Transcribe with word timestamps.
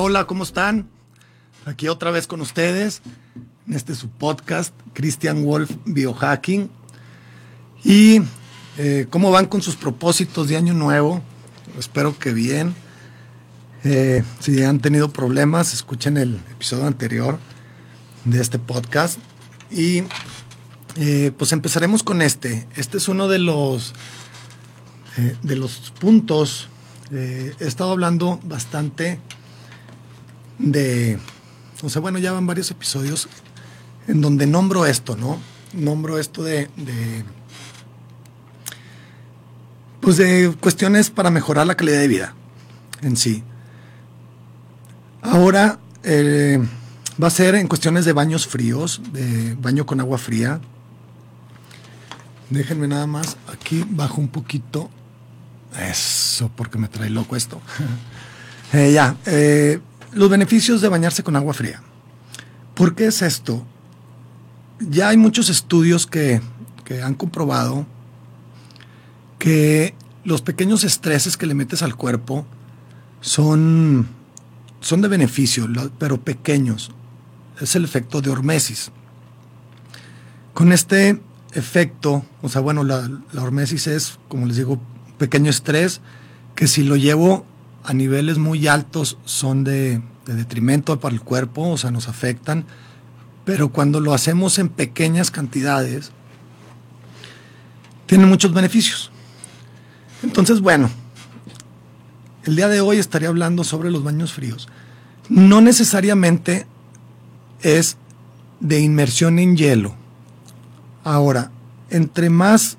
Hola, 0.00 0.28
¿cómo 0.28 0.44
están? 0.44 0.88
Aquí 1.66 1.88
otra 1.88 2.12
vez 2.12 2.28
con 2.28 2.40
ustedes 2.40 3.02
en 3.66 3.74
este 3.74 3.96
su 3.96 4.08
podcast, 4.08 4.72
Christian 4.92 5.44
Wolf 5.44 5.72
Biohacking. 5.86 6.70
Y 7.82 8.22
eh, 8.76 9.08
cómo 9.10 9.32
van 9.32 9.46
con 9.46 9.60
sus 9.60 9.74
propósitos 9.74 10.46
de 10.46 10.56
año 10.56 10.72
nuevo. 10.72 11.20
Espero 11.80 12.16
que 12.16 12.32
bien. 12.32 12.76
Eh, 13.82 14.22
si 14.38 14.62
han 14.62 14.78
tenido 14.78 15.10
problemas, 15.12 15.74
escuchen 15.74 16.16
el 16.16 16.36
episodio 16.52 16.86
anterior 16.86 17.40
de 18.24 18.40
este 18.40 18.60
podcast. 18.60 19.18
Y 19.68 20.04
eh, 20.94 21.32
pues 21.36 21.50
empezaremos 21.50 22.04
con 22.04 22.22
este. 22.22 22.68
Este 22.76 22.98
es 22.98 23.08
uno 23.08 23.26
de 23.26 23.40
los, 23.40 23.94
de 25.42 25.56
los 25.56 25.92
puntos. 25.98 26.68
he 27.10 27.52
estado 27.58 27.90
hablando 27.90 28.38
bastante 28.44 29.18
de, 30.58 31.18
o 31.82 31.88
sea, 31.88 32.00
bueno, 32.00 32.18
ya 32.18 32.32
van 32.32 32.46
varios 32.46 32.70
episodios 32.70 33.28
en 34.06 34.20
donde 34.20 34.46
nombro 34.46 34.86
esto, 34.86 35.16
¿no? 35.16 35.38
Nombro 35.72 36.18
esto 36.18 36.42
de, 36.42 36.68
de 36.76 37.24
pues 40.00 40.16
de 40.16 40.54
cuestiones 40.60 41.10
para 41.10 41.30
mejorar 41.30 41.66
la 41.66 41.76
calidad 41.76 42.00
de 42.00 42.08
vida 42.08 42.34
en 43.02 43.16
sí. 43.16 43.42
Ahora 45.22 45.78
eh, 46.04 46.58
va 47.22 47.26
a 47.26 47.30
ser 47.30 47.54
en 47.54 47.68
cuestiones 47.68 48.04
de 48.04 48.12
baños 48.12 48.46
fríos, 48.46 49.00
de 49.12 49.54
baño 49.60 49.86
con 49.86 50.00
agua 50.00 50.18
fría. 50.18 50.60
Déjenme 52.50 52.88
nada 52.88 53.06
más, 53.06 53.36
aquí 53.52 53.84
bajo 53.88 54.20
un 54.20 54.28
poquito. 54.28 54.88
Eso, 55.78 56.50
porque 56.56 56.78
me 56.78 56.88
trae 56.88 57.10
loco 57.10 57.36
esto. 57.36 57.60
eh, 58.72 58.92
ya, 58.92 59.16
eh, 59.26 59.80
los 60.12 60.30
beneficios 60.30 60.80
de 60.80 60.88
bañarse 60.88 61.22
con 61.22 61.36
agua 61.36 61.54
fría. 61.54 61.82
¿Por 62.74 62.94
qué 62.94 63.06
es 63.06 63.22
esto? 63.22 63.66
Ya 64.80 65.08
hay 65.08 65.16
muchos 65.16 65.48
estudios 65.48 66.06
que, 66.06 66.40
han 67.02 67.14
comprobado 67.14 67.86
que 69.38 69.94
los 70.24 70.40
pequeños 70.40 70.84
estreses 70.84 71.36
que 71.36 71.46
le 71.46 71.54
metes 71.54 71.82
al 71.82 71.96
cuerpo 71.96 72.46
son, 73.20 74.08
son 74.80 75.02
de 75.02 75.08
beneficio, 75.08 75.68
pero 75.98 76.20
pequeños. 76.20 76.92
Es 77.60 77.76
el 77.76 77.84
efecto 77.84 78.22
de 78.22 78.30
hormesis. 78.30 78.90
Con 80.54 80.72
este 80.72 81.20
efecto, 81.52 82.24
o 82.40 82.48
sea, 82.48 82.60
bueno, 82.60 82.84
la, 82.84 83.10
la 83.32 83.42
hormesis 83.42 83.86
es, 83.86 84.18
como 84.28 84.46
les 84.46 84.56
digo, 84.56 84.80
pequeño 85.18 85.50
estrés 85.50 86.00
que 86.54 86.68
si 86.68 86.84
lo 86.84 86.96
llevo 86.96 87.44
a 87.84 87.92
niveles 87.94 88.38
muy 88.38 88.66
altos 88.66 89.18
son 89.24 89.64
de, 89.64 90.02
detrimento 90.26 91.00
para 91.00 91.14
el 91.14 91.20
cuerpo, 91.20 91.68
o 91.68 91.76
sea, 91.76 91.90
nos 91.90 92.08
afectan, 92.08 92.64
pero 93.44 93.70
cuando 93.70 94.00
lo 94.00 94.12
hacemos 94.12 94.58
en 94.58 94.68
pequeñas 94.68 95.30
cantidades, 95.30 96.12
tiene 98.06 98.26
muchos 98.26 98.52
beneficios. 98.52 99.10
Entonces, 100.22 100.60
bueno, 100.60 100.90
el 102.44 102.56
día 102.56 102.68
de 102.68 102.80
hoy 102.80 102.98
estaría 102.98 103.28
hablando 103.28 103.64
sobre 103.64 103.90
los 103.90 104.02
baños 104.02 104.32
fríos. 104.32 104.68
No 105.28 105.60
necesariamente 105.60 106.66
es 107.62 107.96
de 108.60 108.80
inmersión 108.80 109.38
en 109.38 109.56
hielo. 109.56 109.94
Ahora, 111.04 111.50
entre 111.90 112.30
más, 112.30 112.76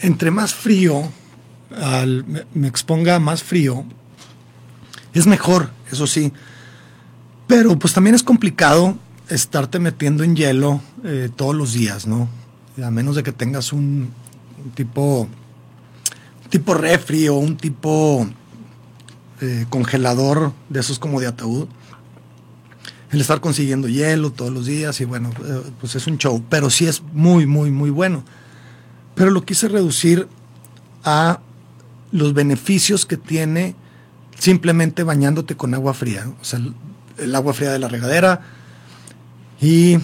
entre 0.00 0.30
más 0.30 0.54
frío 0.54 1.10
al, 1.76 2.24
me, 2.54 2.68
exponga 2.68 3.18
más 3.18 3.42
frío, 3.42 3.84
es 5.12 5.26
mejor, 5.26 5.70
eso 5.90 6.06
sí. 6.06 6.32
Pero 7.46 7.78
pues 7.78 7.92
también 7.92 8.14
es 8.14 8.22
complicado 8.22 8.96
estarte 9.28 9.78
metiendo 9.78 10.24
en 10.24 10.36
hielo 10.36 10.80
eh, 11.04 11.30
todos 11.34 11.54
los 11.54 11.72
días, 11.72 12.06
¿no? 12.06 12.28
A 12.82 12.90
menos 12.90 13.16
de 13.16 13.22
que 13.22 13.32
tengas 13.32 13.72
un, 13.72 14.10
tipo, 14.74 15.28
tipo 16.48 16.74
refri 16.74 17.28
o 17.28 17.34
un 17.34 17.56
tipo 17.56 18.26
eh, 19.40 19.66
congelador 19.68 20.52
de 20.68 20.80
esos 20.80 20.98
como 20.98 21.20
de 21.20 21.26
ataúd. 21.26 21.68
El 23.10 23.20
estar 23.20 23.40
consiguiendo 23.40 23.88
hielo 23.88 24.30
todos 24.30 24.52
los 24.52 24.66
días 24.66 25.00
y 25.00 25.04
bueno, 25.04 25.30
eh, 25.44 25.62
pues 25.80 25.96
es 25.96 26.06
un 26.06 26.18
show, 26.18 26.42
pero 26.48 26.70
sí 26.70 26.86
es 26.86 27.02
muy, 27.12 27.46
muy, 27.46 27.70
muy 27.70 27.90
bueno. 27.90 28.22
Pero 29.16 29.30
lo 29.30 29.44
quise 29.44 29.68
reducir 29.68 30.28
a 31.04 31.40
los 32.12 32.34
beneficios 32.34 33.06
que 33.06 33.16
tiene 33.16 33.74
simplemente 34.38 35.02
bañándote 35.02 35.56
con 35.56 35.74
agua 35.74 35.94
fría. 35.94 36.30
O 36.40 36.44
sea, 36.44 36.60
el, 37.18 37.34
agua 37.34 37.52
fría 37.52 37.72
de 37.72 37.78
la 37.78 37.88
regadera 37.88 38.40
y, 39.60 39.98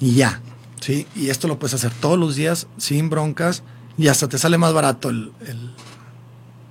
ya. 0.00 0.40
¿sí? 0.80 1.06
Y 1.14 1.28
esto 1.28 1.48
lo 1.48 1.58
puedes 1.58 1.74
hacer 1.74 1.92
todos 2.00 2.18
los 2.18 2.36
días 2.36 2.66
sin 2.78 3.10
broncas 3.10 3.62
y 3.98 4.08
hasta 4.08 4.28
te 4.28 4.38
sale 4.38 4.58
más 4.58 4.72
barato 4.72 5.10
el, 5.10 5.32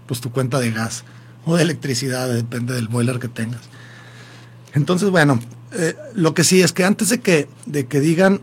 pues 0.08 0.22
tu 0.22 0.32
cuenta 0.32 0.60
de 0.60 0.72
gas 0.72 1.04
o 1.46 1.56
de 1.56 1.64
electricidad, 1.64 2.28
depende 2.32 2.74
del 2.74 2.88
boiler 2.88 3.20
que 3.20 3.28
tengas. 3.28 3.62
Entonces, 4.74 5.10
bueno, 5.10 5.40
eh, 5.74 5.96
lo 6.16 6.34
que 6.34 6.44
sí 6.44 6.62
es 6.62 6.74
que 6.74 6.84
antes 6.84 7.10
de 7.10 7.20
que, 7.22 7.48
de 7.66 7.86
que 7.86 8.00
digan 8.00 8.42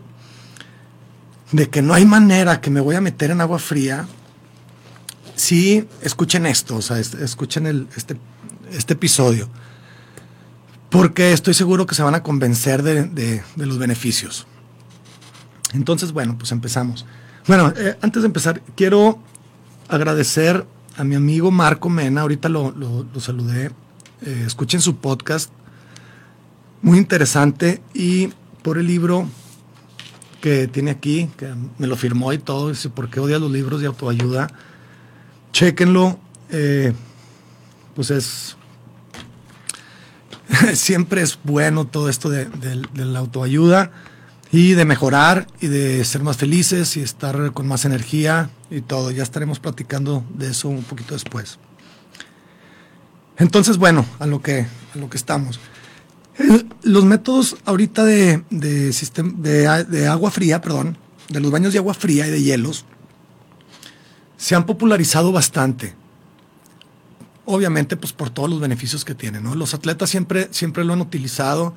de 1.53 1.69
que 1.69 1.81
no 1.81 1.93
hay 1.93 2.05
manera 2.05 2.59
que 2.61 2.71
me 2.71 2.81
voy 2.81 2.95
a 2.95 3.01
meter 3.01 3.29
en 3.29 3.39
agua 3.39 3.59
fría, 3.59 4.07
sí 5.35 5.87
escuchen 6.01 6.45
esto, 6.45 6.77
o 6.77 6.81
sea, 6.81 6.97
escuchen 6.99 7.67
el, 7.67 7.87
este, 7.95 8.17
este 8.71 8.93
episodio, 8.93 9.49
porque 10.89 11.33
estoy 11.33 11.53
seguro 11.53 11.85
que 11.85 11.95
se 11.95 12.03
van 12.03 12.15
a 12.15 12.23
convencer 12.23 12.83
de, 12.83 13.43
los 13.55 13.77
beneficios. 13.77 14.47
Entonces, 15.73 16.11
bueno, 16.11 16.37
pues 16.37 16.51
empezamos. 16.51 17.05
Bueno, 17.47 17.73
eh, 17.75 17.97
antes 18.01 18.21
de 18.21 18.27
empezar, 18.27 18.61
quiero 18.75 19.19
agradecer 19.87 20.65
a 20.95 21.03
mi 21.03 21.15
amigo 21.15 21.49
Marco 21.49 21.89
Mena, 21.89 22.21
ahorita 22.21 22.47
lo, 22.49 22.73
saludé, 23.19 23.71
eh, 24.21 24.43
escuchen 24.45 24.81
su 24.81 24.97
podcast, 24.97 25.51
muy 26.81 26.97
interesante, 26.99 27.81
y 27.93 28.29
por 28.61 28.77
el 28.77 28.85
libro 28.85 29.27
que 30.41 30.67
tiene 30.67 30.91
aquí, 30.91 31.29
que 31.37 31.53
me 31.77 31.87
lo 31.87 31.95
firmó 31.95 32.33
y 32.33 32.37
todo, 32.37 32.69
dice, 32.69 32.89
¿por 32.89 33.09
qué 33.09 33.19
odia 33.19 33.39
los 33.39 33.49
libros 33.49 33.81
de 33.81 33.87
autoayuda? 33.87 34.49
Chequenlo. 35.53 36.19
Eh, 36.49 36.93
pues 37.95 38.11
es. 38.11 38.57
siempre 40.73 41.21
es 41.21 41.39
bueno 41.43 41.85
todo 41.85 42.09
esto 42.09 42.29
de, 42.29 42.47
la 42.95 43.19
autoayuda 43.19 43.91
y 44.51 44.73
de 44.73 44.85
mejorar 44.85 45.47
y 45.61 45.67
de 45.67 46.03
ser 46.05 46.21
más 46.21 46.37
felices 46.37 46.97
y 46.97 47.01
estar 47.01 47.53
con 47.53 47.67
más 47.67 47.85
energía 47.85 48.49
y 48.69 48.81
todo. 48.81 49.11
Ya 49.11 49.23
estaremos 49.23 49.59
platicando 49.59 50.25
de 50.33 50.51
eso 50.51 50.69
un 50.69 50.83
poquito 50.83 51.13
después. 51.13 51.59
Entonces, 53.37 53.77
bueno, 53.77 54.05
a 54.19 54.27
lo 54.27 54.41
que, 54.41 54.67
a 54.93 54.97
lo 54.97 55.09
que 55.09 55.17
estamos. 55.17 55.59
los 56.83 57.05
métodos 57.05 57.57
ahorita 57.65 58.03
de, 58.03 58.43
de, 58.49 59.85
de 59.87 60.07
agua 60.07 60.29
fría, 60.29 60.61
perdón, 60.61 60.97
de 61.29 61.39
los 61.39 61.51
baños 61.51 61.73
de 61.73 61.79
agua 61.79 61.93
fría 61.95 62.27
y 62.27 62.31
de 62.31 62.41
hielos, 62.43 62.85
se 64.43 64.55
han 64.55 64.65
popularizado 64.65 65.31
bastante. 65.31 65.95
Obviamente, 67.45 67.95
pues 67.95 68.11
por 68.11 68.29
todos 68.29 68.49
los 68.49 68.59
beneficios 68.59 69.05
que 69.05 69.15
tienen. 69.15 69.45
Los 69.57 69.73
atletas 69.73 70.09
siempre, 70.09 70.49
siempre 70.51 70.83
lo 70.83 70.91
han 70.91 70.99
utilizado, 70.99 71.73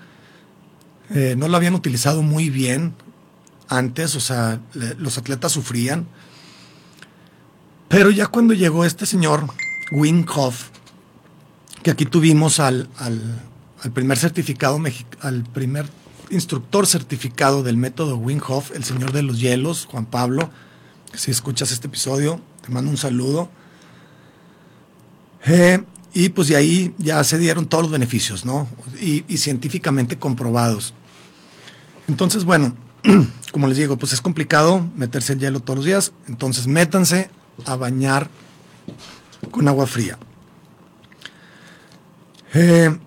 eh, 1.11 1.37
no 1.39 1.47
lo 1.47 1.57
habían 1.57 1.77
utilizado 1.77 2.23
muy 2.23 2.51
bien 2.51 2.93
antes, 3.69 4.17
o 4.17 4.21
sea, 4.21 4.61
los 4.99 5.17
atletas 5.17 5.53
sufrían. 5.53 6.09
Pero 7.87 8.11
ya 8.11 8.27
cuando 8.27 8.53
llegó 8.53 8.85
este 8.85 9.07
señor, 9.07 9.47
Wim 9.93 10.27
Hof, 10.35 10.71
que 11.85 11.93
aquí 11.93 12.05
tuvimos 12.05 12.59
al, 12.59 12.89
al, 12.99 13.93
primer 13.93 14.19
certificado, 14.19 14.81
al 15.21 15.45
primer 15.45 15.87
instructor 16.31 16.89
certificado 16.89 17.63
del 17.63 17.77
método 17.77 18.17
Wim 18.17 18.41
Hof, 18.45 18.73
el 18.75 18.83
señor 18.83 19.13
de 19.13 19.23
los 19.23 19.39
hielos, 19.39 19.87
Juan 19.89 20.07
Pablo. 20.07 20.51
Si 21.15 21.31
escuchas 21.31 21.71
este 21.71 21.87
episodio, 21.87 22.41
te 22.67 22.73
mando 22.73 22.91
un 22.91 22.97
saludo. 22.97 23.49
Eh, 25.47 25.83
y 26.13 26.31
pues 26.31 26.49
de 26.49 26.57
ahí 26.57 26.95
ya 26.99 27.23
se 27.23 27.39
dieron 27.39 27.67
todos 27.67 27.85
los 27.85 27.93
beneficios, 27.93 28.45
¿no? 28.45 28.67
Y, 29.01 29.23
científicamente 29.37 30.19
comprobados. 30.19 30.95
Entonces, 32.09 32.45
bueno, 32.45 32.75
como 33.53 33.69
les 33.69 33.77
digo, 33.77 33.97
pues 33.97 34.13
es 34.13 34.21
complicado 34.21 34.89
meterse 34.97 35.35
el 35.35 35.39
hielo 35.39 35.61
todos 35.61 35.77
los 35.77 35.85
días. 35.85 36.13
Entonces, 36.27 36.67
métanse 36.67 37.31
a 37.65 37.77
bañar 37.77 38.29
con 39.51 39.69
agua 39.69 39.87
fría. 39.87 40.19
Eh, 42.55 42.99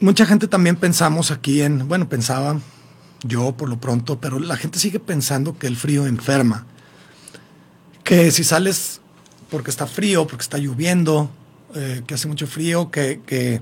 mucha 0.00 0.24
gente 0.24 0.48
también 0.48 0.76
pensamos 0.76 1.30
aquí 1.30 1.60
en, 1.62 1.88
bueno, 1.88 2.08
pensaba 2.08 2.60
yo 3.22 3.56
por 3.56 3.68
lo 3.68 3.78
pronto, 3.78 4.20
pero 4.20 4.38
la 4.38 4.56
gente 4.56 4.78
sigue 4.78 5.00
pensando 5.00 5.58
que 5.58 5.66
el 5.66 5.76
frío 5.76 6.06
enferma. 6.06 6.66
Que 8.06 8.30
si 8.30 8.42
sales 8.42 9.02
porque 9.50 9.70
está 9.70 9.86
frío, 9.86 10.26
porque 10.26 10.42
está 10.42 10.58
lloviendo, 10.58 11.28
eh, 11.74 12.02
que 12.06 12.14
hace 12.14 12.28
mucho 12.28 12.46
frío, 12.46 12.90
que, 12.90 13.20
que, 13.26 13.60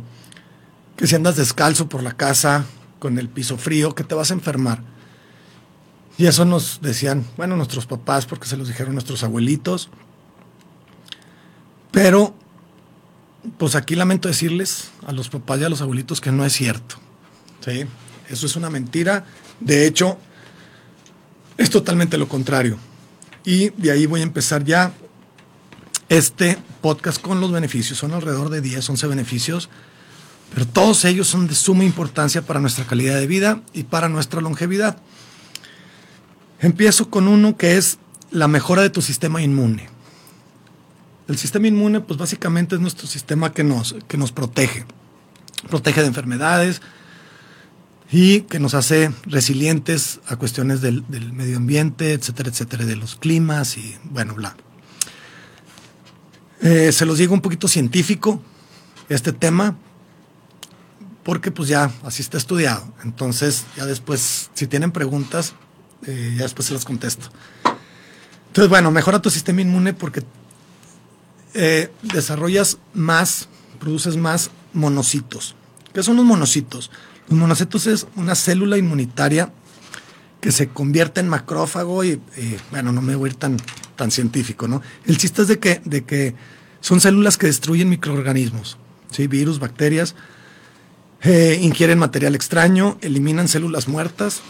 que 0.97 1.07
si 1.07 1.15
andas 1.15 1.37
descalzo 1.37 1.89
por 1.89 2.03
la 2.03 2.13
casa 2.13 2.65
con 2.99 3.19
el 3.19 3.29
piso 3.29 3.57
frío, 3.57 3.95
que 3.95 4.05
te 4.05 4.15
vas 4.15 4.31
a 4.31 4.35
enfermar. 4.35 4.83
Y 6.17 6.27
eso 6.27 6.45
nos 6.45 6.81
decían, 6.81 7.25
bueno, 7.37 7.57
nuestros 7.57 7.87
papás, 7.87 8.27
porque 8.27 8.47
se 8.47 8.57
los 8.57 8.69
dijeron 8.69 8.95
nuestros 8.95 9.25
abuelitos. 9.25 9.91
Pero 11.91 12.35
pues 13.59 13.75
aquí 13.75 13.95
lamento 13.95 14.29
decirles 14.29 14.91
a 15.07 15.13
los 15.13 15.29
papás 15.29 15.61
y 15.61 15.65
a 15.65 15.69
los 15.69 15.81
abuelitos 15.81 16.21
que 16.21 16.33
no 16.33 16.45
es 16.45 16.53
cierto. 16.53 16.97
¿sí? 17.65 17.85
Eso 18.29 18.47
es 18.47 18.57
una 18.57 18.71
mentira. 18.71 19.25
De 19.61 19.87
hecho, 19.87 20.19
es 21.57 21.71
totalmente 21.71 22.19
lo 22.19 22.29
contrario. 22.29 22.79
Y 23.45 23.71
de 23.71 23.91
ahí 23.91 24.07
voy 24.07 24.21
a 24.21 24.25
empezar 24.25 24.65
ya 24.65 24.93
este 26.09 26.59
podcast 26.81 27.21
con 27.21 27.41
los 27.41 27.53
beneficios. 27.53 27.99
Son 27.99 28.13
alrededor 28.13 28.49
de 28.49 28.61
10, 28.61 28.91
11 28.91 29.07
beneficios, 29.07 29.69
pero 30.53 30.67
todos 30.67 31.05
ellos 31.05 31.29
son 31.29 31.47
de 31.47 31.55
suma 31.55 31.85
importancia 31.85 32.43
para 32.43 32.61
nuestra 32.61 32.87
calidad 32.87 33.19
de 33.19 33.27
vida 33.27 33.63
y 33.73 33.85
para 33.85 34.09
nuestra 34.09 34.41
longevidad. 34.41 34.97
Empiezo 36.61 37.11
con 37.11 37.29
uno 37.29 37.57
que 37.57 37.77
es 37.77 37.99
la 38.31 38.49
mejora 38.49 38.83
de 38.83 38.91
tu 38.91 39.03
sistema 39.03 39.43
inmune. 39.43 39.89
El 41.29 41.37
sistema 41.39 41.69
inmune, 41.69 42.01
pues 42.01 42.19
básicamente 42.19 42.75
es 42.75 42.81
nuestro 42.81 43.07
sistema 43.07 43.53
que 43.53 43.65
nos, 43.65 43.97
que 44.09 44.17
nos 44.17 44.33
protege. 44.33 44.87
Protege 45.69 46.01
de 46.03 46.07
enfermedades 46.07 46.81
y 48.17 48.43
que 48.43 48.61
nos 48.61 48.75
hace 48.75 49.13
resilientes 49.25 50.21
a 50.29 50.37
cuestiones 50.37 50.81
del, 50.81 51.03
medio 51.33 51.57
ambiente, 51.57 52.13
etcétera, 52.13 52.49
etcétera, 52.49 52.85
de 52.85 52.95
los 52.95 53.17
climas 53.17 53.77
y 53.77 53.97
bueno, 54.05 54.35
bla. 54.35 54.55
Eh, 56.61 56.93
se 56.93 57.07
los 57.07 57.19
digo 57.19 57.35
un 57.35 57.41
poquito 57.41 57.67
científico 57.67 58.41
este 59.09 59.33
tema, 59.33 59.77
porque 61.25 61.51
pues 61.51 61.69
ya 61.69 61.91
así 62.05 62.23
está 62.23 62.39
estudiado. 62.39 62.87
Entonces, 63.03 63.65
ya 63.77 63.85
después, 63.85 64.49
si 64.55 64.69
tienen 64.69 64.93
preguntas, 64.93 65.55
eh, 66.07 66.35
ya 66.37 66.45
después 66.45 66.69
se 66.69 66.75
las 66.75 66.85
contesto. 66.85 67.31
Entonces, 68.47 68.69
bueno, 68.69 68.93
mejora 68.93 69.21
tu 69.21 69.31
sistema 69.31 69.61
inmune 69.61 69.93
porque 69.93 70.23
eh, 71.55 71.91
desarrollas 72.03 72.79
más, 72.93 73.49
produces 73.81 74.17
más 74.17 74.53
monocitos. 74.73 75.57
¿Qué 75.93 76.05
son 76.05 76.15
los 76.15 76.25
monocitos? 76.25 76.93
Los 77.29 77.39
monocitos 77.39 77.87
es 77.87 78.07
una 78.17 78.35
célula 78.35 78.77
inmunitaria 78.77 79.53
que 80.41 80.53
se 80.53 80.69
convierte 80.69 81.21
en 81.21 81.29
macrófago 81.29 82.05
y, 82.05 82.21
bueno, 82.71 82.93
no 82.93 83.01
me 83.01 83.17
voy 83.17 83.31
a 83.31 83.33
ir 83.33 83.39
tan, 83.39 83.57
tan 83.97 84.11
científico, 84.11 84.69
¿no? 84.69 84.83
El 85.07 85.17
chiste 85.17 85.43
es 85.43 85.49
de 85.49 85.59
que, 85.59 85.81
de 85.85 86.05
que 86.05 86.35
son 86.81 87.01
células 87.01 87.39
que 87.39 87.47
destruyen 87.47 87.89
microorganismos, 87.89 88.77
¿sí? 89.11 89.27
virus, 89.27 89.59
bacterias, 89.59 90.15
eh, 91.23 91.59
ingieren 91.63 91.99
material 91.99 92.35
extraño, 92.35 92.99
eliminan 93.01 93.49
células 93.49 93.89
muertas. 93.89 94.43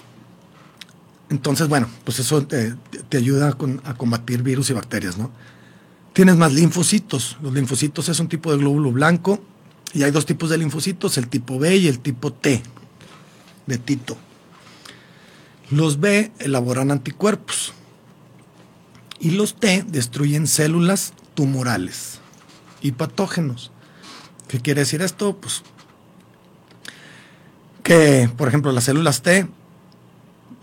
Entonces, 1.31 1.69
bueno, 1.69 1.89
pues 2.03 2.19
eso 2.19 2.45
te, 2.45 2.75
ayuda 3.17 3.57
a 3.85 3.95
combatir 3.95 4.43
virus 4.43 4.71
y 4.71 4.73
bacterias, 4.73 5.17
¿no? 5.17 5.31
Tienes 6.13 6.35
más 6.37 6.53
linfocitos. 6.53 7.39
Los 7.41 7.55
linfocitos 7.55 8.09
es 8.09 8.19
un 8.19 8.29
tipo 8.29 8.51
de 8.51 8.59
glóbulo 8.59 8.91
blanco 8.91 9.41
y 9.95 10.03
hay 10.03 10.11
dos 10.11 10.27
tipos 10.27 10.51
de 10.51 10.59
linfocitos, 10.59 11.17
el 11.17 11.29
tipo 11.29 11.59
B 11.59 11.77
y 11.77 11.89
el 11.89 12.01
tipo 12.01 12.33
T, 12.33 12.63
de 13.67 13.79
Tito. 13.79 14.19
Los 15.71 16.01
B 16.01 16.33
elaboran 16.41 16.91
anticuerpos 16.91 17.73
y 19.21 19.31
los 19.31 19.55
T 19.55 19.85
destruyen 19.87 20.47
células 20.47 21.15
tumorales 21.35 22.19
y 22.83 22.93
patógenos. 22.93 23.71
¿Qué 24.49 24.61
quiere 24.61 24.83
decir 24.83 25.01
esto? 25.01 25.37
Pues 25.37 25.63
que, 27.83 28.29
por 28.37 28.49
ejemplo, 28.49 28.73
las 28.73 28.85
células 28.85 29.23
T 29.23 29.49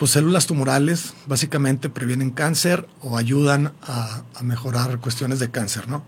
pues 0.01 0.13
células 0.13 0.48
tumorales 0.48 1.13
básicamente 1.28 1.88
previenen 1.88 2.31
cáncer 2.31 2.88
o 3.01 3.19
ayudan 3.19 3.74
a, 3.83 4.24
mejorar 4.42 4.98
cuestiones 4.98 5.38
de 5.38 5.51
cáncer, 5.51 5.88
¿no? 5.89 6.04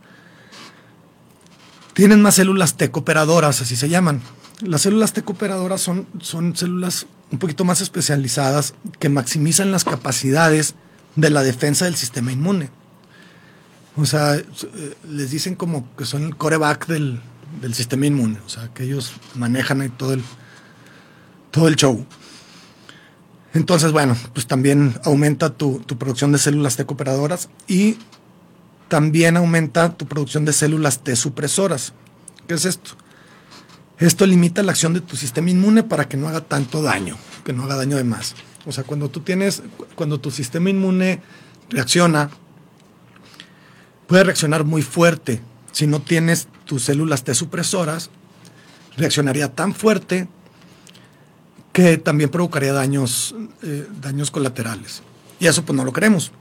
Tienen 1.94 2.22
más 2.22 2.36
células 2.36 2.76
T 2.76 2.92
cooperadoras, 2.92 3.62
así 3.62 3.76
se 3.76 3.90
llaman. 3.90 4.22
Las 4.62 4.82
células 4.82 5.14
T 5.14 5.24
cooperadoras 5.24 5.82
son, 5.82 6.08
son 6.20 6.56
células 6.56 7.06
un 7.32 7.40
poquito 7.40 7.66
más 7.66 7.82
especializadas 7.82 8.74
que 9.00 9.10
maximizan 9.10 9.72
las 9.72 9.84
capacidades 9.84 10.76
de 11.16 11.30
la 11.30 11.44
defensa 11.44 11.86
del 11.86 11.96
sistema 11.96 12.32
inmune. 12.32 12.70
O 13.96 14.06
sea, 14.06 14.36
eh, 14.36 14.44
les 15.10 15.32
dicen 15.32 15.56
como 15.56 15.96
que 15.96 16.06
son 16.06 16.24
el 16.24 16.36
coreback 16.36 16.88
del, 16.88 17.22
del 17.62 17.74
sistema 17.74 18.06
inmune, 18.06 18.40
o 18.46 18.50
sea, 18.50 18.70
que 18.74 18.84
ellos 18.84 19.14
manejan 19.36 19.82
ahí 19.82 19.90
todo 19.90 20.14
el, 20.14 20.24
todo 21.52 21.68
el 21.68 21.76
show. 21.76 22.06
Entonces, 23.54 23.92
bueno, 23.92 24.18
pues 24.34 24.48
también 24.48 24.96
aumenta 25.04 25.52
tu, 25.52 25.82
producción 26.00 26.32
de 26.32 26.40
células 26.40 26.76
T 26.76 26.86
cooperadoras 26.86 27.50
y 27.68 27.98
también 28.94 29.38
aumenta 29.38 29.98
tu 29.98 30.06
producción 30.06 30.46
de 30.46 30.54
células 30.54 31.04
T 31.04 31.16
supresoras. 31.16 31.94
¿Qué 32.48 32.54
es 32.54 32.66
esto? 32.66 32.92
Esto 33.98 34.28
limita 34.28 34.62
la 34.62 34.72
acción 34.72 34.94
de 34.94 35.02
tu 35.02 35.16
sistema 35.16 35.50
inmune 35.50 35.82
para 35.82 36.08
que 36.08 36.16
no 36.16 36.28
haga 36.28 36.42
tanto 36.42 36.84
daño, 36.84 37.18
que 37.44 37.54
no 37.54 37.64
haga 37.64 37.76
daño 37.76 37.98
de 37.98 38.04
más. 38.04 38.36
O 38.68 38.72
sea, 38.72 38.84
cuando 38.84 39.10
tú 39.10 39.22
tienes, 39.22 39.64
cuando 39.96 40.20
tu 40.20 40.30
sistema 40.30 40.70
inmune 40.70 41.24
reacciona, 41.72 42.30
puede 44.06 44.26
reaccionar 44.26 44.64
muy 44.64 44.84
fuerte. 44.84 45.42
Si 45.72 45.88
no 45.88 46.00
tienes 46.00 46.48
tus 46.66 46.84
células 46.84 47.24
T 47.24 47.34
supresoras, 47.34 48.12
reaccionaría 48.96 49.56
tan 49.56 49.74
fuerte 49.74 50.28
que 51.72 51.98
también 51.98 52.30
provocaría 52.30 52.74
daños, 52.74 53.34
eh, 53.64 53.88
daños 54.00 54.30
colaterales. 54.30 55.02
Y 55.40 55.48
eso 55.48 55.66
pues 55.66 55.76
no 55.76 55.84
lo 55.84 55.94
queremos. 55.94 56.32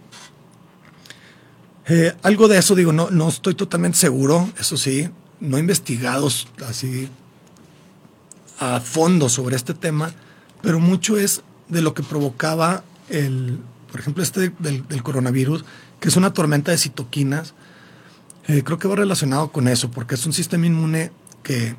Eh, 1.88 2.14
algo 2.22 2.48
de 2.48 2.58
eso 2.58 2.74
digo, 2.74 2.92
no, 2.92 3.10
no 3.10 3.28
estoy 3.28 3.54
totalmente 3.54 3.98
seguro, 3.98 4.48
eso 4.58 4.76
sí, 4.76 5.08
no 5.40 5.56
he 5.56 5.60
investigado 5.60 6.28
así 6.66 7.08
a 8.60 8.80
fondo 8.80 9.28
sobre 9.28 9.56
este 9.56 9.74
tema, 9.74 10.12
pero 10.62 10.78
mucho 10.78 11.18
es 11.18 11.42
de 11.68 11.82
lo 11.82 11.94
que 11.94 12.04
provocaba 12.04 12.84
el, 13.08 13.58
por 13.90 14.00
ejemplo, 14.00 14.22
este 14.22 14.52
del, 14.60 15.02
coronavirus, 15.02 15.64
que 15.98 16.08
es 16.08 16.16
una 16.16 16.32
tormenta 16.32 16.70
de 16.70 16.78
citoquinas. 16.78 17.54
Eh, 18.46 18.62
creo 18.64 18.78
que 18.78 18.88
va 18.88 18.96
relacionado 18.96 19.50
con 19.50 19.66
eso, 19.66 19.90
porque 19.90 20.14
es 20.14 20.24
un 20.26 20.32
sistema 20.32 20.66
inmune 20.66 21.10
que 21.42 21.74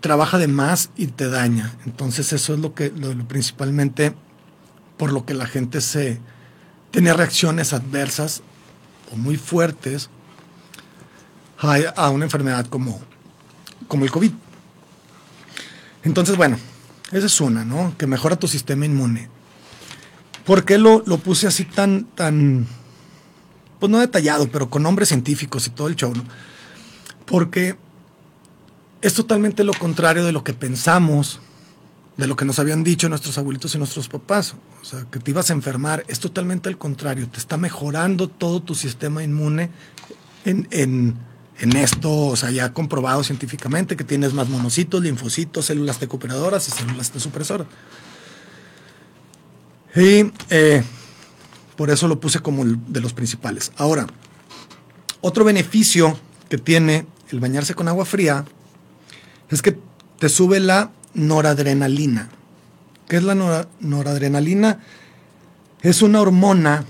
trabaja 0.00 0.38
de 0.38 0.46
más 0.48 0.90
y 0.96 1.08
te 1.08 1.28
daña. 1.28 1.74
Entonces 1.84 2.32
eso 2.32 2.54
es 2.54 2.60
lo 2.60 2.74
que 2.74 2.90
lo, 2.90 3.12
principalmente 3.26 4.14
por 4.96 5.12
lo 5.12 5.26
que 5.26 5.34
la 5.34 5.46
gente 5.46 5.80
se 5.80 6.20
tenía 6.90 7.14
reacciones 7.14 7.72
adversas 7.72 8.42
o 9.12 9.16
muy 9.16 9.36
fuertes 9.36 10.10
a, 11.58 12.10
una 12.10 12.24
enfermedad 12.24 12.66
como, 12.66 13.00
como 13.88 14.04
el 14.04 14.10
COVID. 14.10 14.32
Entonces, 16.04 16.36
bueno, 16.36 16.58
esa 17.12 17.26
es 17.26 17.40
una, 17.40 17.64
¿no? 17.64 17.96
Que 17.96 18.06
mejora 18.06 18.36
tu 18.36 18.48
sistema 18.48 18.86
inmune. 18.86 19.28
¿Por 20.44 20.64
qué 20.64 20.78
lo, 20.78 21.02
lo 21.06 21.18
puse 21.18 21.46
así 21.46 21.64
tan, 21.64 22.04
tan, 22.04 22.66
pues 23.80 23.90
no 23.90 23.98
detallado, 23.98 24.48
pero 24.48 24.70
con 24.70 24.82
nombres 24.82 25.08
científicos 25.08 25.66
y 25.66 25.70
todo 25.70 25.88
el 25.88 25.96
show, 25.96 26.12
¿no? 26.14 26.24
Porque 27.24 27.76
es 29.02 29.14
totalmente 29.14 29.64
lo 29.64 29.72
contrario 29.74 30.24
de 30.24 30.32
lo 30.32 30.44
que 30.44 30.52
pensamos, 30.52 31.40
de 32.16 32.26
lo 32.26 32.36
que 32.36 32.44
nos 32.44 32.58
habían 32.58 32.82
dicho 32.82 33.08
nuestros 33.08 33.36
abuelitos 33.38 33.74
y 33.74 33.78
nuestros 33.78 34.08
papás. 34.08 34.54
O 34.80 34.84
sea, 34.84 35.04
que 35.10 35.18
te 35.18 35.30
ibas 35.30 35.50
a 35.50 35.52
enfermar. 35.52 36.04
Es 36.08 36.20
totalmente 36.20 36.68
al 36.68 36.78
contrario. 36.78 37.28
Te 37.28 37.38
está 37.38 37.56
mejorando 37.56 38.28
todo 38.28 38.62
tu 38.62 38.74
sistema 38.74 39.22
inmune 39.22 39.70
en, 40.44 40.66
en 41.58 41.76
esto, 41.76 42.10
o 42.10 42.36
sea, 42.36 42.50
ya 42.50 42.72
comprobado 42.72 43.24
científicamente 43.24 43.96
que 43.96 44.04
tienes 44.04 44.34
más 44.34 44.48
monocitos, 44.48 45.02
linfocitos, 45.02 45.66
células 45.66 46.00
recuperadoras 46.00 46.68
y 46.68 46.70
células 46.70 47.10
T 47.10 47.20
supresoras. 47.20 47.66
Y 49.94 50.30
eh, 50.50 50.82
por 51.76 51.90
eso 51.90 52.08
lo 52.08 52.20
puse 52.20 52.40
como 52.40 52.64
de 52.64 53.00
los 53.00 53.14
principales. 53.14 53.72
Ahora, 53.76 54.06
otro 55.22 55.44
beneficio 55.44 56.18
que 56.50 56.58
tiene 56.58 57.06
el 57.30 57.40
bañarse 57.40 57.74
con 57.74 57.88
agua 57.88 58.04
fría 58.04 58.44
es 59.48 59.62
que 59.62 59.78
te 60.18 60.28
sube 60.28 60.60
la 60.60 60.92
noradrenalina. 61.16 62.28
¿Qué 63.08 63.16
es 63.16 63.22
la 63.22 63.66
noradrenalina? 63.80 64.80
Es 65.82 66.02
una 66.02 66.20
hormona 66.20 66.84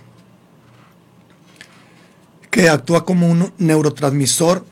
que 2.51 2.69
actúa 2.69 3.05
como 3.05 3.29
un 3.29 3.53
neurotransmisor. 3.59 4.65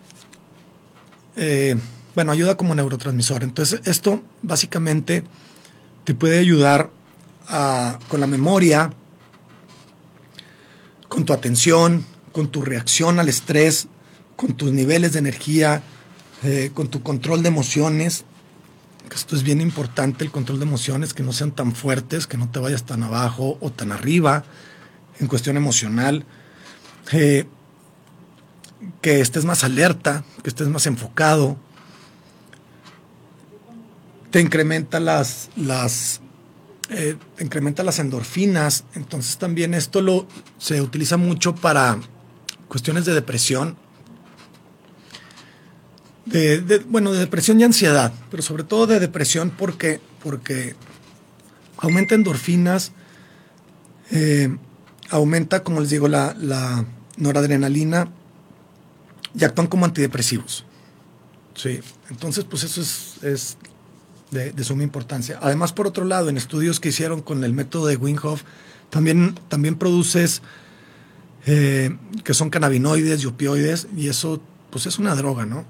Eh, 1.36 1.76
bueno, 2.14 2.32
ayuda 2.32 2.56
como 2.56 2.74
neurotransmisor. 2.74 3.42
Entonces, 3.42 3.80
esto 3.84 4.22
básicamente 4.42 5.24
te 6.04 6.14
puede 6.14 6.38
ayudar 6.38 6.90
con 8.08 8.20
la 8.20 8.26
memoria, 8.26 8.92
con 11.08 11.24
tu 11.24 11.32
atención, 11.32 12.04
con 12.32 12.48
tu 12.48 12.62
reacción 12.62 13.20
al 13.20 13.28
estrés, 13.28 13.88
con 14.36 14.54
tus 14.54 14.72
niveles 14.72 15.12
de 15.12 15.18
energía, 15.18 15.82
eh, 16.42 16.70
con 16.72 16.88
tu 16.88 17.02
control 17.02 17.42
de 17.42 17.48
emociones. 17.48 18.24
Esto 19.14 19.36
es 19.36 19.42
bien 19.42 19.60
importante, 19.60 20.24
el 20.24 20.30
control 20.30 20.58
de 20.58 20.66
emociones, 20.66 21.14
que 21.14 21.22
no 21.22 21.32
sean 21.32 21.52
tan 21.52 21.72
fuertes, 21.72 22.26
que 22.26 22.36
no 22.36 22.50
te 22.50 22.58
vayas 22.58 22.84
tan 22.84 23.02
abajo 23.02 23.58
o 23.60 23.70
tan 23.70 23.92
arriba 23.92 24.44
en 25.20 25.28
cuestión 25.28 25.56
emocional. 25.56 26.24
Eh, 27.12 27.46
que 29.00 29.20
estés 29.20 29.44
más 29.44 29.64
alerta, 29.64 30.24
que 30.42 30.48
estés 30.48 30.68
más 30.68 30.86
enfocado. 30.86 31.56
Te 34.30 34.40
incrementa 34.40 35.00
las, 35.00 35.50
las 35.56 36.20
eh, 36.90 37.16
incrementa 37.38 37.82
las 37.82 37.98
endorfinas. 37.98 38.84
Entonces 38.94 39.38
también 39.38 39.74
esto 39.74 40.00
lo, 40.00 40.26
se 40.58 40.80
utiliza 40.80 41.16
mucho 41.16 41.54
para 41.54 41.98
cuestiones 42.68 43.04
de 43.04 43.14
depresión. 43.14 43.76
De, 46.26 46.82
bueno, 46.88 47.12
de 47.12 47.18
depresión 47.18 47.60
y 47.60 47.64
ansiedad, 47.64 48.12
pero 48.30 48.42
sobre 48.42 48.64
todo 48.64 48.86
de 48.86 48.98
depresión 48.98 49.50
porque, 49.50 50.00
porque 50.22 50.74
aumenta 51.76 52.14
endorfinas, 52.14 52.92
eh, 54.10 54.56
aumenta, 55.10 55.62
como 55.62 55.80
les 55.80 55.90
digo, 55.90 56.08
la, 56.08 56.34
la, 56.40 56.86
noradrenalina 57.16 58.08
y 59.38 59.44
actúan 59.44 59.66
como 59.66 59.84
antidepresivos. 59.84 60.64
Sí, 61.54 61.80
entonces 62.10 62.44
pues 62.44 62.64
eso 62.64 62.80
es, 62.80 63.22
es 63.22 63.56
de, 64.30 64.64
suma 64.64 64.82
importancia. 64.82 65.38
Además, 65.40 65.72
por 65.72 65.86
otro 65.86 66.04
lado, 66.04 66.28
en 66.28 66.36
estudios 66.36 66.80
que 66.80 66.88
hicieron 66.88 67.22
con 67.22 67.44
el 67.44 67.52
método 67.52 67.86
de 67.86 67.96
Wim 67.96 68.18
también, 68.90 69.38
también 69.48 69.76
produces 69.76 70.42
eh, 71.46 71.96
que 72.24 72.34
son 72.34 72.50
cannabinoides 72.50 73.22
y 73.22 73.26
opioides, 73.26 73.86
y 73.96 74.08
eso 74.08 74.40
pues 74.70 74.86
es 74.86 74.98
una 74.98 75.14
droga, 75.14 75.46
¿no? 75.46 75.64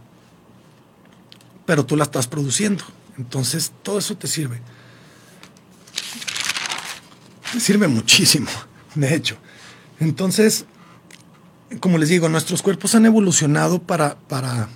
Pero 1.66 1.84
tú 1.84 1.96
la 1.96 2.04
estás 2.04 2.26
produciendo. 2.26 2.84
Entonces, 3.16 3.72
todo 3.82 3.98
eso 3.98 4.16
te 4.16 4.26
sirve. 4.26 4.60
Te 7.52 7.60
sirve 7.60 7.88
muchísimo, 7.88 8.50
de 8.94 9.14
hecho. 9.14 9.36
Entonces, 10.00 10.66
como 11.80 11.98
les 11.98 12.08
digo, 12.08 12.28
nuestros 12.28 12.62
cuerpos 12.62 12.94
han 12.94 13.06
evolucionado 13.06 13.80
para, 13.80 14.18
para 14.18 14.68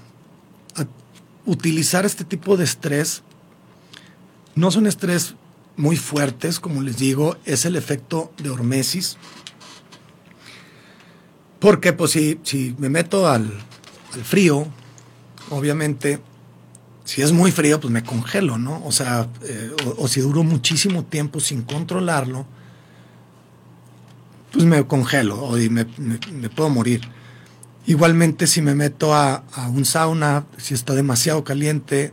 utilizar 1.45 2.07
este 2.07 2.25
tipo 2.25 2.57
de 2.57 2.65
estrés 2.65 3.23
no 4.59 4.73
son 4.73 4.89
estrés 4.89 5.35
muy 5.77 5.97
fuertes, 5.97 6.59
como 6.59 6.83
les 6.83 6.97
digo, 6.97 7.37
es 7.45 7.65
el 7.65 7.77
efecto 7.77 8.33
de 8.39 8.51
hormesis. 8.51 9.17
Porque 11.61 11.93
pues 11.93 12.11
si, 12.11 12.41
si 12.43 12.75
me 12.79 12.89
meto 12.89 13.29
al, 13.29 13.53
frío, 14.25 14.67
obviamente, 15.51 16.19
si 17.09 17.23
es 17.23 17.33
muy 17.33 17.51
frío, 17.53 17.81
pues 17.81 17.91
me 17.91 18.05
congelo, 18.05 18.59
¿no? 18.59 18.85
O 18.85 18.93
sea, 18.93 19.31
eh, 19.43 19.75
o, 19.97 20.07
si 20.09 20.21
duro 20.21 20.45
muchísimo 20.45 21.07
tiempo 21.07 21.41
sin 21.41 21.63
controlarlo, 21.63 22.45
pues 24.53 24.67
me 24.67 24.87
congelo 24.87 25.59
y 25.59 25.71
me, 25.71 25.87
puedo 25.87 26.69
morir. 26.69 27.01
Igualmente, 27.87 28.47
si 28.47 28.61
me 28.61 28.75
meto 28.75 29.15
a, 29.15 29.37
a, 29.55 29.71
un 29.71 29.87
sauna, 29.87 30.45
si 30.59 30.75
está 30.75 30.93
demasiado 30.93 31.45
caliente, 31.45 32.13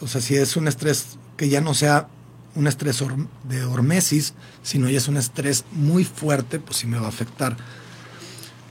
o 0.00 0.06
sea, 0.06 0.20
si 0.20 0.36
es 0.36 0.56
un 0.56 0.68
estrés 0.68 1.18
que 1.36 1.48
ya 1.48 1.60
no 1.60 1.74
sea 1.74 2.06
un 2.54 2.68
estrés 2.68 3.02
de 3.48 3.64
hormesis, 3.64 4.34
sino 4.62 4.88
ya 4.88 4.98
es 4.98 5.08
un 5.08 5.16
estrés 5.16 5.64
muy 5.72 6.04
fuerte, 6.04 6.60
pues 6.60 6.76
sí 6.76 6.86
me 6.86 7.00
va 7.00 7.06
a 7.06 7.08
afectar. 7.08 7.56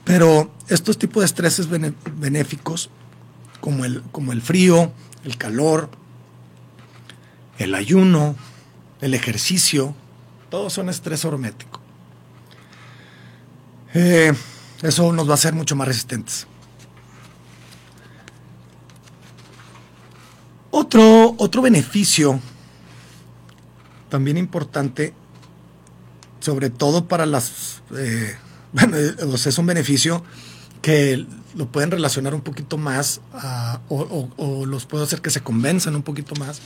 Pero 0.06 0.50
estos 0.70 0.98
tipos 0.98 1.24
de 1.24 1.26
estreses 1.26 1.68
benéficos, 1.68 2.90
como 3.64 3.86
el, 3.86 4.02
como 4.12 4.34
el 4.34 4.42
frío, 4.42 4.92
el 5.24 5.38
calor, 5.38 5.90
el 7.58 7.74
ayuno, 7.76 8.36
el 9.00 9.14
ejercicio, 9.14 9.96
todos 10.50 10.74
son 10.74 10.90
estrés 10.90 11.24
hormético. 11.24 11.80
Eh, 13.94 14.34
eso 14.82 15.14
nos 15.14 15.30
va 15.30 15.32
a 15.32 15.36
hacer 15.36 15.54
mucho 15.54 15.78
más 15.78 15.88
resistentes. 15.88 16.46
Otro, 20.70 21.34
otro 21.38 21.62
beneficio 21.62 22.42
también 24.10 24.36
importante, 24.36 25.14
sobre 26.42 26.70
todo 26.70 27.08
para 27.08 27.26
las... 27.26 27.82
Eh, 27.96 28.36
bueno, 28.74 28.98
eh, 28.98 29.16
es 29.34 29.58
un 29.58 29.68
beneficio 29.68 30.22
que 30.82 31.26
lo 31.56 31.68
pueden 31.68 31.92
relacionar 31.92 32.34
un 32.34 32.42
poquito 32.42 32.78
más 32.78 33.22
o, 33.90 34.66
los 34.66 34.86
puedo 34.86 35.04
hacer 35.04 35.22
que 35.22 35.30
se 35.30 35.42
convenzan 35.42 35.96
un 35.96 36.04
poquito 36.04 36.36
más, 36.36 36.62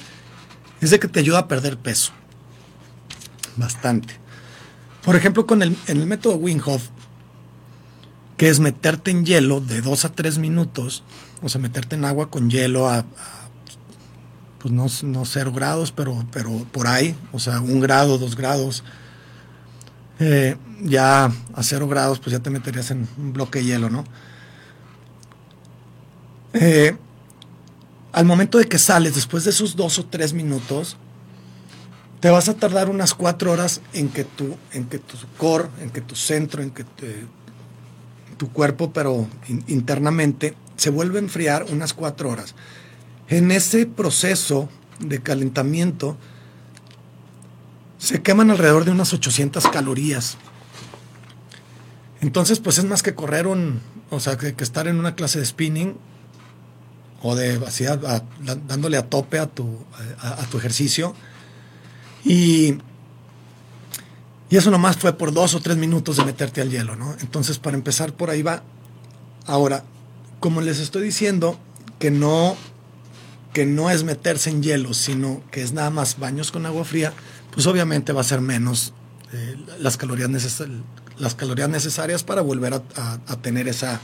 es 0.82 0.92
de 0.92 1.00
que 1.00 1.08
te 1.08 1.20
ayuda 1.20 1.40
a 1.40 1.48
perder 1.48 1.78
peso. 1.78 2.12
Bastante. 3.56 4.16
Por 5.04 5.16
ejemplo, 5.16 5.48
con 5.48 5.62
el, 5.62 5.76
en 5.88 6.02
el 6.02 6.06
método 6.06 6.36
Wim 6.36 6.62
que 8.38 8.50
es 8.50 8.60
meterte 8.60 9.10
en 9.10 9.26
hielo 9.26 9.62
de 9.62 9.82
2 9.82 10.06
a 10.06 10.12
3 10.12 10.38
minutos, 10.38 11.04
o 11.42 11.50
sea, 11.50 11.60
meterte 11.60 11.96
en 11.96 12.06
agua 12.06 12.30
con 12.30 12.50
hielo 12.50 12.88
a 12.88 13.06
pues 14.60 14.74
no, 14.74 14.88
no 15.10 15.26
cero 15.26 15.52
grados, 15.54 15.92
pero, 15.92 16.26
pero 16.32 16.52
por 16.72 16.88
ahí, 16.88 17.16
o 17.32 17.40
sea, 17.40 17.62
un 17.62 17.80
grado, 17.80 18.18
dos 18.18 18.36
grados. 18.36 18.84
Eh, 20.20 20.58
ya 20.82 21.26
a 21.26 21.64
cero 21.64 21.88
grados, 21.88 22.20
pues 22.20 22.32
ya 22.32 22.40
te 22.40 22.50
meterías 22.50 22.90
en 22.92 23.08
un 23.18 23.34
bloque 23.34 23.60
de 23.60 23.66
hielo, 23.66 23.90
¿no? 23.90 24.04
Eh, 26.54 26.96
al 28.12 28.26
momento 28.26 28.58
de 28.58 28.66
que 28.66 28.80
sales, 28.80 29.16
después 29.16 29.44
de 29.44 29.52
esos 29.52 29.76
dos 29.76 30.00
o 30.00 30.06
tres 30.06 30.34
minutos, 30.34 30.98
te 32.20 32.30
vas 32.30 32.50
a 32.50 32.56
tardar 32.56 32.90
unas 32.90 33.14
cuatro 33.14 33.52
horas 33.52 33.82
en 33.94 34.10
que 34.10 34.24
tu, 34.24 34.56
en 34.74 34.86
que 34.86 35.00
tu 35.00 35.18
core, 35.38 35.70
en 35.82 35.90
que 35.90 36.02
tu 36.02 36.16
centro, 36.16 36.64
en 36.64 36.72
que 36.72 36.84
tu 38.38 38.52
cuerpo, 38.52 38.92
pero 38.92 39.28
internamente, 39.68 40.56
se 40.78 40.90
vuelve 40.90 41.20
a 41.20 41.22
enfriar 41.22 41.66
unas 41.70 41.94
cuatro 41.94 42.30
horas. 42.30 42.56
En 43.28 43.52
ese 43.52 43.86
proceso 43.86 44.70
de 45.00 45.22
calentamiento 45.22 46.18
se 47.98 48.22
queman 48.22 48.52
alrededor 48.52 48.86
de 48.86 48.92
unas 48.92 49.14
800 49.14 49.68
calorías. 49.68 50.38
Entonces, 52.22 52.60
pues 52.60 52.78
es 52.78 52.86
más 52.86 53.04
que 53.04 53.16
correr 53.16 53.48
un, 53.48 53.82
o 54.10 54.20
sea, 54.20 54.38
que, 54.38 54.56
estar 54.60 54.88
en 54.88 54.98
una 55.00 55.16
clase 55.16 55.40
de 55.40 55.46
spinning 55.46 55.98
o 57.22 57.36
de 57.36 57.62
así, 57.66 57.86
dándole 58.68 58.98
a 58.98 59.10
tope 59.10 59.40
a 59.40 59.48
tu, 59.48 59.78
a, 60.22 60.46
tu 60.46 60.58
ejercicio. 60.58 61.16
Y, 62.24 62.78
y 64.50 64.58
eso 64.58 64.72
nomás 64.72 64.98
fue 64.98 65.14
por 65.14 65.34
dos 65.34 65.56
o 65.56 65.60
tres 65.60 65.78
minutos 65.78 66.18
de 66.18 66.26
meterte 66.26 66.62
al 66.62 66.70
hielo, 66.70 66.96
¿no? 66.96 67.16
Entonces, 67.22 67.60
para 67.60 67.76
empezar, 67.76 68.14
por 68.14 68.30
ahí 68.30 68.42
va. 68.42 68.64
Ahora, 69.46 69.84
como 70.40 70.62
les 70.62 70.80
estoy 70.80 71.04
diciendo, 71.04 71.58
que 72.00 72.12
no 72.12 72.56
que 73.54 73.66
no 73.66 73.90
es 73.90 74.04
meterse 74.04 74.52
en 74.52 74.62
hielo, 74.62 74.94
sino 74.94 75.42
que 75.50 75.64
es 75.64 75.74
nada 75.74 75.90
más 75.90 76.20
baños 76.20 76.52
con 76.52 76.68
agua 76.68 76.86
fría, 76.86 77.12
pues 77.52 77.66
obviamente 77.66 78.14
va 78.14 78.22
a 78.22 78.24
ser 78.24 78.40
menos 78.40 78.94
eh, 79.34 79.58
las, 79.80 79.98
calorías 79.98 80.30
las 81.18 81.34
calorías 81.34 81.68
necesarias 81.68 82.24
para 82.24 82.42
volver 82.42 82.76
a, 82.76 83.36
tener 83.42 83.68
esa, 83.68 84.00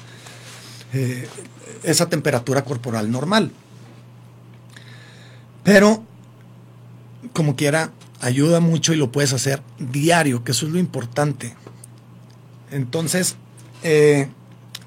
eh, 0.94 1.28
esa 1.84 2.08
temperatura 2.08 2.64
corporal 2.64 3.12
normal. 3.12 3.52
Pero, 5.64 6.04
como 7.34 7.56
quiera, 7.56 7.92
ayuda 8.22 8.60
mucho 8.60 8.94
y 8.94 8.98
lo 8.98 9.12
puedes 9.12 9.34
hacer 9.34 9.62
diario, 9.80 10.44
que 10.44 10.52
eso 10.52 10.68
es 10.68 10.72
lo 10.72 10.80
importante. 10.80 11.56
Entonces, 12.72 13.36
eh, 13.84 14.30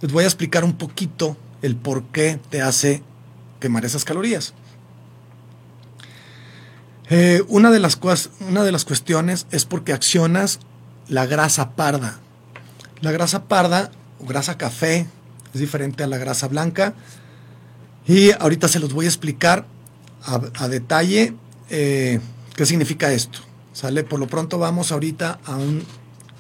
les 0.01 0.13
voy 0.13 0.25
a 0.25 0.27
explicar 0.27 0.65
un 0.65 0.75
poquito 0.75 1.37
el 1.63 1.77
por 1.77 2.05
qué 2.05 2.39
te 2.51 2.63
hace 2.63 3.03
quemar 3.61 3.85
esas 3.85 4.05
calorías. 4.05 4.55
Eh, 7.09 7.43
una, 7.49 7.71
de 7.71 7.79
las 7.79 7.99
una 8.41 8.65
de 8.65 8.73
las 8.73 8.85
cuestiones 8.85 9.47
es 9.51 9.65
porque 9.65 9.93
accionas 9.93 10.61
la 11.09 11.27
grasa 11.27 11.77
parda. 11.77 12.19
La 13.01 13.13
grasa 13.13 13.45
parda 13.45 13.91
o 14.21 14.27
grasa 14.27 14.59
café 14.59 15.07
es 15.57 15.61
diferente 15.61 16.05
a 16.05 16.07
la 16.07 16.19
grasa 16.19 16.49
blanca. 16.49 16.95
Y 18.07 18.31
ahorita 18.31 18.69
se 18.69 18.79
los 18.79 18.93
voy 18.93 19.07
a 19.07 19.09
explicar 19.09 19.67
a, 20.25 20.69
detalle 20.69 21.35
eh, 21.71 22.21
qué 22.55 22.67
significa 22.67 23.13
esto. 23.13 23.41
¿Sale? 23.73 24.05
Por 24.05 24.21
lo 24.21 24.27
pronto 24.27 24.59
vamos 24.59 24.93
ahorita 24.93 25.41
a 25.45 25.57
un 25.57 25.85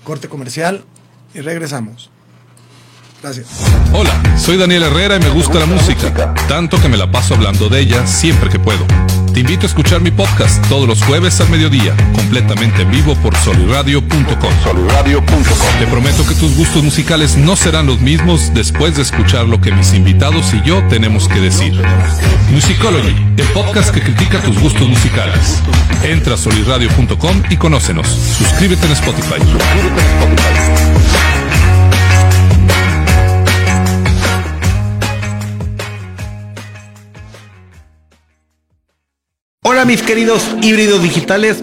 corte 0.05 0.29
comercial 0.29 0.85
y 1.35 1.41
regresamos. 1.41 2.11
Gracias. 3.23 3.49
Hola, 3.93 4.39
soy 4.39 4.57
Daniel 4.57 4.85
Herrera 4.85 5.17
y 5.17 5.21
me 5.21 5.31
gusta 5.31 5.59
la 5.59 5.67
música, 5.67 6.35
tanto 6.49 6.81
que 6.81 6.89
me 6.89 6.97
la 6.97 7.11
paso 7.11 7.35
hablando 7.35 7.69
de 7.69 7.81
ella 7.81 8.07
siempre 8.07 8.49
que 8.49 8.59
puedo. 8.59 8.87
Te 9.37 9.41
invito 9.41 9.67
a 9.67 9.69
escuchar 9.69 10.01
mi 10.01 10.11
podcast 10.11 10.67
todos 10.67 10.89
los 10.89 11.05
jueves 11.05 11.39
al 11.43 11.51
mediodía, 11.51 11.95
completamente 12.15 12.81
en 12.81 12.91
vivo 12.91 13.15
por 13.17 13.37
soliradio.com. 13.37 14.51
Te 15.79 15.87
prometo 15.89 16.27
que 16.27 16.35
tus 16.37 16.57
gustos 16.57 16.83
musicales 16.83 17.37
no 17.37 17.55
serán 17.55 17.85
los 17.85 18.01
mismos 18.01 18.55
después 18.55 18.97
de 18.97 19.03
escuchar 19.03 19.45
lo 19.45 19.61
que 19.61 19.73
mis 19.73 19.93
invitados 19.93 20.55
y 20.55 20.67
yo 20.67 20.83
tenemos 20.89 21.29
que 21.29 21.39
decir. 21.41 21.79
Musicology, 22.51 23.15
el 23.37 23.47
podcast 23.49 23.91
que 23.91 24.01
critica 24.01 24.41
tus 24.41 24.59
gustos 24.59 24.89
musicales. 24.89 25.61
Entra 26.03 26.33
a 26.33 26.39
soliradio.com 26.39 27.43
y 27.51 27.59
conócenos. 27.59 28.09
Suscríbete 28.09 28.87
en 28.87 28.93
Spotify. 28.93 29.43
Hola 30.23 30.76
mis 39.87 40.03
queridos 40.03 40.43
híbridos 40.63 41.03
digitales, 41.03 41.63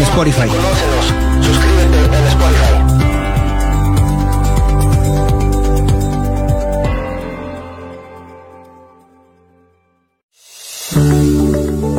Spotify. 0.03 0.49
Suscríbete 1.41 2.17
en 2.17 2.27
Spotify. 2.27 2.91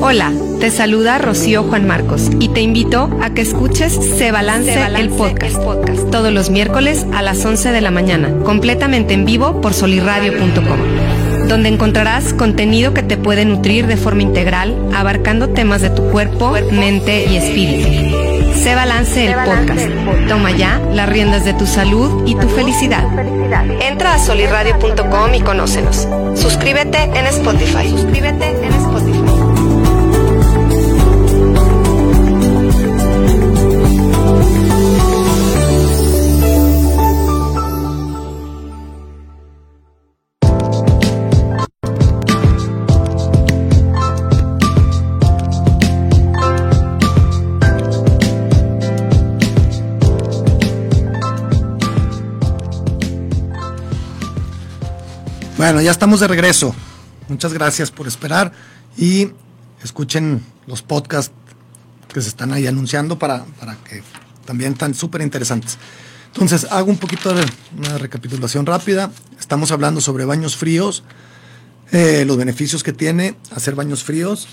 Hola, 0.00 0.32
te 0.60 0.70
saluda 0.70 1.18
Rocío 1.18 1.62
Juan 1.62 1.86
Marcos 1.86 2.28
y 2.38 2.48
te 2.48 2.60
invito 2.60 3.08
a 3.22 3.30
que 3.30 3.40
escuches 3.40 3.94
Se 3.94 4.30
Balance, 4.30 4.78
el, 4.96 5.08
podcast, 5.08 5.56
todos 6.10 6.32
los 6.32 6.50
miércoles 6.50 7.06
a 7.14 7.22
las 7.22 7.44
11 7.44 7.72
de 7.72 7.80
la 7.80 7.90
mañana, 7.90 8.30
completamente 8.44 9.14
en 9.14 9.24
vivo 9.24 9.60
por 9.60 9.72
solirradio.com, 9.72 10.80
donde 11.52 11.68
encontrarás 11.68 12.32
contenido 12.32 12.94
que 12.94 13.02
te 13.02 13.18
puede 13.18 13.44
nutrir 13.44 13.86
de 13.86 13.98
forma 13.98 14.22
integral, 14.22 14.74
abarcando 14.94 15.50
temas 15.50 15.82
de 15.82 15.90
tu 15.90 16.08
cuerpo, 16.08 16.54
mente 16.70 17.26
y 17.26 17.36
espíritu. 17.36 18.56
Se 18.58 18.74
Balance 18.74 19.26
el 19.26 19.34
podcast. 19.34 20.28
Toma 20.28 20.50
ya 20.52 20.80
las 20.94 21.06
riendas 21.10 21.44
de 21.44 21.52
tu 21.52 21.66
salud 21.66 22.26
y 22.26 22.36
tu 22.36 22.48
felicidad. 22.48 23.04
Entra 23.82 24.14
a 24.14 24.18
solirradio.com 24.18 25.34
y 25.34 25.40
conócenos. 25.42 26.08
Suscríbete 26.36 27.02
en 27.02 27.26
Spotify. 27.26 27.90
Suscríbete 27.90 28.46
en 28.46 28.64
Spotify. 28.64 28.81
Bueno, 55.62 55.80
ya 55.80 55.92
estamos 55.92 56.18
de 56.18 56.26
regreso. 56.26 56.74
Muchas 57.28 57.52
gracias 57.52 57.92
por 57.92 58.08
esperar 58.08 58.50
y 58.98 59.28
escuchen 59.84 60.44
los 60.66 60.82
podcasts 60.82 61.32
que 62.12 62.20
se 62.20 62.30
están 62.30 62.52
ahí 62.52 62.66
anunciando 62.66 63.16
para, 63.16 63.44
para 63.60 63.76
que 63.76 64.02
también 64.44 64.72
están 64.72 64.92
súper 64.92 65.20
interesantes. 65.20 65.78
Entonces, 66.26 66.66
hago 66.68 66.90
un 66.90 66.96
poquito 66.96 67.32
de 67.32 67.44
una 67.78 67.96
recapitulación 67.96 68.66
rápida. 68.66 69.12
Estamos 69.38 69.70
hablando 69.70 70.00
sobre 70.00 70.24
baños 70.24 70.56
fríos, 70.56 71.04
eh, 71.92 72.24
los 72.26 72.36
beneficios 72.36 72.82
que 72.82 72.92
tiene 72.92 73.36
hacer 73.54 73.76
baños 73.76 74.02
fríos. 74.02 74.48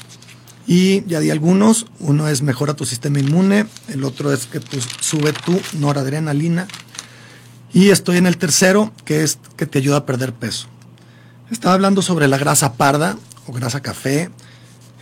Y 0.67 1.04
ya 1.06 1.19
di 1.22 1.32
algunos. 1.32 1.88
Uno 1.98 2.28
es 2.28 2.43
mejora 2.43 2.76
tu 2.76 2.86
sistema 2.86 3.17
inmune, 3.17 3.65
el 3.88 4.04
otro 4.04 4.32
es 4.32 4.45
que 4.45 4.62
sube 5.02 5.34
tu 5.34 5.60
noradrenalina. 5.80 6.67
Y 7.74 7.89
estoy 7.89 8.17
en 8.17 8.28
el 8.28 8.38
tercero, 8.38 8.93
que 9.06 9.24
es 9.24 9.39
que 9.58 9.65
te 9.65 9.80
ayuda 9.80 9.98
a 9.98 10.06
perder 10.06 10.34
peso. 10.34 10.67
Estaba 11.52 11.74
hablando 11.74 12.04
sobre 12.04 12.28
la 12.28 12.38
grasa 12.38 12.74
parda 12.74 13.18
o 13.48 13.52
grasa 13.52 13.82
café 13.82 14.30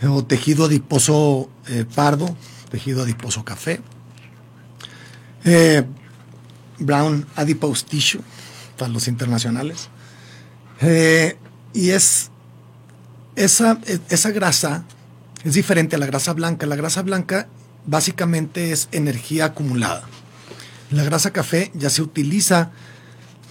o 0.02 0.24
tejido 0.24 0.64
adiposo 0.64 1.50
eh, 1.66 1.84
pardo, 1.94 2.34
tejido 2.70 3.02
adiposo 3.02 3.44
café. 3.44 3.82
Eh, 5.44 5.84
brown 6.78 7.26
adipose 7.36 7.84
tissue 7.84 8.22
para 8.78 8.90
los 8.90 9.08
internacionales. 9.08 9.90
Eh, 10.80 11.36
y 11.74 11.90
es 11.90 12.30
esa, 13.36 13.78
esa 14.08 14.30
grasa 14.30 14.84
es 15.44 15.52
diferente 15.52 15.96
a 15.96 15.98
la 15.98 16.06
grasa 16.06 16.32
blanca. 16.32 16.66
La 16.66 16.76
grasa 16.76 17.02
blanca 17.02 17.48
básicamente 17.84 18.72
es 18.72 18.88
energía 18.90 19.46
acumulada. 19.46 20.08
La 20.90 21.04
grasa 21.04 21.30
café 21.30 21.70
ya 21.74 21.90
se 21.90 22.00
utiliza, 22.00 22.70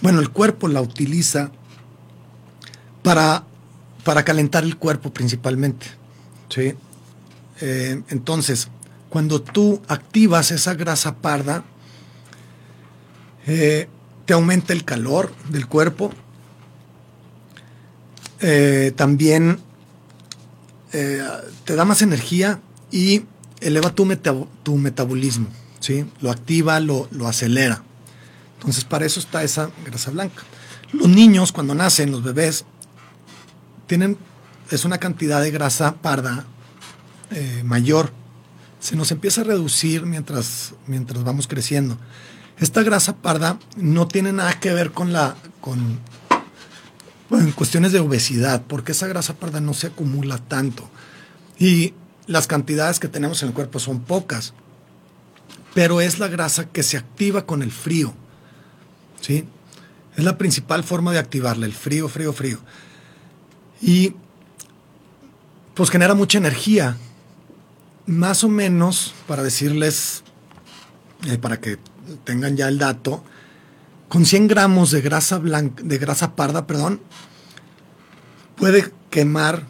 bueno, 0.02 0.18
el 0.18 0.30
cuerpo 0.30 0.66
la 0.66 0.80
utiliza 0.80 1.52
para, 3.08 3.42
para 4.04 4.22
calentar 4.22 4.64
el 4.64 4.76
cuerpo 4.76 5.10
principalmente. 5.10 5.86
¿sí? 6.50 6.74
Eh, 7.62 8.02
entonces, 8.10 8.68
cuando 9.08 9.40
tú 9.40 9.80
activas 9.88 10.50
esa 10.50 10.74
grasa 10.74 11.16
parda, 11.16 11.64
eh, 13.46 13.88
te 14.26 14.34
aumenta 14.34 14.74
el 14.74 14.84
calor 14.84 15.32
del 15.48 15.66
cuerpo, 15.66 16.12
eh, 18.40 18.92
también 18.94 19.58
te 20.90 21.74
da 21.74 21.84
más 21.86 22.02
energía 22.02 22.60
y 22.90 23.22
eleva 23.60 23.94
tu, 23.94 24.06
tu 24.62 24.76
metabolismo, 24.76 25.46
¿sí? 25.80 26.04
lo 26.20 26.30
activa, 26.30 26.78
lo, 26.80 27.08
lo 27.10 27.26
acelera. 27.26 27.82
Entonces, 28.58 28.84
para 28.84 29.06
eso 29.06 29.18
está 29.18 29.42
esa 29.42 29.70
grasa 29.86 30.10
blanca. 30.10 30.42
Los 30.92 31.08
niños, 31.08 31.52
cuando 31.52 31.74
nacen, 31.74 32.10
los 32.10 32.22
bebés, 32.22 32.66
tienen, 33.88 34.16
es 34.70 34.84
una 34.84 34.98
cantidad 34.98 35.42
de 35.42 35.50
grasa 35.50 35.96
parda 35.96 36.44
eh, 37.32 37.62
mayor. 37.64 38.12
Se 38.78 38.94
nos 38.94 39.10
empieza 39.10 39.40
a 39.40 39.44
reducir 39.44 40.06
mientras, 40.06 40.74
mientras 40.86 41.24
vamos 41.24 41.48
creciendo. 41.48 41.98
Esta 42.60 42.84
grasa 42.84 43.16
parda 43.16 43.58
no 43.76 44.06
tiene 44.06 44.32
nada 44.32 44.60
que 44.60 44.72
ver 44.72 44.92
con 44.92 45.12
la, 45.12 45.34
con, 45.60 45.98
en 47.30 47.52
cuestiones 47.52 47.90
de 47.90 47.98
obesidad, 47.98 48.62
porque 48.68 48.92
esa 48.92 49.08
grasa 49.08 49.34
parda 49.34 49.60
no 49.60 49.74
se 49.74 49.88
acumula 49.88 50.38
tanto. 50.38 50.88
Y 51.58 51.94
las 52.26 52.46
cantidades 52.46 53.00
que 53.00 53.08
tenemos 53.08 53.42
en 53.42 53.48
el 53.48 53.54
cuerpo 53.54 53.80
son 53.80 54.00
pocas, 54.00 54.54
pero 55.74 56.00
es 56.00 56.18
la 56.18 56.28
grasa 56.28 56.66
que 56.66 56.82
se 56.82 56.96
activa 56.96 57.46
con 57.46 57.62
el 57.62 57.72
frío. 57.72 58.14
¿sí? 59.20 59.44
Es 60.16 60.24
la 60.24 60.38
principal 60.38 60.84
forma 60.84 61.12
de 61.12 61.18
activarla, 61.18 61.66
el 61.66 61.72
frío, 61.72 62.08
frío, 62.08 62.32
frío. 62.32 62.58
Y 63.80 64.14
pues 65.74 65.90
genera 65.90 66.14
mucha 66.14 66.38
energía. 66.38 66.96
Más 68.06 68.42
o 68.42 68.48
menos, 68.48 69.14
para 69.26 69.42
decirles, 69.42 70.24
eh, 71.26 71.38
para 71.38 71.60
que 71.60 71.78
tengan 72.24 72.56
ya 72.56 72.68
el 72.68 72.78
dato, 72.78 73.22
con 74.08 74.24
100 74.24 74.48
gramos 74.48 74.90
de 74.90 75.02
grasa 75.02 75.38
blanca, 75.38 75.82
de 75.84 75.98
grasa 75.98 76.34
parda, 76.34 76.66
perdón, 76.66 77.00
puede 78.56 78.92
quemar 79.10 79.66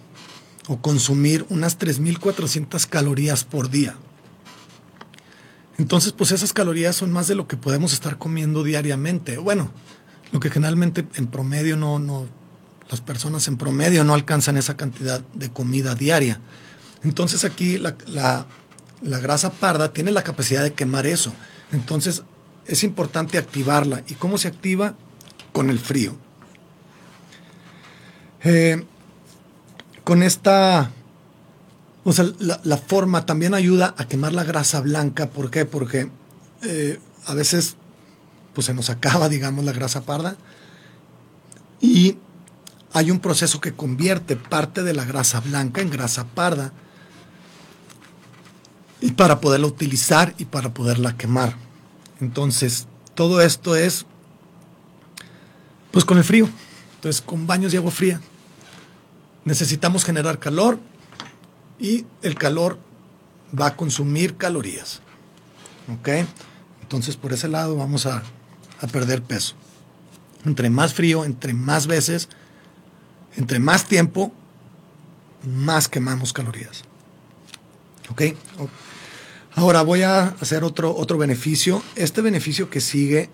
o 0.68 0.80
consumir 0.80 1.44
unas 1.48 1.78
3.400 1.78 2.86
calorías 2.86 3.44
por 3.44 3.70
día. 3.70 3.96
Entonces, 5.78 6.12
pues 6.12 6.32
esas 6.32 6.52
calorías 6.52 6.96
son 6.96 7.12
más 7.12 7.28
de 7.28 7.34
lo 7.34 7.46
que 7.46 7.56
podemos 7.56 7.92
estar 7.92 8.18
comiendo 8.18 8.64
diariamente. 8.64 9.38
Bueno, 9.38 9.70
lo 10.32 10.40
que 10.40 10.50
generalmente 10.50 11.06
en 11.14 11.28
promedio 11.28 11.76
no, 11.76 11.98
no, 11.98 12.26
las 12.90 13.00
personas 13.00 13.48
en 13.48 13.56
promedio 13.56 14.04
no 14.04 14.14
alcanzan 14.14 14.56
esa 14.56 14.76
cantidad 14.76 15.20
de 15.34 15.50
comida 15.50 15.94
diaria. 15.94 16.40
Entonces 17.02 17.44
aquí 17.44 17.78
la, 17.78 17.96
la 19.02 19.18
grasa 19.18 19.50
parda 19.50 19.92
tiene 19.92 20.10
la 20.10 20.24
capacidad 20.24 20.62
de 20.62 20.72
quemar 20.72 21.06
eso. 21.06 21.32
Entonces 21.72 22.22
es 22.66 22.84
importante 22.84 23.38
activarla. 23.38 24.02
¿Y 24.08 24.14
cómo 24.14 24.38
se 24.38 24.48
activa? 24.48 24.94
Con 25.52 25.70
el 25.70 25.78
frío. 25.78 26.16
Eh, 28.44 28.84
con 30.04 30.22
esta, 30.22 30.90
o 32.04 32.12
sea, 32.12 32.26
la, 32.38 32.76
forma 32.76 33.26
también 33.26 33.54
ayuda 33.54 33.94
a 33.98 34.06
quemar 34.06 34.32
la 34.32 34.44
grasa 34.44 34.80
blanca. 34.80 35.30
¿Por 35.30 35.50
qué? 35.50 35.64
Porque 35.64 36.10
eh, 36.62 37.00
a 37.26 37.34
veces 37.34 37.76
pues 38.54 38.66
se 38.66 38.74
nos 38.74 38.90
acaba, 38.90 39.28
digamos, 39.30 39.64
la 39.64 39.72
grasa 39.72 40.02
parda 40.02 40.36
y 41.80 42.18
hay 42.92 43.10
un 43.10 43.20
proceso 43.20 43.60
que 43.60 43.74
convierte 43.74 44.36
parte 44.36 44.82
de 44.82 44.94
la 44.94 45.04
grasa 45.04 45.40
blanca 45.40 45.80
en 45.80 45.90
grasa 45.90 46.24
parda 46.24 46.72
y 49.00 49.12
para 49.12 49.40
poderla 49.40 49.66
utilizar 49.66 50.34
y 50.38 50.46
para 50.46 50.72
poderla 50.74 51.16
quemar. 51.16 51.54
Entonces, 52.20 52.86
todo 53.14 53.40
esto 53.40 53.76
es 53.76 54.06
pues 55.90 56.04
con 56.04 56.18
el 56.18 56.24
frío. 56.24 56.48
Entonces, 56.96 57.22
con 57.22 57.46
baños 57.46 57.72
de 57.72 57.78
agua 57.78 57.90
fría. 57.90 58.20
Necesitamos 59.44 60.04
generar 60.04 60.38
calor 60.38 60.78
y 61.78 62.06
el 62.22 62.34
calor 62.34 62.78
va 63.58 63.68
a 63.68 63.76
consumir 63.76 64.36
calorías. 64.36 65.00
¿Ok? 65.92 66.08
Entonces, 66.82 67.16
por 67.16 67.32
ese 67.32 67.48
lado 67.48 67.76
vamos 67.76 68.06
a, 68.06 68.22
a 68.80 68.86
perder 68.88 69.22
peso. 69.22 69.54
Entre 70.44 70.70
más 70.70 70.92
frío, 70.92 71.24
entre 71.24 71.54
más 71.54 71.86
veces, 71.86 72.28
entre 73.36 73.58
más 73.58 73.86
tiempo, 73.86 74.32
más 75.44 75.88
quemamos 75.88 76.32
calorías. 76.32 76.84
¿Ok? 78.10 78.22
Ahora 79.54 79.82
voy 79.82 80.02
a 80.02 80.28
hacer 80.40 80.64
otro, 80.64 80.94
otro 80.94 81.18
beneficio. 81.18 81.82
Este 81.96 82.20
beneficio 82.20 82.70
que 82.70 82.80
sigue 82.80 83.30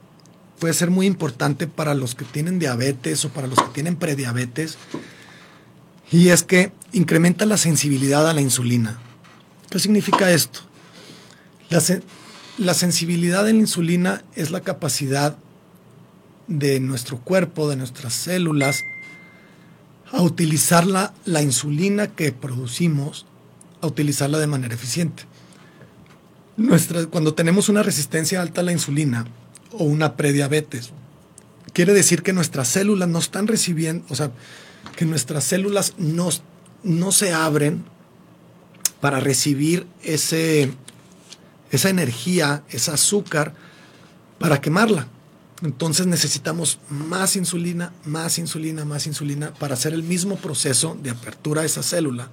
puede 0.59 0.75
ser 0.75 0.91
muy 0.91 1.07
importante 1.07 1.67
para 1.67 1.95
los 1.95 2.15
que 2.15 2.25
tienen 2.25 2.59
diabetes 2.59 3.25
o 3.25 3.29
para 3.29 3.47
los 3.47 3.61
que 3.61 3.69
tienen 3.71 3.97
prediabetes. 3.97 4.79
Y 6.11 6.29
es 6.29 6.43
que 6.43 6.73
incrementa 6.93 7.47
la 7.47 7.57
sensibilidad 7.57 8.29
a 8.29 8.33
la 8.33 8.41
insulina. 8.41 8.99
¿Qué 9.71 9.79
significa 9.79 10.31
esto? 10.31 10.61
La, 11.71 11.83
la 12.59 12.75
sensibilidad 12.75 13.41
a 13.41 13.45
la 13.45 13.51
insulina 13.51 14.23
es 14.35 14.51
la 14.51 14.61
capacidad 14.61 15.37
de 16.47 16.79
nuestro 16.81 17.19
cuerpo, 17.19 17.69
de 17.69 17.77
nuestras 17.77 18.13
células, 18.15 18.77
a 20.15 20.23
utilizar 20.23 20.87
la, 20.87 21.13
la 21.25 21.43
insulina 21.43 22.09
que 22.09 22.33
producimos, 22.33 23.27
a 23.81 23.87
utilizarla 23.87 24.39
de 24.39 24.47
manera 24.47 24.75
eficiente 24.75 25.25
cuando 27.11 27.35
tenemos 27.35 27.69
una 27.69 27.83
resistencia 27.83 28.41
alta 28.41 28.61
a 28.61 28.65
la 28.65 28.73
insulina 28.73 29.27
o 29.73 29.85
una 29.85 30.17
prediabetes, 30.17 30.93
quiere 31.73 31.93
decir 31.93 32.23
que 32.23 32.33
nuestras 32.33 32.69
células 32.69 33.09
no 33.09 33.19
están 33.19 33.47
recibiendo, 33.47 34.05
o 34.09 34.15
sea, 34.15 34.31
que 34.97 35.05
nuestras 35.05 35.45
células 35.45 35.95
no, 35.99 36.29
no 36.85 37.13
se 37.13 37.33
abren 37.33 37.85
para 39.01 39.19
recibir 39.19 39.87
ese, 40.03 40.71
esa 41.73 41.89
energía, 41.89 42.63
ese 42.71 42.93
azúcar, 42.93 43.55
para 44.39 44.61
quemarla. 44.61 45.09
Entonces 45.65 46.07
necesitamos 46.07 46.79
más 46.91 47.37
insulina, 47.37 47.91
más 48.05 48.39
insulina, 48.39 48.85
más 48.85 49.07
insulina 49.07 49.55
para 49.55 49.73
hacer 49.73 49.95
el 49.95 50.03
mismo 50.03 50.37
proceso 50.37 50.95
de 51.03 51.09
apertura 51.09 51.63
de 51.63 51.69
esa 51.69 51.83
célula. 51.83 52.29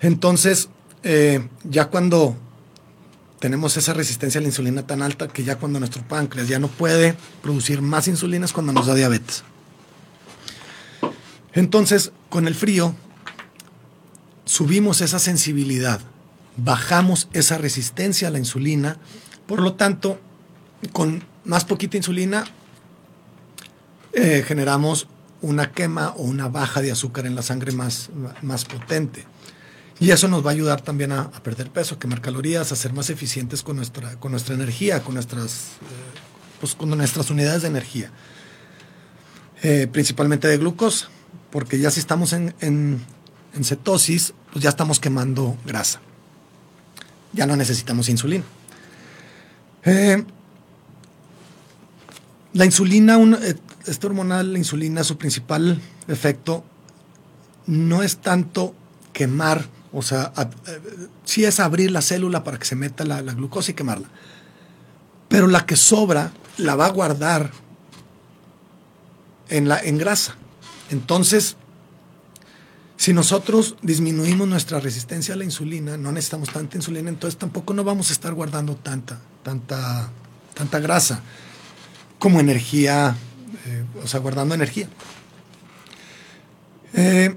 Entonces, 0.00 0.70
eh, 1.04 1.48
ya 1.62 1.86
cuando 1.86 2.36
tenemos 3.38 3.76
esa 3.76 3.94
resistencia 3.94 4.40
a 4.40 4.42
la 4.42 4.48
insulina 4.48 4.84
tan 4.84 5.02
alta 5.02 5.28
que 5.28 5.44
ya 5.44 5.56
cuando 5.56 5.78
nuestro 5.78 6.02
páncreas 6.02 6.48
ya 6.48 6.58
no 6.58 6.66
puede 6.66 7.14
producir 7.42 7.80
más 7.80 8.08
insulina 8.08 8.44
es 8.44 8.52
cuando 8.52 8.72
nos 8.72 8.86
da 8.86 8.96
diabetes. 8.96 9.44
Entonces, 11.52 12.10
con 12.28 12.48
el 12.48 12.56
frío, 12.56 12.92
subimos 14.44 15.00
esa 15.00 15.20
sensibilidad, 15.20 16.00
bajamos 16.56 17.28
esa 17.34 17.56
resistencia 17.56 18.26
a 18.26 18.30
la 18.32 18.40
insulina, 18.40 18.98
por 19.46 19.62
lo 19.62 19.74
tanto, 19.74 20.18
con 20.92 21.29
más 21.44 21.64
poquita 21.64 21.96
insulina, 21.96 22.44
eh, 24.12 24.44
generamos 24.46 25.08
una 25.42 25.72
quema 25.72 26.10
o 26.10 26.22
una 26.22 26.48
baja 26.48 26.82
de 26.82 26.90
azúcar 26.92 27.26
en 27.26 27.34
la 27.34 27.42
sangre 27.42 27.72
más, 27.72 28.10
más 28.42 28.64
potente. 28.64 29.24
Y 29.98 30.10
eso 30.10 30.28
nos 30.28 30.44
va 30.44 30.50
a 30.50 30.52
ayudar 30.52 30.80
también 30.80 31.12
a, 31.12 31.30
perder 31.30 31.70
peso, 31.70 31.98
quemar 31.98 32.22
calorías, 32.22 32.72
a 32.72 32.76
ser 32.76 32.92
más 32.94 33.10
eficientes 33.10 33.62
con 33.62 33.76
nuestra, 33.76 34.16
con 34.16 34.30
nuestra 34.32 34.54
energía, 34.54 35.02
con 35.02 35.14
nuestras, 35.14 35.52
eh, 35.52 36.18
pues, 36.58 36.74
con 36.74 36.88
nuestras 36.88 37.30
unidades 37.30 37.62
de 37.62 37.68
energía. 37.68 38.10
Eh, 39.62 39.88
principalmente 39.92 40.48
de 40.48 40.56
glucosa, 40.56 41.10
porque 41.50 41.78
ya 41.78 41.90
si 41.90 42.00
estamos 42.00 42.32
en, 42.32 42.54
en, 42.60 43.04
cetosis, 43.62 44.32
pues 44.52 44.62
ya 44.62 44.70
estamos 44.70 45.00
quemando 45.00 45.58
grasa. 45.66 46.00
Ya 47.34 47.44
no 47.44 47.54
necesitamos 47.56 48.08
insulina. 48.08 48.44
La 52.52 52.64
insulina, 52.64 53.18
esta 53.86 54.06
hormonal, 54.06 54.52
la 54.52 54.58
insulina, 54.58 55.04
su 55.04 55.16
principal 55.16 55.80
efecto 56.08 56.64
no 57.66 58.02
es 58.02 58.18
tanto 58.18 58.74
quemar 59.12 59.66
o 59.92 60.02
sea, 60.02 60.32
sí 61.24 61.44
es 61.44 61.58
abrir 61.58 61.90
la 61.90 62.00
célula 62.00 62.44
para 62.44 62.58
que 62.58 62.64
se 62.64 62.76
meta 62.76 63.04
la, 63.04 63.22
glucosa 63.22 63.72
y 63.72 63.74
quemarla. 63.74 64.08
Pero 65.28 65.48
la 65.48 65.66
que 65.66 65.76
sobra 65.76 66.32
la 66.58 66.76
va 66.76 66.86
a 66.86 66.90
guardar 66.90 67.50
en, 69.48 69.68
la, 69.68 69.80
en 69.80 69.98
grasa. 69.98 70.36
Entonces, 70.90 71.56
si 72.96 73.12
nosotros 73.12 73.76
disminuimos 73.82 74.46
nuestra 74.46 74.78
resistencia 74.78 75.34
a 75.34 75.36
la 75.36 75.44
insulina, 75.44 75.96
no 75.96 76.12
necesitamos 76.12 76.50
tanta 76.50 76.76
insulina, 76.76 77.08
entonces 77.08 77.38
tampoco 77.38 77.74
no 77.74 77.82
vamos 77.82 78.10
a 78.10 78.12
estar 78.12 78.32
guardando 78.34 78.76
tanta, 78.76 79.18
tanta, 79.42 80.10
tanta 80.54 80.78
grasa 80.78 81.22
como 82.20 82.38
energía, 82.38 83.16
eh, 83.66 83.84
o 84.04 84.06
sea, 84.06 84.20
guardando 84.20 84.54
energía. 84.54 84.88
Eh, 86.92 87.34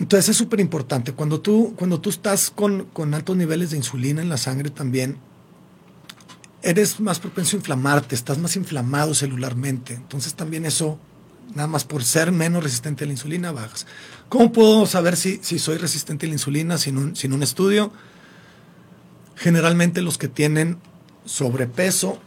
entonces 0.00 0.30
es 0.30 0.36
súper 0.36 0.60
importante. 0.60 1.12
Cuando 1.12 1.40
tú, 1.40 1.74
cuando 1.76 2.00
tú 2.00 2.08
estás 2.08 2.50
con, 2.50 2.88
altos 3.14 3.36
niveles 3.36 3.70
de 3.70 3.76
insulina 3.76 4.22
en 4.22 4.30
la 4.30 4.38
sangre 4.38 4.70
también, 4.70 5.18
eres 6.62 7.00
más 7.00 7.20
propenso 7.20 7.54
a 7.54 7.58
inflamarte, 7.58 8.14
estás 8.14 8.38
más 8.38 8.56
inflamado 8.56 9.14
celularmente. 9.14 9.92
Entonces 9.92 10.34
también 10.34 10.64
eso, 10.64 10.98
nada 11.54 11.68
más 11.68 11.84
por 11.84 12.02
ser 12.02 12.32
menos 12.32 12.64
resistente 12.64 13.04
a 13.04 13.06
la 13.06 13.12
insulina, 13.12 13.52
bajas. 13.52 13.86
¿Cómo 14.30 14.52
puedo 14.52 14.86
saber 14.86 15.18
si, 15.18 15.38
si 15.42 15.58
soy 15.58 15.76
resistente 15.76 16.24
a 16.24 16.28
la 16.30 16.34
insulina 16.34 16.78
sin 16.78 16.96
un, 16.96 17.14
sin 17.14 17.34
un 17.34 17.42
estudio? 17.42 17.92
Generalmente 19.36 20.00
los 20.00 20.16
que 20.16 20.28
tienen 20.28 20.78
sobrepeso 21.26 22.22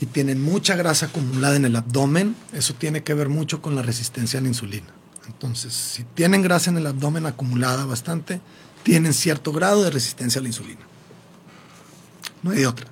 y 0.00 0.06
tienen 0.06 0.42
mucha 0.42 0.76
grasa 0.76 1.06
acumulada 1.06 1.56
en 1.56 1.66
el 1.66 1.76
abdomen, 1.76 2.34
eso 2.52 2.74
tiene 2.74 3.02
que 3.02 3.12
ver 3.12 3.28
mucho 3.28 3.60
con 3.60 3.76
la 3.76 3.82
resistencia 3.82 4.40
a 4.40 4.42
la 4.42 4.48
insulina. 4.48 4.88
Entonces, 5.26 5.74
si 5.74 6.04
tienen 6.04 6.42
grasa 6.42 6.70
en 6.70 6.78
el 6.78 6.86
abdomen 6.86 7.26
acumulada 7.26 7.84
bastante, 7.84 8.40
tienen 8.82 9.12
cierto 9.12 9.52
grado 9.52 9.84
de 9.84 9.90
resistencia 9.90 10.38
a 10.38 10.42
la 10.42 10.48
insulina. 10.48 10.80
No 12.42 12.50
hay 12.52 12.64
otra. 12.64 12.86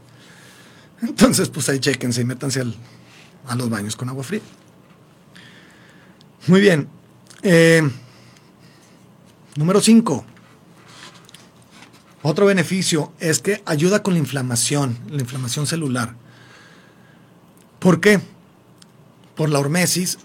Entonces, 1.00 1.48
pues 1.48 1.68
ahí 1.70 1.78
chequense 1.78 2.20
y 2.20 2.24
métanse 2.24 2.62
a 3.46 3.54
los 3.54 3.70
baños 3.70 3.96
con 3.96 4.10
agua 4.10 4.22
fría. 4.22 4.42
Muy 6.46 6.60
bien. 6.60 6.88
Eh, 7.42 7.88
número 9.56 9.80
5. 9.80 10.24
Otro 12.22 12.46
beneficio 12.46 13.12
es 13.18 13.38
que 13.38 13.62
ayuda 13.64 14.02
con 14.02 14.12
la 14.12 14.20
inflamación, 14.20 14.98
la 15.08 15.20
inflamación 15.20 15.66
celular. 15.66 16.27
¿Por 17.78 18.00
qué? 18.00 18.20
Por 19.36 19.50
la 19.50 19.60
hormesis, 19.60 20.18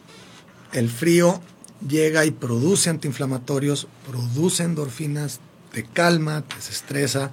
el 0.72 0.90
frío 0.90 1.42
llega 1.88 2.26
y 2.26 2.32
produce 2.32 2.90
antiinflamatorios, 2.90 3.88
produce 4.08 4.64
endorfinas, 4.64 5.40
te 5.72 5.84
calma, 5.84 6.42
te 6.42 6.56
desestresa, 6.56 7.32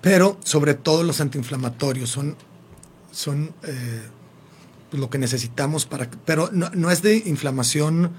pero 0.00 0.38
sobre 0.44 0.74
todo 0.74 1.02
los 1.02 1.20
antiinflamatorios 1.20 2.10
son, 2.10 2.36
son 3.12 3.52
eh, 3.64 4.02
lo 4.92 5.10
que 5.10 5.18
necesitamos 5.18 5.86
para... 5.86 6.08
Pero 6.24 6.50
no, 6.52 6.90
es 6.90 7.02
de 7.02 7.16
inflamación 7.26 8.12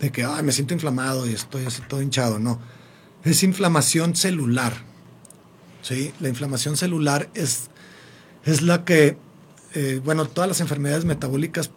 de 0.00 0.10
que 0.10 0.24
Ay, 0.24 0.42
me 0.42 0.52
siento 0.52 0.74
inflamado 0.74 1.28
y 1.28 1.34
estoy 1.34 1.66
así 1.66 1.82
todo 1.88 2.02
hinchado. 2.02 2.38
No, 2.38 2.58
es 3.24 3.42
inflamación 3.42 4.16
celular. 4.16 4.72
¿sí? 5.82 6.12
La 6.20 6.28
inflamación 6.28 6.76
celular 6.76 7.28
es, 7.34 7.68
es 8.44 8.62
la 8.62 8.84
que, 8.84 9.18
eh, 9.74 10.00
bueno, 10.04 10.26
todas 10.26 10.48
las 10.48 10.60
enfermedades 10.60 11.04
metabólicas 11.04 11.70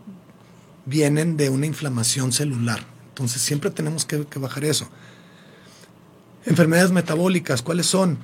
vienen 0.85 1.37
de 1.37 1.49
una 1.49 1.65
inflamación 1.65 2.31
celular. 2.31 2.85
Entonces 3.09 3.41
siempre 3.41 3.69
tenemos 3.69 4.05
que, 4.05 4.25
bajar 4.39 4.65
eso. 4.65 4.89
Enfermedades 6.45 6.91
metabólicas, 6.91 7.61
¿cuáles 7.61 7.85
son? 7.85 8.17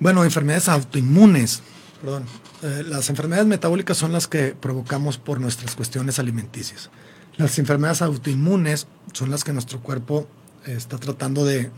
Bueno, 0.00 0.24
enfermedades 0.24 0.68
autoinmunes. 0.68 1.62
Perdón. 2.00 2.24
Eh, 2.62 2.84
las 2.86 3.08
enfermedades 3.08 3.46
metabólicas 3.46 3.96
son 3.96 4.12
las 4.12 4.26
que 4.26 4.54
provocamos 4.54 5.18
por 5.18 5.40
nuestras 5.40 5.74
cuestiones 5.76 6.18
alimenticias. 6.18 6.90
Las 7.36 7.58
enfermedades 7.58 8.02
autoinmunes 8.02 8.86
son 9.12 9.30
las 9.30 9.44
que 9.44 9.52
nuestro 9.52 9.80
cuerpo 9.80 10.28
eh, 10.66 10.74
está 10.76 10.98
tratando 10.98 11.44
de, 11.44 11.70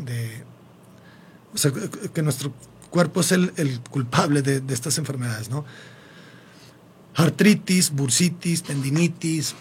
o 1.54 1.58
sea, 1.58 1.72
que 2.12 2.22
nuestro 2.22 2.52
cuerpo 2.90 3.20
es 3.20 3.32
el, 3.32 3.80
culpable 3.90 4.42
de, 4.42 4.62
estas 4.72 4.98
enfermedades, 4.98 5.50
¿no? 5.50 5.64
Artritis, 7.14 7.90
bursitis, 7.90 8.62
tendinitis, 8.62 9.54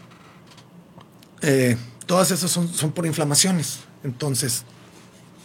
eh, 1.41 1.77
todas 2.05 2.31
esas 2.31 2.49
son, 2.49 2.67
son 2.67 2.91
por 2.91 3.05
inflamaciones. 3.05 3.79
Entonces, 4.03 4.63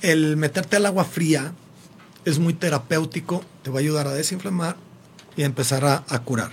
el 0.03 0.37
meterte 0.37 0.77
al 0.77 0.87
agua 0.87 1.05
fría 1.05 1.53
es 2.25 2.39
muy 2.39 2.55
terapéutico, 2.55 3.45
te 3.63 3.71
va 3.71 3.77
a 3.77 3.81
ayudar 3.81 4.07
a 4.07 4.13
desinflamar 4.13 4.77
y 5.37 5.43
a 5.43 5.47
empezar 5.47 5.85
a, 5.85 6.19
curar. 6.25 6.51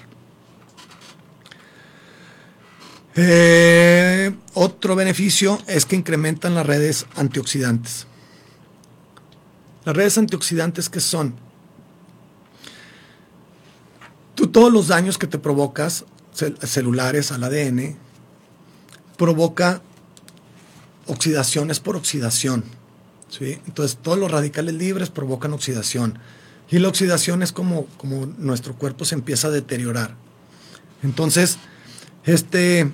Eh, 3.16 4.34
otro 4.54 4.96
beneficio 4.96 5.60
es 5.68 5.86
que 5.86 5.96
incrementan 5.96 6.56
las 6.56 6.66
redes 6.66 7.06
antioxidantes. 7.16 8.08
Las 9.86 9.96
redes 9.96 10.18
antioxidantes, 10.18 10.90
¿qué 10.90 11.00
son? 11.00 11.36
Tú 14.36 14.48
todos 14.48 14.72
los 14.72 14.90
daños 14.90 15.18
que 15.18 15.28
te 15.28 15.40
provocas, 15.40 16.06
celulares 16.62 17.32
al 17.32 17.44
ADN, 17.44 17.96
provoca 19.18 19.82
oxidaciones 21.08 21.80
por 21.80 21.96
oxidación. 21.96 22.64
¿sí? 23.30 23.60
Entonces, 23.66 23.98
todos 24.02 24.18
los 24.18 24.30
radicales 24.30 24.76
libres 24.76 25.10
provocan 25.10 25.54
oxidación. 25.54 26.20
Y 26.70 26.80
la 26.80 26.90
oxidación 26.90 27.44
es 27.44 27.52
como, 27.52 27.86
como 27.98 28.26
nuestro 28.38 28.76
cuerpo 28.76 29.06
se 29.06 29.16
empieza 29.16 29.48
a 29.48 29.52
deteriorar. 29.52 30.16
Entonces, 31.04 31.58
este, 32.26 32.92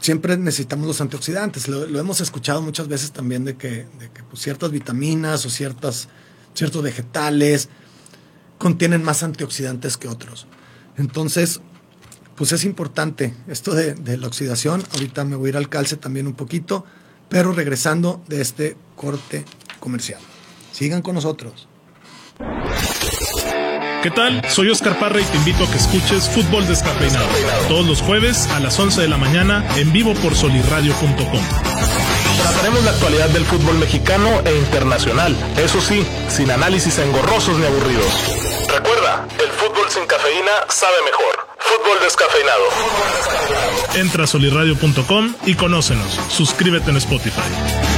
siempre 0.00 0.36
necesitamos 0.36 0.86
los 0.86 1.00
antioxidantes. 1.00 1.68
Lo, 1.68 1.98
hemos 1.98 2.20
escuchado 2.20 2.62
muchas 2.62 2.88
veces 2.88 3.12
también 3.12 3.44
de 3.44 3.56
que, 3.56 3.86
pues, 4.30 4.42
ciertas 4.42 4.70
vitaminas 4.70 5.44
o 5.44 5.50
ciertas, 5.50 6.08
ciertos 6.54 6.82
vegetales 6.82 7.68
contienen 8.58 9.02
más 9.02 9.22
antioxidantes 9.22 9.96
que 9.96 10.08
otros. 10.08 10.46
Entonces, 10.96 11.60
pues 12.34 12.52
es 12.52 12.64
importante 12.64 13.34
esto 13.48 13.74
de, 13.74 14.16
la 14.16 14.26
oxidación. 14.26 14.82
Ahorita 14.92 15.24
me 15.24 15.36
voy 15.36 15.48
a 15.48 15.50
ir 15.50 15.56
al 15.56 15.68
calce 15.68 15.96
también 15.96 16.26
un 16.26 16.34
poquito, 16.34 16.84
pero 17.28 17.52
regresando 17.52 18.22
de 18.28 18.40
este 18.40 18.76
corte 18.96 19.44
comercial. 19.80 20.20
Sigan 20.72 21.02
con 21.02 21.14
nosotros. 21.14 21.68
¿Qué 24.02 24.10
tal? 24.12 24.48
Soy 24.48 24.70
Oscar 24.70 24.96
Parra 25.00 25.20
y 25.20 25.24
te 25.24 25.36
invito 25.36 25.64
a 25.64 25.70
que 25.70 25.76
escuches 25.76 26.28
Fútbol 26.28 26.66
Descafeinado 26.68 27.26
todos 27.66 27.84
los 27.84 28.00
jueves 28.00 28.46
a 28.48 28.60
las 28.60 28.78
11 28.78 29.00
de 29.00 29.08
la 29.08 29.16
mañana 29.16 29.66
en 29.76 29.92
vivo 29.92 30.14
por 30.14 30.36
solirradio.com. 30.36 31.87
Trataremos 32.48 32.82
la 32.82 32.92
actualidad 32.92 33.28
del 33.28 33.44
fútbol 33.44 33.76
mexicano 33.76 34.40
e 34.42 34.56
internacional, 34.56 35.36
eso 35.58 35.82
sí, 35.82 36.02
sin 36.30 36.50
análisis 36.50 36.98
engorrosos 36.98 37.58
ni 37.58 37.66
aburridos. 37.66 38.10
Recuerda, 38.68 39.26
el 39.38 39.50
fútbol 39.50 39.90
sin 39.90 40.06
cafeína 40.06 40.52
sabe 40.68 40.96
mejor. 41.04 41.46
Fútbol 41.58 41.98
descafeinado. 42.00 42.64
Entra 43.96 44.24
a 44.24 44.26
solirradio.com 44.26 45.34
y 45.44 45.56
conócenos. 45.56 46.18
Suscríbete 46.30 46.90
en 46.90 46.96
Spotify. 46.96 47.97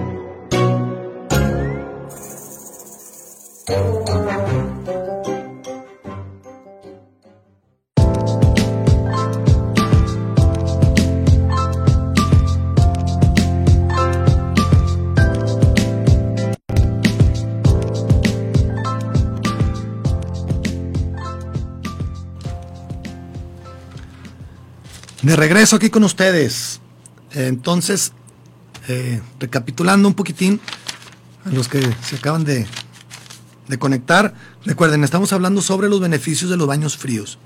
De 3.71 3.77
regreso 25.37 25.77
aquí 25.77 25.89
con 25.89 26.03
ustedes. 26.03 26.81
Entonces, 27.31 28.11
eh, 28.89 29.21
recapitulando 29.39 30.09
un 30.09 30.13
poquitín, 30.13 30.59
a 31.45 31.49
los 31.51 31.69
que 31.69 31.81
se 32.03 32.17
acaban 32.17 32.43
de, 32.43 32.67
de 33.71 33.79
conectar, 33.79 34.35
recuerden, 34.65 35.03
estamos 35.03 35.31
hablando 35.31 35.61
sobre 35.61 35.89
los 35.89 36.01
beneficios 36.01 36.51
de 36.51 36.57
los 36.57 36.67
baños 36.67 36.97
fríos. 36.97 37.39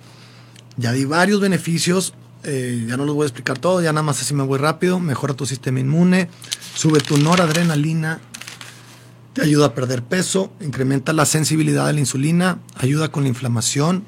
Ya 0.75 0.91
di 0.91 1.05
varios 1.05 1.39
beneficios, 1.39 2.15
eh, 2.43 2.85
ya 2.89 2.97
no 2.97 3.05
los 3.05 3.15
voy 3.15 3.23
a 3.23 3.27
explicar 3.27 3.59
todo, 3.59 3.79
ya 3.81 3.93
nada 3.93 4.03
más 4.03 4.19
así 4.21 4.33
me 4.33 4.43
voy 4.43 4.57
rápido. 4.57 4.99
Mejora 4.99 5.35
tu 5.35 5.45
sistema 5.45 5.79
inmune, 5.79 6.29
sube 6.73 6.99
tu 6.99 7.17
noradrenalina, 7.17 8.19
te 9.33 9.43
ayuda 9.43 9.67
a 9.67 9.73
perder 9.75 10.03
peso, 10.03 10.51
incrementa 10.61 11.13
la 11.13 11.25
sensibilidad 11.25 11.87
a 11.87 11.93
la 11.93 11.99
insulina, 11.99 12.57
ayuda 12.75 13.11
con 13.11 13.23
la 13.23 13.29
inflamación 13.29 14.03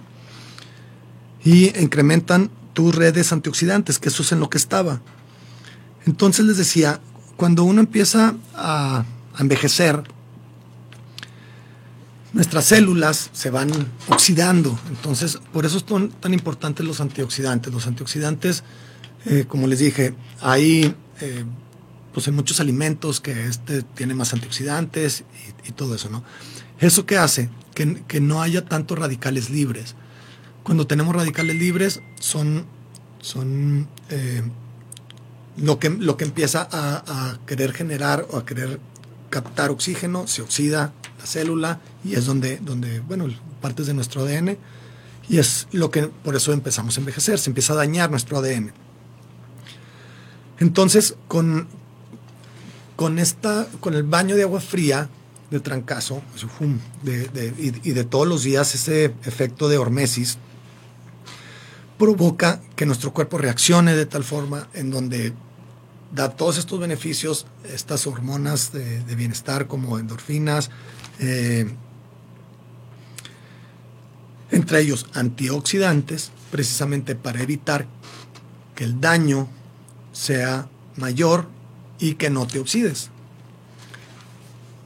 y 1.46 1.78
incrementan 1.80 2.50
tus 2.74 2.96
redes 2.96 3.32
antioxidantes, 3.32 4.00
que 4.00 4.10
eso 4.10 4.24
es 4.24 4.32
en 4.32 4.40
lo 4.40 4.50
que 4.50 4.58
estaba. 4.58 5.02
Entonces 6.08 6.46
les 6.46 6.58
decía, 6.58 7.00
cuando 7.36 7.64
uno 7.64 7.80
empieza 7.80 8.36
a, 8.56 9.06
envejecer, 9.38 10.02
nuestras 12.38 12.66
células 12.66 13.32
se 13.34 13.50
van 13.50 13.72
oxidando. 14.10 14.80
Entonces, 14.90 15.40
por 15.52 15.66
eso 15.66 15.82
son 15.86 16.12
tan 16.12 16.36
importantes 16.36 16.86
los 16.86 17.02
antioxidantes. 17.02 17.74
Los 17.74 17.88
antioxidantes, 17.88 18.64
eh, 19.26 19.46
como 19.48 19.66
les 19.66 19.80
dije, 19.80 20.14
hay 20.40 20.96
eh, 21.20 21.46
pues 22.14 22.28
en 22.28 22.36
muchos 22.36 22.60
alimentos 22.60 23.20
que 23.22 23.48
este 23.48 23.82
tiene 23.82 24.14
más 24.14 24.34
antioxidantes 24.34 25.24
y, 25.68 25.72
todo 25.72 25.96
eso, 25.96 26.10
¿no? 26.12 26.24
¿Eso 26.80 27.08
qué 27.08 27.18
hace? 27.18 27.50
Que, 27.74 28.04
que 28.08 28.22
no 28.22 28.44
haya 28.44 28.66
tantos 28.66 29.00
radicales 29.00 29.50
libres. 29.50 29.96
Cuando 30.62 30.86
tenemos 30.86 31.16
radicales 31.16 31.56
libres 31.56 32.02
son, 32.20 32.68
son 33.20 33.88
eh, 34.12 34.44
lo 35.58 35.80
que, 35.80 35.90
lo 35.90 36.18
que 36.18 36.26
empieza 36.26 36.68
a, 36.72 37.40
querer 37.48 37.74
generar 37.74 38.28
o 38.30 38.38
a 38.38 38.46
querer 38.46 38.80
captar 39.30 39.72
oxígeno, 39.72 40.28
se 40.28 40.42
oxida 40.42 40.94
la 41.20 41.26
célula 41.26 41.80
y 42.04 42.16
es 42.16 42.26
donde, 42.26 42.58
donde, 42.58 43.00
bueno, 43.02 43.28
partes 43.62 43.88
de 43.88 43.94
nuestro 43.94 44.22
ADN 44.22 44.58
y 45.30 45.40
es 45.40 45.68
lo 45.72 45.92
que 45.92 46.04
por 46.04 46.36
eso 46.36 46.54
empezamos 46.54 46.98
a 46.98 47.02
envejecer, 47.02 47.40
se 47.40 47.50
empieza 47.50 47.74
a 47.74 47.78
dañar 47.78 48.10
nuestro 48.10 48.38
ADN. 48.38 48.72
Entonces, 50.60 51.16
con, 51.28 51.68
con, 52.96 53.20
esta, 53.20 53.68
con 53.80 53.94
el 53.94 54.04
baño 54.04 54.36
de 54.36 54.44
agua 54.44 54.62
fría 54.62 55.10
de 55.52 55.60
trancazo 55.60 56.22
y, 57.04 57.92
de 57.92 58.04
todos 58.04 58.28
los 58.28 58.44
días, 58.44 58.74
ese 58.76 59.14
efecto 59.24 59.70
de 59.70 59.78
hormesis 59.78 60.38
provoca 61.98 62.62
que 62.76 62.86
nuestro 62.86 63.14
cuerpo 63.14 63.38
reaccione 63.38 63.96
de 63.96 64.06
tal 64.06 64.24
forma 64.24 64.68
en 64.74 64.92
donde 64.92 65.34
da 66.12 66.30
todos 66.30 66.58
estos 66.58 66.80
beneficios, 66.80 67.48
estas 67.66 68.08
hormonas 68.08 68.72
de, 68.72 69.16
bienestar 69.16 69.68
como 69.68 70.00
endorfinas, 70.00 70.70
eh, 71.20 71.70
entre 74.52 74.82
ellos 74.82 75.08
antioxidantes, 75.14 76.32
precisamente 76.52 77.16
para 77.16 77.42
evitar 77.42 77.88
que 78.76 78.86
el 78.86 79.02
daño 79.02 79.48
sea 80.14 80.70
mayor 80.96 81.48
y 82.00 82.14
que 82.16 82.30
no 82.30 82.48
te 82.48 82.60
oxides. 82.60 83.10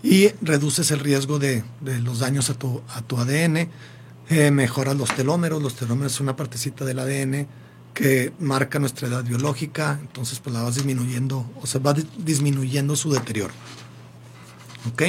Y 0.04 0.30
reduces 0.42 0.90
el 0.90 1.00
riesgo 1.00 1.38
de, 1.38 1.64
de 1.82 2.00
los 2.00 2.20
daños 2.20 2.50
a 2.50 2.56
tu, 2.56 2.82
a 2.90 3.02
tu 3.04 3.18
ADN, 3.18 3.70
eh, 4.30 4.50
mejoras 4.50 4.96
los 4.96 5.14
telómeros, 5.14 5.62
los 5.62 5.76
telómeros 5.76 6.14
son 6.14 6.26
una 6.26 6.36
partecita 6.36 6.86
del 6.86 7.00
ADN 7.00 7.48
que 7.94 8.34
marca 8.40 8.80
nuestra 8.80 9.08
edad 9.08 9.24
biológica, 9.24 9.98
entonces 10.02 10.40
pues 10.40 10.54
la 10.54 10.64
vas 10.64 10.76
disminuyendo, 10.76 11.50
o 11.62 11.68
sea, 11.68 11.82
va 11.82 11.94
disminuyendo 12.18 12.96
su 12.96 13.12
deterioro. 13.12 13.54
¿Ok? 14.90 15.04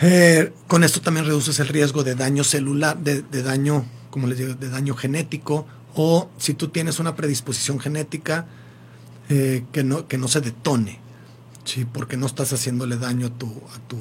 Eh, 0.00 0.52
con 0.66 0.84
esto 0.84 1.00
también 1.00 1.26
reduces 1.26 1.60
el 1.60 1.68
riesgo 1.68 2.02
de 2.02 2.14
daño 2.14 2.44
celular, 2.44 2.98
de, 2.98 3.22
daño, 3.42 3.84
como 4.10 4.26
les 4.26 4.38
digo, 4.38 4.54
de 4.54 4.68
daño 4.68 4.94
genético, 4.94 5.66
o 5.94 6.30
si 6.38 6.54
tú 6.54 6.68
tienes 6.68 6.98
una 6.98 7.14
predisposición 7.14 7.78
genética, 7.78 8.46
eh, 9.28 9.64
que, 9.72 9.84
no, 9.84 10.08
que 10.08 10.18
no 10.18 10.28
se 10.28 10.40
detone, 10.40 10.98
¿sí? 11.64 11.84
porque 11.84 12.16
no 12.16 12.26
estás 12.26 12.52
haciéndole 12.52 12.96
daño 12.96 13.28
a 13.28 13.30
tu, 13.30 13.46
a 13.46 13.78
tu, 13.88 13.96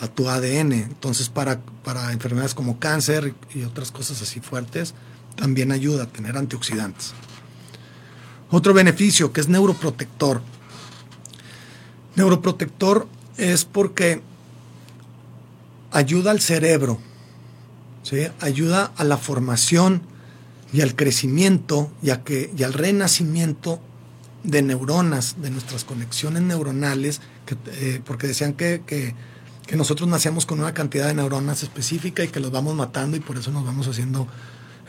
a 0.00 0.08
tu 0.08 0.28
ADN. 0.28 0.72
Entonces, 0.72 1.28
para, 1.28 1.60
para 1.84 2.12
enfermedades 2.12 2.54
como 2.54 2.78
cáncer 2.78 3.34
y 3.54 3.62
otras 3.62 3.92
cosas 3.92 4.20
así 4.20 4.40
fuertes, 4.40 4.94
también 5.40 5.72
ayuda 5.72 6.04
a 6.04 6.06
tener 6.06 6.36
antioxidantes. 6.36 7.14
Otro 8.50 8.74
beneficio 8.74 9.32
que 9.32 9.40
es 9.40 9.48
neuroprotector. 9.48 10.42
Neuroprotector 12.14 13.08
es 13.38 13.64
porque 13.64 14.20
ayuda 15.90 16.30
al 16.30 16.40
cerebro, 16.40 16.98
¿sí? 18.02 18.26
ayuda 18.40 18.92
a 18.96 19.04
la 19.04 19.16
formación 19.16 20.02
y 20.72 20.82
al 20.82 20.94
crecimiento 20.94 21.90
y, 22.02 22.10
que, 22.18 22.52
y 22.56 22.62
al 22.62 22.74
renacimiento 22.74 23.80
de 24.44 24.62
neuronas, 24.62 25.36
de 25.40 25.50
nuestras 25.50 25.84
conexiones 25.84 26.42
neuronales, 26.42 27.20
eh, 27.66 28.02
porque 28.04 28.26
decían 28.26 28.52
que, 28.52 28.82
que, 28.86 29.14
que, 29.66 29.76
nosotros 29.76 30.08
nacíamos 30.08 30.44
con 30.46 30.60
una 30.60 30.74
cantidad 30.74 31.06
de 31.06 31.14
neuronas 31.14 31.62
específica 31.62 32.22
y 32.24 32.28
que 32.28 32.40
los 32.40 32.50
vamos 32.50 32.74
matando 32.74 33.16
y 33.16 33.20
por 33.20 33.38
eso 33.38 33.50
nos 33.50 33.64
vamos 33.64 33.88
haciendo, 33.88 34.28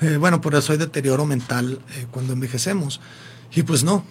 eh, 0.02 0.18
bueno, 0.18 0.42
por 0.42 0.56
eso 0.56 0.72
hay 0.72 0.80
deterioro 0.80 1.26
mental 1.26 1.80
eh, 1.96 2.08
cuando 2.10 2.34
envejecemos. 2.34 3.00
Y 3.54 3.64
pues 3.64 3.84
no, 3.84 4.04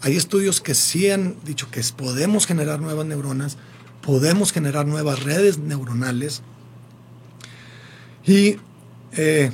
hay 0.00 0.16
estudios 0.16 0.60
que 0.60 0.74
sí 0.74 1.10
han 1.10 1.36
dicho 1.44 1.70
que 1.70 1.82
podemos 1.94 2.46
generar 2.46 2.80
nuevas 2.80 3.06
neuronas, 3.06 3.58
podemos 4.00 4.52
generar 4.52 4.86
nuevas 4.86 5.22
redes 5.22 5.58
neuronales 5.58 6.42
y 8.24 8.56
eh, 9.12 9.50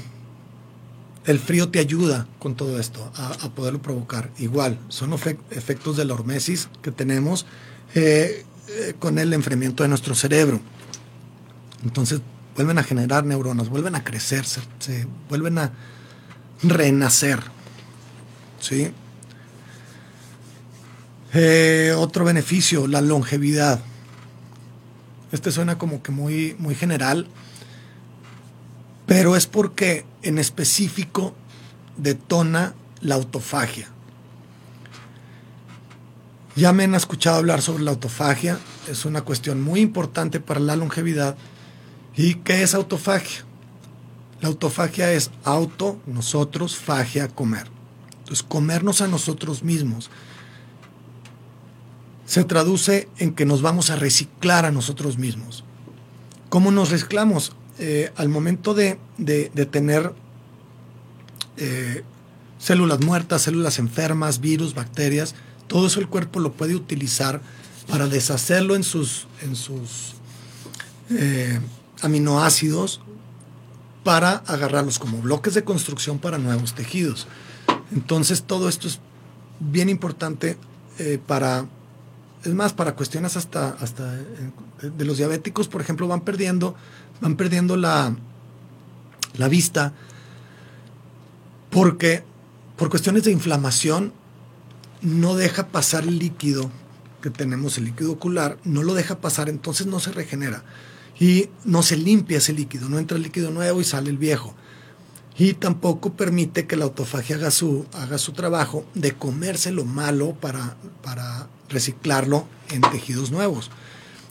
el 1.24 1.38
frío 1.38 1.70
te 1.70 1.80
ayuda 1.80 2.28
con 2.38 2.54
todo 2.54 2.78
esto 2.78 3.12
a, 3.16 3.50
poderlo 3.50 3.82
provocar. 3.82 4.30
Igual, 4.38 4.78
son 4.88 5.12
efectos 5.12 5.96
de 5.96 6.04
la 6.04 6.14
hormesis 6.14 6.68
que 6.82 6.90
tenemos 6.90 7.46
con 8.98 9.18
el 9.18 9.32
enfriamiento 9.32 9.82
de 9.82 9.88
nuestro 9.88 10.14
cerebro. 10.14 10.60
Entonces 11.84 12.20
vuelven 12.54 12.78
a 12.78 12.82
generar 12.82 13.24
neuronas, 13.24 13.68
vuelven 13.68 13.94
a 13.94 14.04
crecer, 14.04 14.44
vuelven 15.28 15.58
a 15.58 15.72
renacer. 16.62 17.40
¿sí? 18.60 18.92
Eh, 21.34 21.94
otro 21.96 22.24
beneficio, 22.24 22.86
la 22.86 23.00
longevidad. 23.00 23.80
Este 25.32 25.50
suena 25.50 25.78
como 25.78 26.02
que 26.02 26.12
muy, 26.12 26.54
muy 26.58 26.74
general, 26.74 27.26
pero 29.06 29.34
es 29.34 29.46
porque 29.46 30.04
en 30.22 30.38
específico 30.38 31.34
detona 31.96 32.74
la 33.00 33.14
autofagia. 33.14 33.88
Ya 36.54 36.74
me 36.74 36.84
han 36.84 36.94
escuchado 36.94 37.36
hablar 37.36 37.62
sobre 37.62 37.82
la 37.82 37.92
autofagia, 37.92 38.58
es 38.86 39.06
una 39.06 39.22
cuestión 39.22 39.62
muy 39.62 39.80
importante 39.80 40.38
para 40.38 40.60
la 40.60 40.76
longevidad. 40.76 41.34
¿Y 42.16 42.34
qué 42.36 42.62
es 42.62 42.74
autofagia? 42.74 43.44
La 44.40 44.48
autofagia 44.48 45.12
es 45.12 45.30
auto, 45.44 46.00
nosotros, 46.06 46.76
fagia, 46.76 47.28
comer. 47.28 47.68
Entonces, 48.18 48.42
comernos 48.42 49.00
a 49.00 49.08
nosotros 49.08 49.62
mismos 49.62 50.10
se 52.26 52.44
traduce 52.44 53.08
en 53.18 53.34
que 53.34 53.44
nos 53.44 53.62
vamos 53.62 53.90
a 53.90 53.96
reciclar 53.96 54.64
a 54.64 54.70
nosotros 54.70 55.18
mismos. 55.18 55.64
¿Cómo 56.48 56.70
nos 56.70 56.90
reciclamos? 56.90 57.52
Eh, 57.78 58.12
al 58.16 58.28
momento 58.28 58.74
de, 58.74 58.98
de, 59.18 59.48
tener 59.66 60.12
eh, 61.56 62.04
células 62.58 63.00
muertas, 63.00 63.42
células 63.42 63.78
enfermas, 63.78 64.40
virus, 64.40 64.74
bacterias, 64.74 65.34
todo 65.66 65.86
eso 65.86 66.00
el 66.00 66.08
cuerpo 66.08 66.40
lo 66.40 66.52
puede 66.52 66.74
utilizar 66.74 67.40
para 67.88 68.06
deshacerlo 68.06 68.76
en 68.76 68.82
sus, 68.82 69.26
en 69.42 69.56
sus 69.56 70.14
eh, 71.10 71.60
aminoácidos 72.02 73.00
para 74.04 74.42
agarrarlos 74.46 74.98
como 74.98 75.18
bloques 75.18 75.54
de 75.54 75.64
construcción 75.64 76.18
para 76.18 76.38
nuevos 76.38 76.74
tejidos. 76.74 77.26
Entonces 77.92 78.42
todo 78.42 78.68
esto 78.68 78.88
es 78.88 79.00
bien 79.60 79.88
importante 79.88 80.58
eh, 80.98 81.20
para 81.24 81.66
es 82.44 82.54
más, 82.54 82.72
para 82.72 82.96
cuestiones 82.96 83.36
hasta, 83.36 83.70
hasta 83.80 84.16
eh, 84.16 84.90
de 84.96 85.04
los 85.04 85.18
diabéticos, 85.18 85.68
por 85.68 85.80
ejemplo, 85.80 86.08
van 86.08 86.22
perdiendo, 86.22 86.74
van 87.20 87.36
perdiendo 87.36 87.76
la, 87.76 88.16
la 89.36 89.48
vista 89.48 89.92
porque 91.70 92.24
por 92.76 92.90
cuestiones 92.90 93.24
de 93.24 93.30
inflamación 93.30 94.12
no 95.02 95.36
deja 95.36 95.68
pasar 95.68 96.02
el 96.04 96.18
líquido 96.18 96.70
que 97.22 97.30
tenemos, 97.30 97.78
el 97.78 97.84
líquido 97.84 98.12
ocular, 98.12 98.58
no 98.64 98.82
lo 98.82 98.94
deja 98.94 99.20
pasar, 99.20 99.48
entonces 99.48 99.86
no 99.86 100.00
se 100.00 100.10
regenera 100.10 100.64
y 101.22 101.48
no 101.64 101.84
se 101.84 101.96
limpia 101.96 102.38
ese 102.38 102.52
líquido, 102.52 102.88
no 102.88 102.98
entra 102.98 103.16
el 103.16 103.22
líquido 103.22 103.52
nuevo 103.52 103.80
y 103.80 103.84
sale 103.84 104.10
el 104.10 104.18
viejo. 104.18 104.56
Y 105.38 105.54
tampoco 105.54 106.14
permite 106.14 106.66
que 106.66 106.74
la 106.74 106.84
autofagia 106.84 107.36
haga 107.36 107.52
su, 107.52 107.86
haga 107.92 108.18
su 108.18 108.32
trabajo 108.32 108.84
de 108.94 109.12
comerse 109.12 109.70
lo 109.70 109.84
malo 109.84 110.34
para, 110.34 110.76
para 111.00 111.48
reciclarlo 111.68 112.48
en 112.70 112.80
tejidos 112.80 113.30
nuevos. 113.30 113.70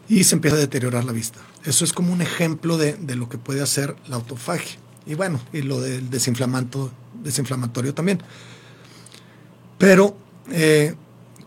Y 0.09 0.25
se 0.25 0.35
empieza 0.35 0.57
a 0.57 0.59
deteriorar 0.59 1.05
la 1.05 1.13
vista. 1.13 1.39
Eso 1.63 1.85
es 1.85 1.93
como 1.93 2.11
un 2.11 2.21
ejemplo 2.21 2.77
de, 2.77 2.95
de 2.95 3.15
lo 3.15 3.29
que 3.29 3.37
puede 3.37 3.61
hacer 3.61 3.95
la 4.09 4.17
autofagia. 4.17 4.77
Y 5.05 5.13
bueno, 5.13 5.39
y 5.53 5.61
lo 5.61 5.79
del 5.79 6.09
desinflamatorio 6.09 7.93
también. 7.93 8.19
Pero 9.77 10.17
eh, 10.51 10.95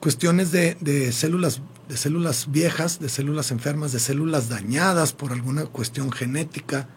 cuestiones 0.01 0.53
de, 0.53 0.79
de, 0.81 1.13
células, 1.13 1.61
de 1.89 1.97
células 1.97 2.51
viejas, 2.51 3.01
de 3.01 3.09
células 3.09 3.51
enfermas, 3.51 3.93
de 3.93 3.99
células 3.99 4.49
dañadas 4.49 5.13
por 5.13 5.33
alguna 5.33 5.67
cuestión 5.67 6.11
genética, 6.13 6.89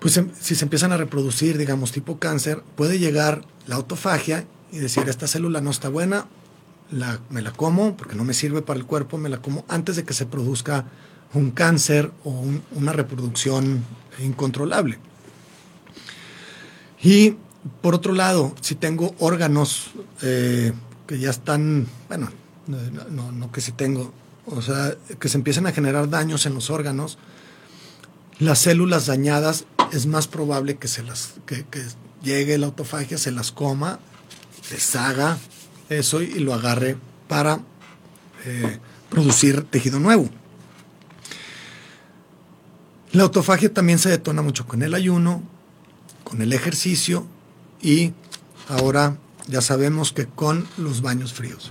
pues 0.00 0.20
si 0.40 0.54
se 0.54 0.64
empiezan 0.64 0.92
a 0.92 0.96
reproducir, 0.96 1.56
digamos, 1.56 1.92
tipo 1.92 2.18
cáncer, 2.18 2.62
puede 2.76 2.98
llegar 2.98 3.42
la 3.66 3.76
autofagia 3.76 4.46
y 4.70 4.78
decir, 4.78 5.08
esta 5.08 5.26
célula 5.26 5.60
no 5.60 5.70
está 5.70 5.88
buena, 5.88 6.26
la, 6.90 7.20
me 7.30 7.40
la 7.40 7.52
como 7.52 7.96
porque 7.96 8.14
no 8.14 8.24
me 8.24 8.34
sirve 8.34 8.60
para 8.60 8.78
el 8.78 8.86
cuerpo, 8.86 9.16
me 9.16 9.28
la 9.28 9.40
como 9.40 9.64
antes 9.68 9.96
de 9.96 10.04
que 10.04 10.12
se 10.12 10.26
produzca 10.26 10.84
un 11.32 11.50
cáncer 11.52 12.10
o 12.22 12.30
un, 12.30 12.62
una 12.72 12.92
reproducción 12.92 13.84
incontrolable. 14.22 14.98
Y 17.02 17.36
por 17.80 17.94
otro 17.94 18.12
lado, 18.12 18.54
si 18.60 18.74
tengo 18.74 19.14
órganos 19.18 19.90
eh, 20.22 20.72
que 21.06 21.18
ya 21.18 21.30
están, 21.30 21.86
bueno, 22.08 22.28
no, 22.66 23.32
no, 23.32 23.52
que 23.52 23.60
si 23.60 23.72
tengo, 23.72 24.12
o 24.46 24.62
sea, 24.62 24.96
que 25.18 25.28
se 25.28 25.36
empiecen 25.36 25.66
a 25.66 25.72
generar 25.72 26.08
daños 26.08 26.46
en 26.46 26.54
los 26.54 26.70
órganos, 26.70 27.18
las 28.38 28.58
células 28.58 29.06
dañadas 29.06 29.64
es 29.92 30.06
más 30.06 30.26
probable 30.26 30.76
que 30.76 30.88
se 30.88 31.02
las 31.02 31.34
que, 31.46 31.64
llegue 32.22 32.58
la 32.58 32.66
autofagia, 32.66 33.18
se 33.18 33.30
las 33.30 33.52
coma, 33.52 34.00
deshaga 34.70 35.38
eso 35.90 36.22
y 36.22 36.40
lo 36.40 36.54
agarre 36.54 36.96
para 37.28 37.60
eh, 38.46 38.78
producir 39.10 39.62
tejido 39.64 40.00
nuevo. 40.00 40.28
La 43.12 43.24
autofagia 43.24 43.72
también 43.72 43.98
se 43.98 44.08
detona 44.08 44.42
mucho 44.42 44.66
con 44.66 44.82
el 44.82 44.94
ayuno, 44.94 45.42
con 46.24 46.42
el 46.42 46.52
ejercicio 46.52 47.26
y 47.80 48.12
ahora 48.68 49.18
ya 49.46 49.60
sabemos 49.60 50.12
que 50.12 50.26
con 50.26 50.66
los 50.78 51.02
baños 51.02 51.32
fríos. 51.32 51.70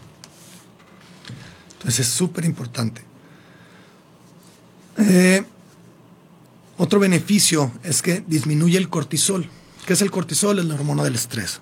Entonces 1.83 2.07
es 2.07 2.13
súper 2.13 2.45
importante. 2.45 3.01
Eh, 4.97 5.43
otro 6.77 6.99
beneficio 6.99 7.71
es 7.83 8.01
que 8.01 8.23
disminuye 8.27 8.77
el 8.77 8.89
cortisol. 8.89 9.49
¿Qué 9.85 9.93
es 9.93 10.01
el 10.01 10.11
cortisol? 10.11 10.59
Es 10.59 10.65
la 10.65 10.75
hormona 10.75 11.03
del 11.03 11.15
estrés. 11.15 11.59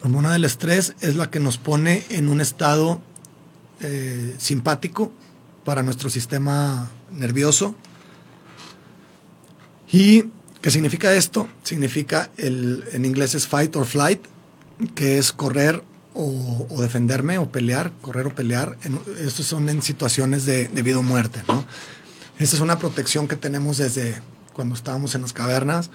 La 0.00 0.06
hormona 0.06 0.32
del 0.32 0.44
estrés 0.44 0.94
es 1.00 1.16
la 1.16 1.30
que 1.30 1.40
nos 1.40 1.58
pone 1.58 2.04
en 2.10 2.28
un 2.28 2.40
estado 2.40 3.02
eh, 3.80 4.34
simpático 4.38 5.12
para 5.64 5.82
nuestro 5.82 6.08
sistema 6.10 6.90
nervioso 7.12 7.74
¿Y 9.92 10.24
qué 10.60 10.70
significa 10.70 11.12
esto? 11.14 11.48
Significa, 11.62 12.30
el, 12.36 12.84
en 12.92 13.04
inglés 13.04 13.34
es 13.34 13.46
fight 13.46 13.74
or 13.76 13.86
flight, 13.86 14.20
que 14.94 15.18
es 15.18 15.32
correr 15.32 15.82
o, 16.20 16.82
defenderme 16.82 17.38
o 17.38 17.50
pelear, 17.50 17.92
correr 18.00 18.26
o 18.26 18.34
pelear. 18.34 18.76
estos 19.24 19.46
son 19.46 19.68
en 19.68 19.82
situaciones 19.82 20.46
de, 20.46 20.68
vida 20.68 20.98
o 20.98 21.02
muerte, 21.02 21.42
¿no? 21.48 21.64
Esa 22.38 22.56
es 22.56 22.62
una 22.62 22.78
protección 22.78 23.28
que 23.28 23.36
tenemos 23.36 23.78
desde 23.78 24.20
cuando 24.52 24.74
estábamos 24.74 25.14
en 25.14 25.22
las 25.22 25.32
cavernas, 25.32 25.90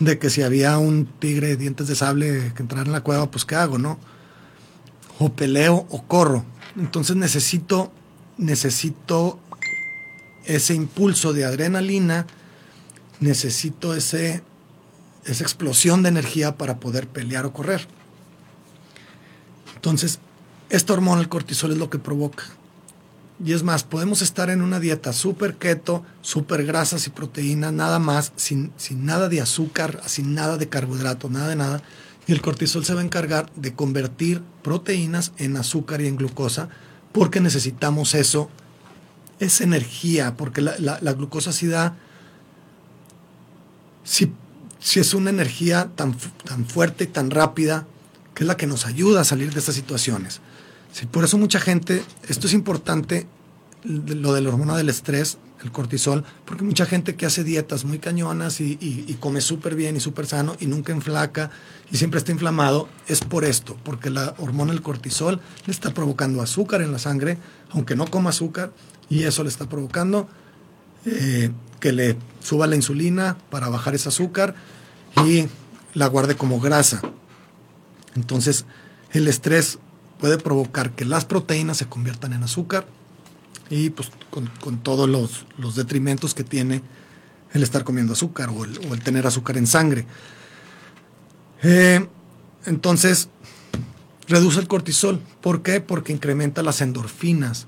de 0.00 0.18
que 0.18 0.30
si 0.30 0.42
había 0.42 0.78
un 0.78 1.06
tigre 1.06 1.48
de 1.48 1.56
dientes 1.56 1.88
de 1.88 1.94
sable 1.94 2.52
que 2.54 2.62
entrara 2.62 2.86
en 2.86 2.92
la 2.92 3.02
cueva, 3.02 3.30
pues 3.30 3.44
¿qué 3.44 3.56
hago, 3.56 3.78
no? 3.78 3.98
O 5.18 5.32
peleo 5.32 5.86
o 5.90 6.04
corro. 6.04 6.44
Entonces 6.76 7.16
necesito, 7.16 7.92
necesito 8.36 9.38
ese 10.44 10.74
impulso 10.74 11.32
de 11.32 11.44
adrenalina 11.44 12.26
necesito 13.20 13.94
ese, 13.94 14.42
esa 15.24 15.42
explosión 15.42 16.02
de 16.02 16.10
energía 16.10 16.56
para 16.56 16.80
poder 16.80 17.08
pelear 17.08 17.46
o 17.46 17.52
correr. 17.52 17.86
Entonces, 19.78 20.18
esta 20.70 20.92
hormona, 20.92 21.20
el 21.20 21.28
cortisol, 21.28 21.70
es 21.70 21.78
lo 21.78 21.88
que 21.88 22.00
provoca. 22.00 22.42
Y 23.44 23.52
es 23.52 23.62
más, 23.62 23.84
podemos 23.84 24.20
estar 24.20 24.50
en 24.50 24.60
una 24.60 24.80
dieta 24.80 25.12
súper 25.12 25.54
keto, 25.54 26.02
súper 26.20 26.66
grasas 26.66 27.06
y 27.06 27.10
proteínas, 27.10 27.72
nada 27.72 28.00
más, 28.00 28.32
sin, 28.34 28.72
sin 28.76 29.06
nada 29.06 29.28
de 29.28 29.40
azúcar, 29.40 30.02
sin 30.06 30.34
nada 30.34 30.56
de 30.56 30.68
carbohidrato, 30.68 31.30
nada 31.30 31.48
de 31.48 31.56
nada. 31.56 31.82
Y 32.26 32.32
el 32.32 32.42
cortisol 32.42 32.84
se 32.84 32.94
va 32.94 33.00
a 33.00 33.04
encargar 33.04 33.48
de 33.54 33.72
convertir 33.72 34.42
proteínas 34.62 35.30
en 35.36 35.56
azúcar 35.56 36.00
y 36.00 36.08
en 36.08 36.16
glucosa, 36.16 36.68
porque 37.12 37.40
necesitamos 37.40 38.16
eso, 38.16 38.50
esa 39.38 39.62
energía, 39.62 40.36
porque 40.36 40.60
la, 40.60 40.76
la 40.78 41.12
glucosa 41.12 41.52
sí 41.52 41.68
da 41.68 41.96
si, 44.08 44.32
es 45.00 45.14
una 45.14 45.30
energía 45.30 45.90
tan, 45.94 46.16
tan 46.44 46.64
fuerte 46.64 47.04
y 47.04 47.06
tan 47.08 47.30
rápida 47.30 47.86
que 48.38 48.44
es 48.44 48.46
la 48.48 48.56
que 48.56 48.68
nos 48.68 48.86
ayuda 48.86 49.22
a 49.22 49.24
salir 49.24 49.52
de 49.52 49.58
estas 49.58 49.74
situaciones. 49.74 50.40
por 51.10 51.24
eso 51.24 51.36
mucha 51.38 51.58
gente, 51.58 52.04
esto 52.28 52.46
es 52.46 52.52
importante, 52.52 53.26
lo 53.82 54.32
de 54.32 54.40
la 54.40 54.50
hormona 54.50 54.76
del 54.76 54.90
estrés, 54.90 55.38
el 55.64 55.72
cortisol, 55.72 56.24
porque 56.44 56.62
mucha 56.62 56.86
gente 56.86 57.16
que 57.16 57.26
hace 57.26 57.42
dietas 57.42 57.84
muy 57.84 57.98
cañonas 57.98 58.60
y, 58.60 59.18
come 59.18 59.40
súper 59.40 59.74
bien 59.74 59.96
y 59.96 60.00
súper 60.00 60.26
sano 60.26 60.56
y 60.60 60.66
nunca 60.66 60.92
enflaca 60.92 61.50
y 61.90 61.96
siempre 61.96 62.18
está 62.18 62.30
inflamado, 62.30 62.88
es 63.08 63.22
por 63.22 63.44
esto, 63.44 63.76
porque 63.82 64.08
la 64.08 64.36
hormona 64.38 64.70
del 64.70 64.82
cortisol 64.82 65.40
le 65.66 65.72
está 65.72 65.92
provocando 65.92 66.40
azúcar 66.40 66.80
en 66.80 66.92
la 66.92 67.00
sangre, 67.00 67.38
aunque 67.70 67.96
no 67.96 68.06
coma 68.06 68.30
azúcar, 68.30 68.70
y 69.10 69.24
eso 69.24 69.42
le 69.42 69.48
está 69.48 69.68
provocando 69.68 70.28
eh, 71.06 71.50
que 71.80 71.90
le 71.90 72.16
suba 72.40 72.68
la 72.68 72.76
insulina 72.76 73.36
para 73.50 73.68
bajar 73.68 73.96
ese 73.96 74.10
azúcar 74.10 74.54
y 75.26 75.46
la 75.94 76.06
guarde 76.06 76.36
como 76.36 76.60
grasa. 76.60 77.02
Entonces, 78.18 78.66
el 79.12 79.28
estrés 79.28 79.78
puede 80.20 80.38
provocar 80.38 80.92
que 80.92 81.04
las 81.04 81.24
proteínas 81.24 81.76
se 81.76 81.86
conviertan 81.86 82.32
en 82.32 82.42
azúcar 82.42 82.86
y 83.70 83.90
pues 83.90 84.10
con, 84.30 84.78
todos 84.78 85.08
los, 85.08 85.76
detrimentos 85.76 86.34
que 86.34 86.44
tiene 86.44 86.82
el 87.52 87.62
estar 87.62 87.84
comiendo 87.84 88.12
azúcar 88.12 88.50
o 88.50 88.64
el, 88.64 89.02
tener 89.02 89.26
azúcar 89.26 89.56
en 89.56 89.66
sangre. 89.66 90.06
Eh, 91.62 92.06
entonces, 92.66 93.28
reduce 94.26 94.60
el 94.60 94.68
cortisol. 94.68 95.20
¿Por 95.40 95.62
qué? 95.62 95.80
Porque 95.80 96.12
incrementa 96.12 96.62
las 96.62 96.80
endorfinas. 96.80 97.66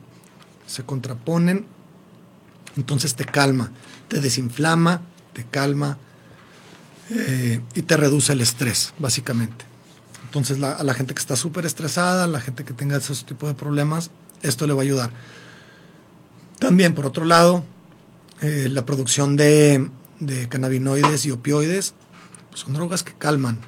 Se 0.67 0.85
contraponen 0.85 1.67
entonces 2.77 3.15
te 3.15 3.25
calma, 3.25 3.73
te 4.09 4.21
desinflama, 4.21 5.03
te 5.33 5.45
calma 5.45 5.99
eh, 7.11 7.61
y 7.75 7.83
te 7.83 7.97
reduce 7.97 8.33
el 8.33 8.41
estrés, 8.41 8.95
básicamente. 8.99 9.70
Entonces 10.31 10.63
a 10.63 10.85
la 10.85 10.95
gente 10.95 11.13
que 11.13 11.19
está 11.19 11.35
súper 11.35 11.67
estresada, 11.67 12.23
a 12.23 12.27
la 12.29 12.41
gente 12.41 12.65
que 12.65 12.73
tenga 12.73 12.97
esos 12.97 13.27
tipos 13.27 13.49
de 13.49 13.57
problemas, 13.57 14.13
esto 14.43 14.65
le 14.69 14.75
va 14.75 14.83
a 14.83 14.85
ayudar. 14.85 15.11
También, 16.61 16.95
por 16.95 17.05
otro 17.05 17.25
lado, 17.25 17.65
eh, 18.41 18.69
la 18.71 18.87
producción 18.87 19.35
de, 19.35 19.91
cannabinoides 20.49 21.27
y 21.27 21.33
opioides 21.33 21.95
pues, 22.49 22.61
son 22.61 22.75
drogas 22.75 23.03
que 23.03 23.13
calman, 23.13 23.59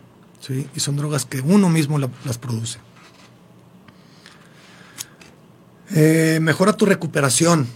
¿sí? 0.41 0.69
y 0.73 0.79
son 0.79 0.95
drogas 0.95 1.25
que 1.25 1.41
uno 1.41 1.69
mismo 1.69 1.99
las 1.99 2.39
produce. 2.39 2.79
Eh, 5.91 6.39
mejora 6.41 6.75
tu 6.75 6.87
recuperación. 6.87 7.67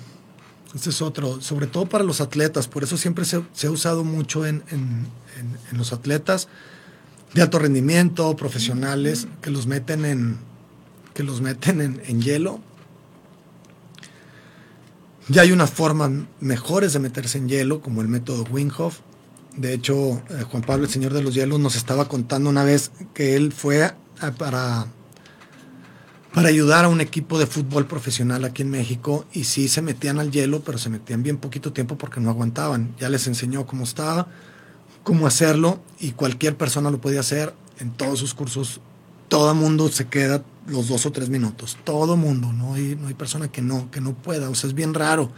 Este 0.77 0.91
es 0.91 1.03
otro, 1.03 1.41
sobre 1.41 1.67
todo 1.67 1.87
para 1.87 2.05
los 2.05 2.21
atletas, 2.21 2.69
por 2.69 2.85
eso 2.85 2.97
siempre 2.97 3.25
se, 3.25 3.67
ha 3.67 3.71
usado 3.71 4.05
mucho 4.05 4.47
en, 4.47 4.63
los 5.73 5.93
atletas 5.93 6.47
de 7.35 7.43
alto 7.43 7.59
rendimiento, 7.59 8.35
profesionales, 8.37 9.29
que 9.43 9.51
los 9.51 9.67
meten 9.67 10.05
en, 10.05 10.39
que 11.15 11.23
los 11.23 11.41
meten 11.41 11.81
en, 11.81 12.23
hielo. 12.23 12.61
Ya 15.29 15.43
hay 15.43 15.53
unas 15.53 15.71
formas 15.71 16.11
mejores 16.41 16.93
de 16.93 16.99
meterse 17.01 17.39
en 17.39 17.49
hielo, 17.49 17.81
como 17.81 18.01
el 18.01 18.09
método 18.09 18.45
Winghoff. 18.51 19.01
De 19.57 19.73
hecho, 19.73 20.23
eh, 20.31 20.45
Juan 20.51 20.63
Pablo, 20.63 20.85
el 20.85 20.91
señor 20.91 21.13
de 21.13 21.23
los 21.23 21.35
hielos, 21.35 21.59
nos 21.59 21.77
estaba 21.77 22.09
contando 22.09 22.51
una 22.51 22.65
vez 22.65 22.91
que 23.15 23.37
él 23.37 23.53
fue 23.53 23.93
para 24.39 24.87
para 26.37 26.51
ayudar 26.51 26.85
a 26.85 26.89
un 26.89 27.01
equipo 27.01 27.39
de 27.39 27.47
fútbol 27.47 27.87
profesional 27.87 28.45
aquí 28.45 28.61
en 28.61 28.69
México 28.69 29.25
y 29.33 29.45
sí 29.45 29.69
se 29.69 29.81
metían 29.81 30.19
al 30.19 30.31
hielo, 30.31 30.61
pero 30.61 30.77
se 30.77 30.91
metían 30.91 31.23
bien 31.23 31.39
poquito 31.39 31.73
tiempo 31.73 31.97
porque 31.97 32.21
no 32.21 32.29
aguantaban. 32.29 32.95
Ya 33.01 33.09
les 33.09 33.27
enseñó 33.27 33.67
cómo 33.67 33.85
estaba, 33.85 34.29
cómo 35.07 35.29
hacerlo 35.29 35.79
y 36.01 36.11
cualquier 36.11 36.57
persona 36.57 36.91
lo 36.91 37.01
podía 37.01 37.21
hacer 37.21 37.55
en 37.79 37.93
todos 37.93 38.19
sus 38.19 38.35
cursos. 38.35 38.81
Todo 39.29 39.55
mundo 39.55 39.89
se 39.89 40.09
queda 40.09 40.43
los 40.67 40.89
dos 40.89 41.07
o 41.07 41.13
tres 41.13 41.29
minutos, 41.29 41.79
todo 41.85 42.17
mundo, 42.17 42.53
no 42.53 42.75
hay, 42.75 42.97
no 43.01 43.07
hay 43.07 43.15
persona 43.15 43.47
que 43.47 43.63
no, 43.63 43.89
que 43.93 44.01
no 44.01 44.15
pueda, 44.15 44.51
o 44.51 44.55
sea, 44.57 44.67
es 44.67 44.75
bien 44.75 44.95
raro 44.95 45.31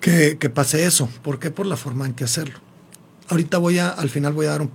que, 0.00 0.36
pase 0.48 0.86
eso. 0.86 1.06
¿Por 1.22 1.38
qué? 1.38 1.50
Por 1.50 1.66
la 1.66 1.76
forma 1.76 2.06
en 2.06 2.14
que 2.14 2.24
hacerlo. 2.24 2.58
Ahorita 3.28 3.58
voy 3.58 3.78
a, 3.78 3.90
al 3.90 4.08
final 4.08 4.32
voy 4.32 4.46
a 4.46 4.50
dar 4.52 4.68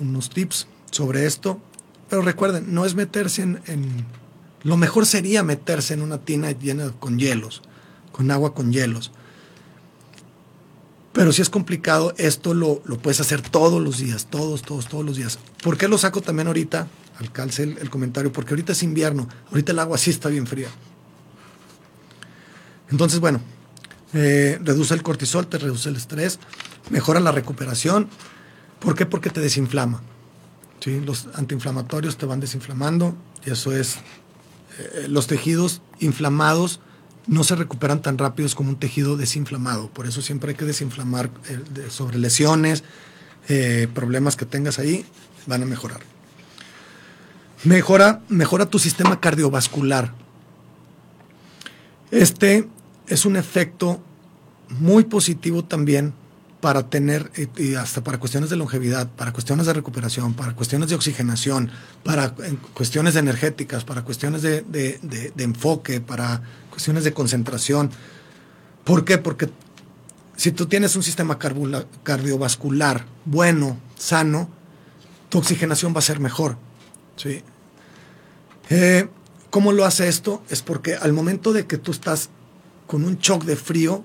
unos 0.00 0.30
tips 0.30 0.68
sobre 0.92 1.26
esto 1.26 1.60
pero 2.08 2.22
recuerden, 2.22 2.72
no 2.72 2.84
es 2.84 2.94
meterse 2.94 3.42
en, 3.42 4.06
Lo 4.62 4.76
mejor 4.76 5.06
sería 5.06 5.42
meterse 5.42 5.94
en 5.94 6.02
una 6.02 6.18
tina 6.18 6.52
llena 6.52 6.92
con 7.00 7.18
hielos, 7.18 7.62
con 8.12 8.30
agua 8.30 8.54
con 8.54 8.72
hielos. 8.72 9.10
Pero 11.16 11.32
si 11.32 11.40
es 11.40 11.48
complicado, 11.48 12.12
esto 12.18 12.52
lo, 12.52 12.82
puedes 12.82 13.20
hacer 13.20 13.40
todos 13.40 13.82
los 13.82 13.96
días, 13.96 14.26
todos, 14.26 14.60
todos, 14.60 14.86
todos 14.86 15.02
los 15.02 15.16
días. 15.16 15.38
¿Por 15.62 15.78
qué 15.78 15.88
lo 15.88 15.96
saco 15.96 16.20
también 16.20 16.46
ahorita? 16.46 16.88
Alcance 17.18 17.62
el, 17.62 17.88
comentario, 17.88 18.30
porque 18.30 18.50
ahorita 18.50 18.72
es 18.72 18.82
invierno, 18.82 19.26
ahorita 19.50 19.72
el 19.72 19.78
agua 19.78 19.96
sí 19.96 20.10
está 20.10 20.28
bien 20.28 20.46
fría. 20.46 20.68
Entonces, 22.90 23.18
bueno, 23.18 23.40
eh, 24.12 24.58
reduce 24.62 24.92
el 24.92 25.02
cortisol, 25.02 25.46
te 25.46 25.56
reduce 25.56 25.88
el 25.88 25.96
estrés, 25.96 26.38
mejora 26.90 27.18
la 27.18 27.32
recuperación. 27.32 28.10
¿Por 28.78 28.94
qué? 28.94 29.06
Porque 29.06 29.30
te 29.30 29.40
desinflama. 29.40 30.02
Los 30.84 31.28
antiinflamatorios 31.32 32.18
te 32.18 32.26
van 32.26 32.40
desinflamando 32.40 33.16
y 33.46 33.52
eso 33.52 33.74
es, 33.74 33.96
eh, 34.78 35.06
los 35.08 35.26
tejidos 35.28 35.80
inflamados 35.98 36.80
no 37.26 37.44
se 37.44 37.56
recuperan 37.56 38.02
tan 38.02 38.18
rápidos 38.18 38.54
como 38.54 38.70
un 38.70 38.76
tejido 38.76 39.16
desinflamado. 39.16 39.88
Por 39.88 40.06
eso 40.06 40.22
siempre 40.22 40.50
hay 40.50 40.56
que 40.56 40.64
desinflamar 40.64 41.30
eh, 41.48 41.88
sobre 41.90 42.18
lesiones, 42.18 42.84
eh, 43.48 43.88
problemas 43.92 44.36
que 44.36 44.46
tengas 44.46 44.78
ahí, 44.78 45.04
van 45.46 45.62
a 45.62 45.66
mejorar. 45.66 46.00
Mejora, 47.64 48.22
mejora 48.28 48.66
tu 48.66 48.78
sistema 48.78 49.20
cardiovascular. 49.20 50.12
Este 52.10 52.68
es 53.08 53.24
un 53.24 53.36
efecto 53.36 54.00
muy 54.68 55.04
positivo 55.04 55.64
también 55.64 56.12
para 56.60 56.88
tener, 56.88 57.30
y 57.56 57.74
hasta 57.74 58.02
para 58.02 58.18
cuestiones 58.18 58.50
de 58.50 58.56
longevidad, 58.56 59.08
para 59.10 59.32
cuestiones 59.32 59.66
de 59.66 59.72
recuperación, 59.72 60.34
para 60.34 60.54
cuestiones 60.54 60.88
de 60.88 60.94
oxigenación, 60.94 61.70
para 62.02 62.34
cuestiones 62.72 63.14
energéticas, 63.14 63.84
para 63.84 64.02
cuestiones 64.02 64.42
de, 64.42 64.62
de 64.62 65.44
enfoque, 65.44 66.00
para 66.00 66.42
cuestiones 66.76 67.04
de 67.04 67.14
concentración. 67.14 67.90
¿Por 68.84 69.06
qué? 69.06 69.16
Porque 69.16 69.48
si 70.36 70.52
tú 70.52 70.66
tienes 70.66 70.94
un 70.94 71.02
sistema 71.02 71.38
cardiovascular 71.38 73.06
bueno, 73.24 73.78
sano, 73.96 74.50
tu 75.30 75.38
oxigenación 75.38 75.94
va 75.94 76.00
a 76.00 76.02
ser 76.02 76.20
mejor. 76.20 76.58
¿sí? 77.16 77.42
Eh, 78.68 79.08
¿Cómo 79.48 79.72
lo 79.72 79.86
hace 79.86 80.06
esto? 80.06 80.42
Es 80.50 80.60
porque 80.60 80.96
al 80.96 81.14
momento 81.14 81.54
de 81.54 81.66
que 81.66 81.78
tú 81.78 81.92
estás 81.92 82.28
con 82.86 83.04
un 83.04 83.16
shock 83.16 83.44
de 83.44 83.56
frío, 83.56 84.04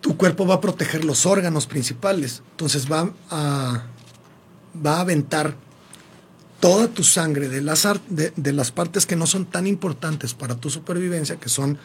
tu 0.00 0.16
cuerpo 0.16 0.48
va 0.48 0.56
a 0.56 0.60
proteger 0.60 1.04
los 1.04 1.26
órganos 1.26 1.68
principales. 1.68 2.42
Entonces 2.50 2.90
va 2.90 3.08
a, 3.30 3.84
va 4.84 4.96
a 4.96 5.00
aventar 5.02 5.54
toda 6.60 6.88
tu 6.88 7.02
sangre 7.02 7.48
de 7.48 7.62
las, 7.62 7.88
de, 8.08 8.52
las 8.52 8.70
partes 8.70 9.06
que 9.06 9.16
no 9.16 9.26
son 9.26 9.46
tan 9.46 9.66
importantes 9.66 10.34
para 10.34 10.54
tu 10.54 10.70
supervivencia, 10.70 11.36
que 11.36 11.48
son 11.48 11.78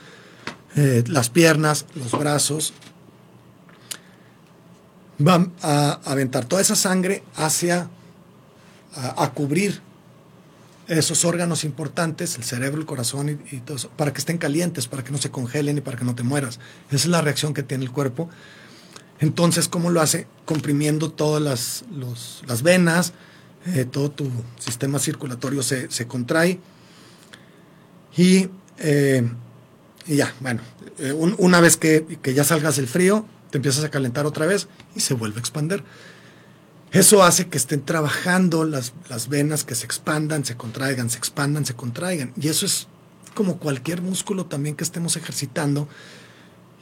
eh, 0.76 1.03
las 1.07 1.30
piernas, 1.30 1.86
los 1.95 2.11
brazos, 2.11 2.73
va 5.26 5.47
a 5.61 5.99
aventar 6.05 6.45
toda 6.45 6.61
esa 6.61 6.76
sangre 6.76 7.23
hacia, 7.38 7.89
a, 8.95 9.32
cubrir 9.32 9.82
esos 10.88 11.23
órganos 11.23 11.63
importantes, 11.63 12.36
el 12.38 12.43
cerebro, 12.43 12.80
el 12.80 12.86
corazón 12.86 13.41
y, 13.51 13.57
todo 13.61 13.78
eso, 13.78 13.89
para 13.95 14.11
que 14.11 14.19
estén 14.19 14.38
calientes, 14.38 14.88
para 14.88 15.03
que 15.03 15.11
no 15.11 15.17
se 15.17 15.32
congelen 15.32 15.78
y 15.78 15.82
para 15.82 15.97
que 15.97 16.03
no 16.03 16.15
te 16.15 16.23
mueras. 16.23 16.59
Esa 16.89 16.95
es 16.95 17.05
la 17.07 17.21
reacción 17.21 17.53
que 17.53 17.63
tiene 17.63 17.86
el 17.86 17.91
cuerpo. 17.91 18.30
Entonces, 19.19 19.69
¿cómo 19.69 19.89
lo 19.89 20.01
hace? 20.01 20.28
Comprimiendo 20.43 21.09
todas 21.09 21.41
las, 21.41 21.86
las 22.45 22.61
venas, 22.61 23.13
eh, 23.66 23.86
todo 23.86 24.11
tu 24.11 24.30
sistema 24.59 24.99
circulatorio 24.99 25.63
se, 25.63 26.07
contrae. 26.07 26.59
Y, 28.16 28.49
eh, 28.80 29.28
ya, 30.07 30.34
bueno, 30.39 30.61
eh, 30.99 31.13
una 31.13 31.59
vez 31.59 31.78
que, 31.78 32.20
que 32.22 32.34
ya 32.34 32.43
salgas 32.43 32.76
del 32.76 32.88
frío, 32.88 33.26
te 33.49 33.57
empiezas 33.57 33.84
a 33.84 33.89
calentar 33.89 34.26
otra 34.26 34.45
vez 34.45 34.68
y 34.95 34.99
se 34.99 35.13
vuelve 35.13 35.38
a 35.38 35.39
expander. 35.39 35.84
Eso 36.91 37.24
hace 37.24 37.47
que 37.47 37.57
estén 37.57 37.84
trabajando 37.84 38.63
las, 38.63 38.93
las 39.09 39.28
venas, 39.28 39.63
que 39.63 39.76
se 39.76 39.86
expandan, 39.86 40.45
se 40.45 40.55
contraigan, 40.55 41.09
se 41.09 41.18
expandan, 41.18 41.66
se 41.66 41.74
contraigan. 41.74 42.32
Y 42.39 42.47
eso 42.47 42.66
es 42.66 42.88
como 43.34 43.57
cualquier 43.57 44.01
músculo 44.01 44.45
también 44.45 44.76
que 44.76 44.84
estemos 44.84 45.18
ejercitando. 45.18 45.89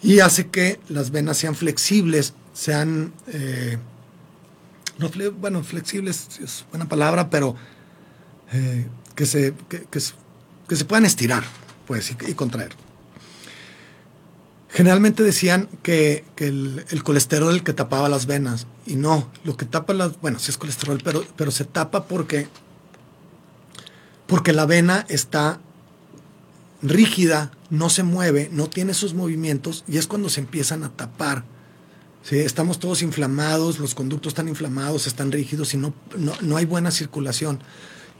Y 0.03 0.19
hace 0.19 0.47
que 0.49 0.79
las 0.89 1.11
venas 1.11 1.38
sean 1.38 1.55
flexibles, 1.55 2.34
sean, 2.53 3.13
no, 4.97 5.09
bueno, 5.39 5.63
flexibles 5.63 6.39
es 6.41 6.65
buena 6.71 6.87
palabra, 6.87 7.29
pero 7.29 7.55
eh, 8.51 8.87
que, 9.15 9.25
se, 9.25 9.53
que, 9.89 10.75
se 10.75 10.85
puedan 10.85 11.05
estirar 11.05 11.43
pues, 11.87 12.15
y 12.27 12.33
contraer. 12.33 12.71
Generalmente 14.73 15.21
decían 15.21 15.69
que, 15.83 16.25
el, 16.37 17.03
colesterol 17.03 17.53
el 17.53 17.63
que 17.63 17.73
tapaba 17.73 18.09
las 18.09 18.25
venas. 18.25 18.65
Y 18.87 18.95
no, 18.95 19.31
lo 19.43 19.55
que 19.55 19.65
tapa 19.65 19.93
las, 19.93 20.19
bueno, 20.19 20.39
sí 20.39 20.49
es 20.49 20.57
colesterol, 20.57 20.99
pero, 21.03 21.23
pero 21.35 21.51
se 21.51 21.63
tapa 21.63 22.05
porque, 22.05 22.47
porque 24.25 24.51
la 24.51 24.65
vena 24.65 25.05
está 25.09 25.59
rígida, 26.81 27.51
no 27.69 27.89
se 27.91 28.01
mueve, 28.01 28.49
no 28.51 28.67
tiene 28.67 28.95
sus 28.95 29.13
movimientos 29.13 29.83
y 29.87 29.97
es 29.97 30.07
cuando 30.07 30.29
se 30.29 30.41
empiezan 30.41 30.83
a 30.83 30.89
tapar. 30.89 31.43
¿Sí? 32.24 32.39
Estamos 32.39 32.80
todos 32.80 33.01
inflamados, 33.01 33.80
los 33.80 33.93
conductos 33.93 34.32
están 34.32 34.47
inflamados, 34.47 35.05
están 35.05 35.32
rígidos 35.32 35.74
y 35.74 35.78
no, 35.78 35.93
no, 36.17 36.57
hay 36.57 36.65
buena 36.65 36.89
circulación. 36.89 37.59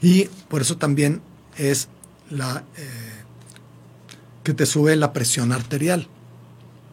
Y 0.00 0.24
por 0.48 0.60
eso 0.62 0.76
también 0.76 1.22
es 1.56 1.88
la, 2.30 2.64
eh, 2.76 3.22
que 4.44 4.54
te 4.54 4.66
sube 4.66 4.94
la 4.96 5.12
presión 5.12 5.52
arterial. 5.52 6.08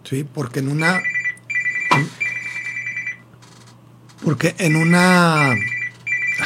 ¿sí? 0.04 0.24
Porque 0.24 0.60
en 0.60 0.70
una... 0.70 1.02
Porque 4.24 4.56
en 4.60 4.76
una... 4.76 5.52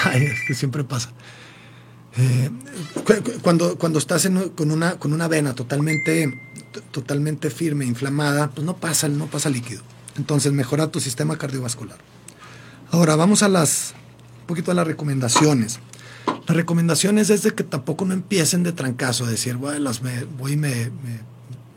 Ay, 0.03 0.23
es 0.23 0.39
que 0.47 0.53
siempre 0.53 0.83
pasa. 0.83 1.11
Eh, 2.17 2.49
cuando, 3.41 3.77
cuando 3.77 3.99
estás 3.99 4.29
con, 4.55 4.71
una, 4.71 4.97
con 4.97 5.11
una 5.11 5.27
vena 5.27 5.53
totalmente, 5.53 6.41
totalmente 6.91 7.49
firme, 7.49 7.85
inflamada, 7.85 8.49
pues 8.49 8.65
no 8.65 8.77
pasa, 8.77 9.09
no 9.09 9.27
pasa 9.27 9.49
líquido. 9.49 9.83
Entonces 10.17 10.53
mejora 10.53 10.91
tu 10.91 10.99
sistema 10.99 11.37
cardiovascular. 11.37 11.97
Ahora 12.91 13.15
vamos 13.15 13.43
a 13.43 13.49
las, 13.49 13.93
un 14.41 14.47
poquito 14.47 14.71
a 14.71 14.73
las 14.73 14.87
recomendaciones. 14.87 15.79
Las 16.47 16.55
recomendaciones 16.55 17.29
es 17.29 17.43
de 17.43 17.51
que 17.51 17.63
tampoco 17.63 18.05
no 18.05 18.13
empiecen 18.13 18.63
de 18.63 18.71
trancazo, 18.71 19.25
decir, 19.25 19.55
bueno, 19.55 19.79
las 19.79 20.01
voy 20.37 20.53
y 20.53 20.57
me 20.57 20.91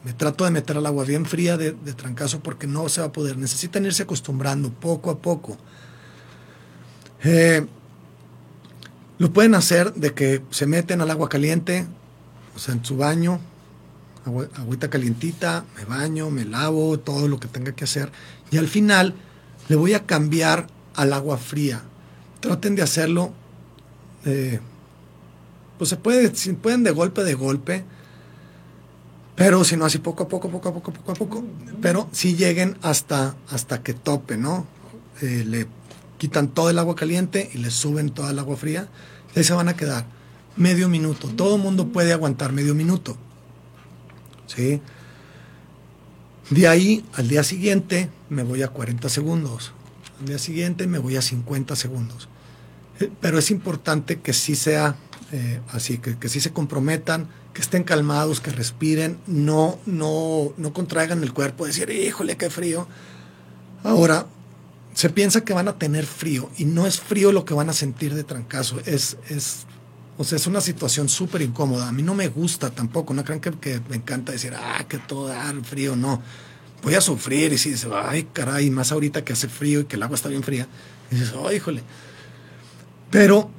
me 0.08 0.14
trato 0.14 0.44
de 0.44 0.50
meter 0.50 0.76
al 0.76 0.86
agua 0.86 1.04
bien 1.04 1.26
fría 1.26 1.58
de, 1.58 1.72
trancazo 1.72 2.40
porque 2.40 2.66
no 2.66 2.88
se 2.88 3.02
va 3.02 3.08
a 3.08 3.12
poder. 3.12 3.36
Necesitan 3.36 3.84
irse 3.84 4.04
acostumbrando 4.04 4.70
poco 4.70 5.10
a 5.10 5.18
poco. 5.18 5.58
Eh, 7.24 7.66
lo 9.18 9.30
pueden 9.32 9.54
hacer 9.54 9.92
de 9.92 10.14
que 10.14 10.42
se 10.50 10.64
meten 10.64 11.02
al 11.02 11.10
agua 11.10 11.28
caliente, 11.28 11.86
o 12.56 12.58
sea, 12.58 12.72
en 12.72 12.84
su 12.86 12.96
baño, 12.96 13.38
agüita 14.28 14.90
calientita, 14.90 15.64
me 15.76 15.84
baño, 15.84 16.30
me 16.30 16.44
lavo, 16.44 16.98
todo 16.98 17.28
lo 17.28 17.40
que 17.40 17.48
tenga 17.48 17.72
que 17.72 17.84
hacer. 17.84 18.10
Y 18.50 18.58
al 18.58 18.68
final 18.68 19.14
le 19.68 19.76
voy 19.76 19.94
a 19.94 20.06
cambiar 20.06 20.66
al 20.94 21.12
agua 21.12 21.38
fría. 21.38 21.82
Traten 22.40 22.76
de 22.76 22.82
hacerlo, 22.82 23.32
eh, 24.24 24.60
pues 25.76 25.90
se 25.90 25.96
puede, 25.96 26.34
si 26.34 26.52
pueden 26.52 26.84
de 26.84 26.90
golpe 26.90 27.24
de 27.24 27.34
golpe 27.34 27.84
pero 29.38 29.62
si 29.62 29.76
no, 29.76 29.84
así 29.84 29.98
poco 29.98 30.24
a 30.24 30.28
poco, 30.28 30.50
poco 30.50 30.68
a 30.68 30.74
poco, 30.74 30.92
poco 30.92 31.12
a 31.12 31.14
poco. 31.14 31.44
Pero 31.80 32.08
si 32.10 32.34
lleguen 32.34 32.76
hasta, 32.82 33.36
hasta 33.48 33.84
que 33.84 33.94
tope, 33.94 34.36
¿no? 34.36 34.66
Eh, 35.22 35.44
le 35.46 35.68
quitan 36.18 36.48
todo 36.48 36.70
el 36.70 36.78
agua 36.80 36.96
caliente 36.96 37.48
y 37.54 37.58
le 37.58 37.70
suben 37.70 38.10
toda 38.10 38.32
el 38.32 38.38
agua 38.40 38.56
fría. 38.56 38.88
Y 39.36 39.38
ahí 39.38 39.44
se 39.44 39.54
van 39.54 39.68
a 39.68 39.76
quedar 39.76 40.06
medio 40.56 40.88
minuto. 40.88 41.28
Todo 41.28 41.54
el 41.54 41.62
mundo 41.62 41.86
puede 41.86 42.12
aguantar 42.12 42.52
medio 42.52 42.74
minuto. 42.74 43.16
¿Sí? 44.48 44.82
De 46.50 46.66
ahí 46.66 47.04
al 47.14 47.28
día 47.28 47.44
siguiente 47.44 48.10
me 48.28 48.42
voy 48.42 48.62
a 48.62 48.68
40 48.68 49.08
segundos. 49.08 49.72
Al 50.18 50.26
día 50.26 50.38
siguiente 50.38 50.88
me 50.88 50.98
voy 50.98 51.16
a 51.16 51.22
50 51.22 51.76
segundos. 51.76 52.28
Eh, 52.98 53.08
pero 53.20 53.38
es 53.38 53.52
importante 53.52 54.18
que 54.18 54.32
sí 54.32 54.56
sea 54.56 54.96
eh, 55.30 55.60
así, 55.70 55.98
que, 55.98 56.18
que 56.18 56.28
sí 56.28 56.40
se 56.40 56.52
comprometan 56.52 57.28
que 57.52 57.62
estén 57.62 57.82
calmados, 57.82 58.40
que 58.40 58.50
respiren, 58.50 59.18
no, 59.26 59.78
no, 59.84 60.52
no 60.56 60.72
contraigan 60.72 61.22
el 61.22 61.32
cuerpo, 61.32 61.66
decir, 61.66 61.90
híjole, 61.90 62.36
qué 62.36 62.50
frío. 62.50 62.86
Ahora, 63.82 64.26
se 64.94 65.10
piensa 65.10 65.44
que 65.44 65.52
van 65.52 65.68
a 65.68 65.78
tener 65.78 66.06
frío 66.06 66.50
y 66.56 66.64
no 66.64 66.86
es 66.86 67.00
frío 67.00 67.32
lo 67.32 67.44
que 67.44 67.54
van 67.54 67.68
a 67.68 67.72
sentir 67.72 68.14
de 68.14 68.24
trancazo, 68.24 68.80
es, 68.86 69.16
es, 69.28 69.66
o 70.18 70.24
sea, 70.24 70.36
es 70.36 70.48
una 70.48 70.60
situación 70.60 71.08
súper 71.08 71.42
incómoda. 71.42 71.88
A 71.88 71.92
mí 71.92 72.02
no 72.02 72.12
me 72.12 72.26
gusta 72.26 72.70
tampoco, 72.70 73.14
no 73.14 73.24
crean 73.24 73.40
que, 73.40 73.80
me 73.88 73.96
encanta 73.96 74.32
decir, 74.32 74.52
ah, 74.54 74.84
que 74.88 74.98
todo 74.98 75.28
da 75.28 75.54
frío, 75.62 75.94
no. 75.94 76.20
Voy 76.82 76.94
a 76.96 77.00
sufrir 77.00 77.52
y 77.52 77.58
si 77.58 77.70
dices, 77.70 77.88
ay, 77.94 78.28
caray, 78.32 78.68
más 78.70 78.90
ahorita 78.90 79.24
que 79.24 79.32
hace 79.32 79.48
frío 79.48 79.80
y 79.80 79.84
que 79.84 79.94
el 79.94 80.02
agua 80.02 80.16
está 80.16 80.28
bien 80.28 80.42
fría, 80.42 80.66
y 81.10 81.14
dices, 81.14 81.32
oh, 81.36 81.52
híjole. 81.52 81.82
Pero 83.10 83.50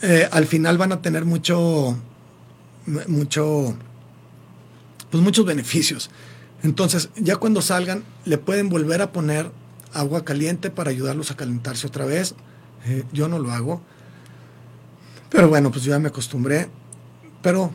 eh, 0.00 0.26
al 0.32 0.46
final 0.46 0.78
van 0.78 0.92
a 0.92 1.02
tener 1.02 1.26
mucho, 1.26 1.98
mucho, 3.06 3.76
pues 5.10 5.22
muchos 5.22 5.44
beneficios. 5.44 6.10
Entonces, 6.62 7.10
ya 7.16 7.36
cuando 7.36 7.60
salgan, 7.60 8.04
le 8.24 8.38
pueden 8.38 8.70
volver 8.70 9.02
a 9.02 9.12
poner 9.12 9.50
agua 9.92 10.24
caliente 10.24 10.70
para 10.70 10.90
ayudarlos 10.90 11.30
a 11.30 11.36
calentarse 11.36 11.86
otra 11.86 12.06
vez. 12.06 12.34
Eh, 12.86 13.04
yo 13.12 13.28
no 13.28 13.38
lo 13.38 13.52
hago. 13.52 13.82
Pero 15.30 15.48
bueno, 15.48 15.70
pues 15.70 15.84
yo 15.84 15.90
ya 15.90 15.98
me 15.98 16.08
acostumbré. 16.08 16.68
Pero 17.42 17.72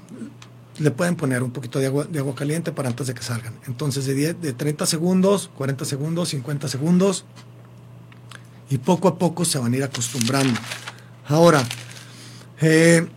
le 0.80 0.92
pueden 0.92 1.16
poner 1.16 1.44
un 1.44 1.52
poquito 1.52 1.80
de 1.80 1.88
agua, 1.88 2.06
de 2.06 2.20
agua 2.20 2.36
caliente 2.36 2.72
para 2.72 2.90
antes 2.90 3.08
de 3.08 3.14
que 3.14 3.22
salgan. 3.24 3.54
Entonces, 3.68 4.06
de, 4.06 4.34
de 4.34 4.54
30 4.54 4.86
segundos, 4.86 5.50
40 5.58 5.86
segundos, 5.86 6.30
50 6.30 6.68
segundos. 6.68 7.26
Y 8.70 8.78
poco 8.78 9.08
a 9.08 9.18
poco 9.18 9.46
se 9.46 9.60
van 9.60 9.74
a 9.74 9.78
ir 9.78 9.84
acostumbrando. 9.84 10.60
Ahora, 11.28 11.64
eh, 12.62 13.08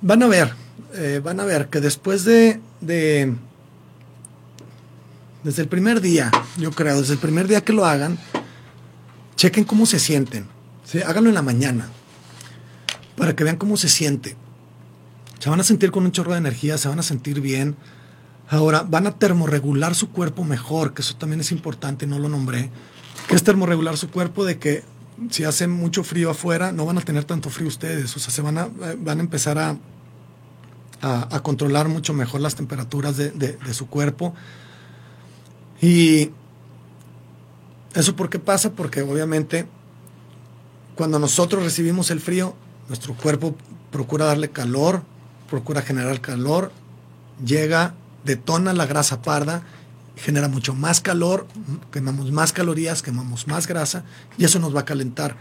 van 0.00 0.22
a 0.22 0.26
ver, 0.26 0.52
eh, 0.94 1.20
van 1.22 1.40
a 1.40 1.44
ver 1.44 1.68
que 1.68 1.80
después 1.80 2.24
de, 2.24 2.60
de, 2.80 3.34
desde 5.42 5.62
el 5.62 5.68
primer 5.68 6.00
día, 6.00 6.30
yo 6.56 6.70
creo, 6.70 7.00
desde 7.00 7.14
el 7.14 7.18
primer 7.18 7.48
día 7.48 7.62
que 7.62 7.72
lo 7.72 7.84
hagan, 7.84 8.18
chequen 9.36 9.64
cómo 9.64 9.86
se 9.86 9.98
sienten. 9.98 10.46
Háganlo 10.98 11.28
en 11.28 11.34
la 11.34 11.42
mañana, 11.42 11.88
para 13.16 13.36
que 13.36 13.44
vean 13.44 13.56
cómo 13.56 13.76
se 13.76 13.88
siente. 13.88 14.36
Se 15.38 15.48
van 15.48 15.60
a 15.60 15.64
sentir 15.64 15.90
con 15.90 16.04
un 16.04 16.12
chorro 16.12 16.32
de 16.32 16.38
energía, 16.38 16.78
se 16.78 16.88
van 16.88 16.98
a 16.98 17.02
sentir 17.02 17.40
bien. 17.40 17.76
Ahora, 18.48 18.82
van 18.82 19.06
a 19.06 19.12
termorregular 19.12 19.94
su 19.94 20.10
cuerpo 20.10 20.44
mejor, 20.44 20.92
que 20.92 21.02
eso 21.02 21.16
también 21.16 21.40
es 21.40 21.52
importante, 21.52 22.06
no 22.06 22.18
lo 22.18 22.28
nombré. 22.28 22.70
Que 23.28 23.36
es 23.36 23.44
termorregular 23.44 23.96
su 23.96 24.10
cuerpo 24.10 24.44
de 24.44 24.58
que 24.58 24.82
si 25.30 25.44
hace 25.44 25.66
mucho 25.68 26.02
frío 26.02 26.30
afuera, 26.30 26.72
no 26.72 26.84
van 26.86 26.98
a 26.98 27.02
tener 27.02 27.24
tanto 27.24 27.50
frío 27.50 27.68
ustedes. 27.68 28.16
O 28.16 28.20
sea, 28.20 28.32
se 28.32 28.42
van 28.42 28.58
a, 28.58 28.68
van 28.98 29.18
a 29.18 29.20
empezar 29.20 29.58
a, 29.58 29.78
a, 31.00 31.40
controlar 31.42 31.88
mucho 31.88 32.12
mejor 32.12 32.40
las 32.40 32.54
temperaturas 32.54 33.16
de, 33.16 33.30
de, 33.30 33.74
su 33.74 33.86
cuerpo. 33.86 34.34
Y 35.80 36.30
eso 37.94 38.16
por 38.16 38.28
qué 38.30 38.38
pasa? 38.38 38.72
Porque 38.72 39.02
obviamente 39.02 39.66
cuando 41.00 41.18
nosotros 41.18 41.62
recibimos 41.64 42.10
el 42.10 42.20
frío, 42.20 42.54
nuestro 42.88 43.14
cuerpo 43.14 43.56
procura 43.90 44.26
darle 44.26 44.50
calor, 44.50 45.02
procura 45.48 45.80
generar 45.80 46.20
calor, 46.20 46.72
llega, 47.42 47.94
detona 48.26 48.74
la 48.74 48.84
grasa 48.84 49.22
parda, 49.22 49.62
genera 50.14 50.48
mucho 50.48 50.74
más 50.74 51.00
calor, 51.00 51.46
quemamos 51.90 52.32
más 52.32 52.52
calorías, 52.52 53.00
quemamos 53.00 53.48
más 53.48 53.66
grasa 53.66 54.04
y 54.36 54.44
eso 54.44 54.58
nos 54.58 54.76
va 54.76 54.80
a 54.80 54.84
calentar. 54.84 55.38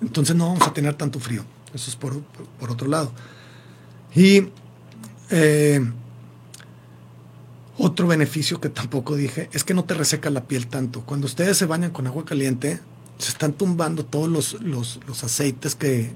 Entonces 0.00 0.36
no 0.36 0.46
vamos 0.46 0.68
a 0.68 0.72
tener 0.72 0.94
tanto 0.94 1.18
frío. 1.18 1.44
Eso 1.74 1.90
es 1.90 1.96
por, 1.96 2.22
por 2.60 2.70
otro 2.70 2.86
lado. 2.86 3.10
Y 4.14 4.50
eh, 5.30 5.84
otro 7.76 8.06
beneficio 8.06 8.60
que 8.60 8.68
tampoco 8.68 9.16
dije 9.16 9.50
es 9.52 9.64
que 9.64 9.74
no 9.74 9.84
te 9.84 9.94
reseca 9.94 10.30
la 10.30 10.44
piel 10.44 10.68
tanto. 10.68 11.00
Cuando 11.00 11.26
ustedes 11.26 11.56
se 11.56 11.66
bañan 11.66 11.90
con 11.90 12.06
agua 12.06 12.24
caliente, 12.24 12.78
se 13.18 13.30
están 13.30 13.52
tumbando 13.52 14.04
todos 14.04 14.28
los, 14.28 14.60
los, 14.62 15.24
aceites 15.24 15.74
que, 15.74 16.14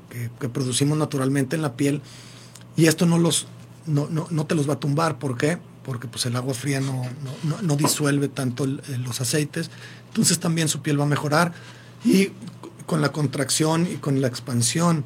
producimos 0.53 0.99
naturalmente 0.99 1.57
en 1.57 1.63
la 1.63 1.77
piel 1.77 2.03
y 2.77 2.87
esto 2.87 3.07
no, 3.07 3.19
los, 3.19 3.47
no, 3.87 4.09
no, 4.09 4.47
te 4.47 4.55
los 4.55 4.69
va 4.69 4.75
a 4.75 4.81
tumbar. 4.81 5.19
¿Por 5.19 5.37
qué? 5.37 5.59
Porque 5.85 6.09
pues, 6.09 6.27
el 6.27 6.37
agua 6.37 6.55
fría 6.55 6.81
no, 6.81 7.03
no 7.63 7.77
disuelve 7.77 8.29
tanto 8.29 8.67
los 8.67 9.21
aceites. 9.21 9.71
Entonces 10.09 10.39
también 10.39 10.69
su 10.69 10.83
piel 10.83 10.99
va 10.99 11.05
a 11.05 11.09
mejorar 11.09 11.53
y 12.05 12.31
con 12.87 13.01
la 13.01 13.13
contracción 13.13 13.87
y 13.87 13.97
con 13.97 14.21
la 14.21 14.27
expansión 14.29 15.05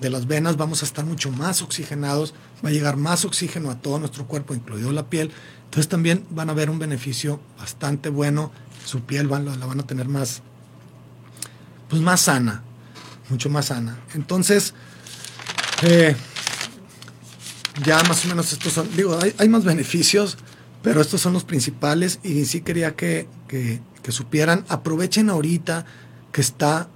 de 0.00 0.10
las 0.10 0.26
venas 0.26 0.56
vamos 0.56 0.82
a 0.82 0.86
estar 0.86 1.04
mucho 1.04 1.30
más 1.30 1.62
oxigenados, 1.62 2.34
va 2.64 2.68
a 2.68 2.72
llegar 2.72 2.96
más 2.96 3.24
oxígeno 3.24 3.70
a 3.70 3.80
todo 3.80 3.98
nuestro 3.98 4.26
cuerpo, 4.26 4.54
incluido 4.54 4.92
la 4.92 5.08
piel. 5.08 5.30
Entonces 5.64 5.88
también 5.88 6.24
van 6.30 6.50
a 6.50 6.54
ver 6.54 6.70
un 6.70 6.78
beneficio 6.78 7.40
bastante 7.58 8.08
bueno, 8.08 8.52
su 8.84 9.00
piel 9.00 9.28
la, 9.28 9.38
van 9.38 9.80
a 9.80 9.86
tener 9.86 10.08
más, 10.08 10.42
pues 11.88 12.02
más 12.02 12.22
sana, 12.22 12.62
mucho 13.28 13.48
más 13.50 13.66
sana. 13.66 13.98
Entonces, 14.14 14.74
eh, 15.82 16.16
ya 17.84 18.02
más 18.04 18.24
o 18.24 18.28
menos 18.28 18.52
estos 18.52 18.72
son, 18.72 18.88
digo, 18.96 19.18
hay, 19.38 19.48
más 19.48 19.64
beneficios, 19.64 20.38
pero 20.82 21.00
estos 21.00 21.20
son 21.20 21.32
los 21.32 21.44
principales 21.44 22.20
y 22.22 22.44
sí 22.44 22.60
quería 22.60 22.94
que, 22.94 23.28
que, 23.48 23.80
que 24.02 24.12
supieran, 24.12 24.64
aprovechen 24.68 25.30
ahorita 25.30 25.84
que 26.32 26.40
está 26.40 26.88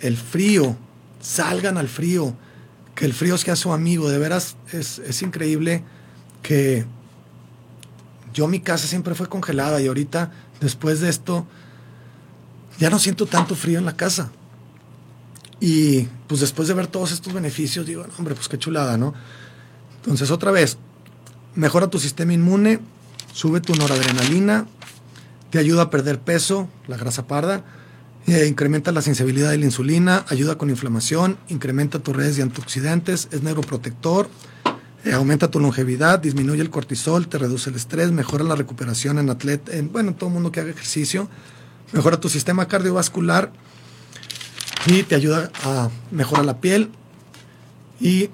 el 0.00 0.16
frío, 0.16 0.76
salgan 1.20 1.78
al 1.78 1.88
frío, 1.88 2.36
que 2.94 3.04
el 3.04 3.12
frío 3.12 3.36
sea 3.38 3.56
su 3.56 3.72
amigo. 3.72 4.08
De 4.08 4.18
veras 4.18 4.56
es, 4.72 5.22
increíble 5.22 5.82
que 6.42 6.84
yo 8.32 8.48
mi 8.48 8.60
casa 8.60 8.86
siempre 8.86 9.14
fue 9.14 9.28
congelada 9.28 9.80
y 9.80 9.86
ahorita, 9.86 10.32
después 10.60 11.00
de 11.00 11.08
esto, 11.08 11.46
ya 12.78 12.90
no 12.90 12.98
siento 12.98 13.26
tanto 13.26 13.54
frío 13.54 13.78
en 13.78 13.84
la 13.84 13.96
casa. 13.96 14.30
Y 15.60 16.02
pues 16.26 16.40
después 16.40 16.68
de 16.68 16.74
ver 16.74 16.86
todos 16.86 17.12
estos 17.12 17.32
beneficios, 17.32 17.86
digo, 17.86 18.04
hombre, 18.18 18.34
pues 18.34 18.48
qué 18.48 18.58
chulada, 18.58 18.96
¿no? 18.98 19.14
Entonces, 19.96 20.30
otra 20.30 20.50
vez, 20.50 20.76
mejora 21.54 21.88
tu 21.88 21.98
sistema 21.98 22.32
inmune, 22.32 22.80
sube 23.32 23.60
tu 23.60 23.74
noradrenalina, 23.74 24.66
te 25.50 25.58
ayuda 25.58 25.82
a 25.82 25.90
perder 25.90 26.20
peso, 26.20 26.68
la 26.88 26.96
grasa 26.96 27.26
parda, 27.26 27.64
eh, 28.26 28.46
incrementa 28.46 28.90
la 28.92 29.02
sensibilidad 29.02 29.50
de 29.50 29.58
la 29.58 29.64
insulina, 29.66 30.24
ayuda 30.28 30.58
con 30.58 30.70
inflamación, 30.70 31.38
incrementa 31.48 31.98
tus 31.98 32.16
redes 32.16 32.36
de 32.36 32.42
antioxidantes, 32.42 33.28
es 33.30 33.42
neuroprotector, 33.42 34.28
eh, 35.04 35.12
aumenta 35.12 35.50
tu 35.50 35.60
longevidad, 35.60 36.18
disminuye 36.18 36.62
el 36.62 36.70
cortisol, 36.70 37.28
te 37.28 37.38
reduce 37.38 37.70
el 37.70 37.76
estrés, 37.76 38.12
mejora 38.12 38.44
la 38.44 38.56
recuperación 38.56 39.18
en 39.18 39.30
atleta, 39.30 39.76
en, 39.76 39.92
bueno, 39.92 40.14
todo 40.14 40.30
mundo 40.30 40.50
que 40.50 40.60
haga 40.60 40.70
ejercicio, 40.70 41.28
mejora 41.94 42.20
tu 42.20 42.28
sistema 42.28 42.68
cardiovascular 42.68 43.52
y 44.86 45.02
te 45.04 45.14
ayuda 45.14 45.50
a 45.64 45.88
mejorar 46.10 46.44
la 46.44 46.60
piel 46.60 46.90
y 48.00 48.28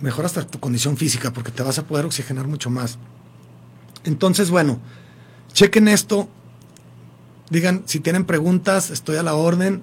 mejora 0.00 0.26
hasta 0.26 0.46
tu 0.46 0.58
condición 0.58 0.96
física 0.96 1.32
porque 1.32 1.50
te 1.50 1.62
vas 1.62 1.78
a 1.78 1.86
poder 1.86 2.06
oxigenar 2.06 2.46
mucho 2.46 2.70
más. 2.70 2.98
Entonces, 4.04 4.50
bueno, 4.50 4.80
chequen 5.52 5.88
esto, 5.88 6.28
Digan, 7.50 7.84
si 7.86 8.00
tienen 8.00 8.24
preguntas, 8.24 8.90
estoy 8.90 9.16
a 9.16 9.22
la 9.22 9.34
orden. 9.34 9.82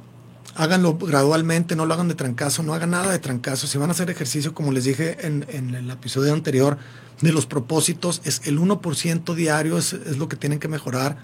Háganlo 0.55 0.97
gradualmente, 0.97 1.75
no 1.75 1.85
lo 1.85 1.93
hagan 1.93 2.09
de 2.09 2.15
trancazo, 2.15 2.61
no 2.61 2.73
hagan 2.73 2.91
nada 2.91 3.11
de 3.11 3.19
trancazo. 3.19 3.67
Si 3.67 3.77
van 3.77 3.89
a 3.89 3.93
hacer 3.93 4.09
ejercicio, 4.09 4.53
como 4.53 4.71
les 4.71 4.83
dije 4.83 5.25
en, 5.25 5.45
el 5.49 5.89
episodio 5.89 6.33
anterior, 6.33 6.77
de 7.21 7.31
los 7.31 7.45
propósitos, 7.45 8.21
es 8.25 8.41
el 8.45 8.59
1% 8.59 9.33
diario, 9.33 9.77
es, 9.77 9.93
lo 10.17 10.27
que 10.27 10.35
tienen 10.35 10.59
que 10.59 10.67
mejorar. 10.67 11.17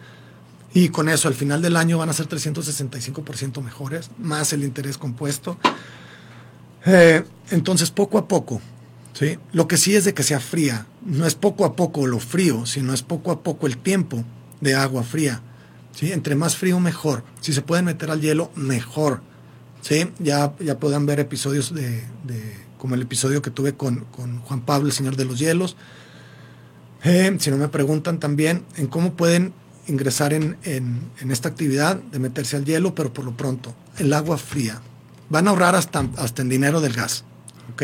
Y 0.74 0.89
con 0.89 1.09
eso, 1.09 1.28
al 1.28 1.34
final 1.34 1.61
del 1.61 1.76
año 1.76 1.97
van 1.97 2.09
a 2.09 2.13
ser 2.13 2.28
365% 2.28 3.61
mejores, 3.63 4.11
más 4.17 4.53
el 4.53 4.63
interés 4.63 4.97
compuesto. 4.97 5.57
Eh, 6.86 7.24
entonces, 7.51 7.89
poco 7.89 8.17
a 8.17 8.28
poco, 8.28 8.61
¿sí? 9.13 9.38
Lo 9.51 9.67
que 9.67 9.78
sí 9.78 9.95
es 9.95 10.05
de 10.05 10.13
que 10.13 10.24
sea 10.24 10.39
fría. 10.39 10.86
No 11.03 11.26
es 11.26 11.36
poco 11.36 11.65
a 11.65 11.76
poco 11.76 12.05
lo 12.05 12.20
frío, 12.20 12.65
sino 12.65 12.93
es 12.93 13.01
poco 13.01 13.32
a 13.32 13.41
poco 13.41 13.67
el 13.67 13.78
tiempo 13.78 14.24
de 14.61 14.76
agua 14.76 15.03
fría. 15.03 15.41
Entre 16.01 16.36
más 16.36 16.55
frío, 16.55 16.80
mejor. 16.80 17.24
Si 17.41 17.51
se 17.51 17.61
pueden 17.61 17.86
meter 17.86 18.09
al 18.09 18.22
hielo, 18.22 18.51
mejor. 18.55 19.22
¿sí? 19.82 20.09
Ya, 20.20 20.53
ya 20.59 20.80
puedan 20.80 21.05
ver 21.05 21.20
episodios 21.20 21.74
de, 21.74 22.03
como 22.78 22.95
el 22.95 23.01
episodio 23.01 23.41
que 23.41 23.51
tuve 23.51 23.74
con, 23.74 24.05
Juan 24.05 24.61
Pablo, 24.61 24.88
el 24.88 24.93
Señor 24.93 25.15
de 25.15 25.26
los 25.26 25.39
Hielos. 25.39 25.76
Eh, 27.03 27.36
si 27.39 27.49
no 27.49 27.57
me 27.57 27.67
preguntan 27.70 28.20
también 28.20 28.65
en 28.76 28.88
cómo 28.88 29.13
pueden 29.13 29.53
ingresar 29.90 30.34
en, 30.34 30.58
esta 31.30 31.50
actividad 31.50 31.98
de 31.98 32.20
meterse 32.20 32.56
al 32.56 32.66
hielo, 32.66 32.96
pero 32.96 33.14
por 33.14 33.26
lo 33.26 33.36
pronto, 33.36 33.76
el 33.98 34.14
agua 34.14 34.38
fría. 34.38 34.82
Van 35.30 35.48
a 35.48 35.52
ahorrar 35.52 35.76
hasta, 35.76 36.08
hasta 36.18 36.42
en 36.42 36.50
dinero 36.50 36.82
del 36.82 36.94
gas. 36.94 37.24
¿ok? 37.74 37.84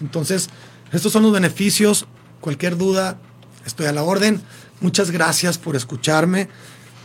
Entonces, 0.00 0.48
estos 0.92 1.12
son 1.12 1.22
los 1.22 1.32
beneficios. 1.32 2.06
Cualquier 2.40 2.76
duda, 2.76 3.18
estoy 3.64 3.86
a 3.86 3.92
la 3.92 4.02
orden. 4.02 4.40
Muchas 4.80 5.10
gracias 5.10 5.58
por 5.58 5.76
escucharme. 5.76 6.48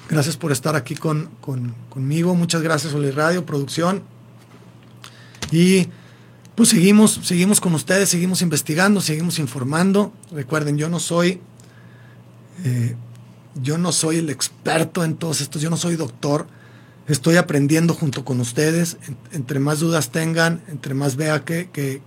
Gracias 0.10 0.38
por 0.38 0.52
estar 0.52 0.76
aquí 0.76 0.96
con, 0.96 1.30
conmigo. 1.90 2.34
Muchas 2.36 2.62
gracias, 2.62 2.94
Oli 2.94 3.12
Radio, 3.12 3.46
producción. 3.46 4.04
Y 5.52 5.88
pues 6.56 6.70
seguimos, 6.70 7.20
seguimos 7.24 7.62
con 7.62 7.74
ustedes, 7.74 8.10
seguimos 8.10 8.42
investigando, 8.42 9.02
seguimos 9.02 9.40
informando. 9.40 10.12
Recuerden, 10.32 10.78
yo 10.78 10.90
no 10.90 11.00
soy, 11.00 11.42
eh, 12.66 12.96
yo 13.56 13.78
no 13.78 13.92
soy 13.92 14.18
el 14.18 14.30
experto 14.30 15.04
en 15.04 15.16
todos 15.16 15.42
estos, 15.42 15.62
yo 15.62 15.70
no 15.70 15.78
soy 15.78 15.96
doctor. 15.96 16.48
Estoy 17.08 17.38
aprendiendo 17.38 17.94
junto 17.94 18.24
con 18.24 18.40
ustedes. 18.40 18.98
entre 19.32 19.60
más 19.60 19.80
dudas 19.80 20.12
tengan, 20.12 20.62
entre 20.68 20.94
más 20.94 21.16
vea 21.16 21.44
que, 21.44 21.70
que, 21.72 22.02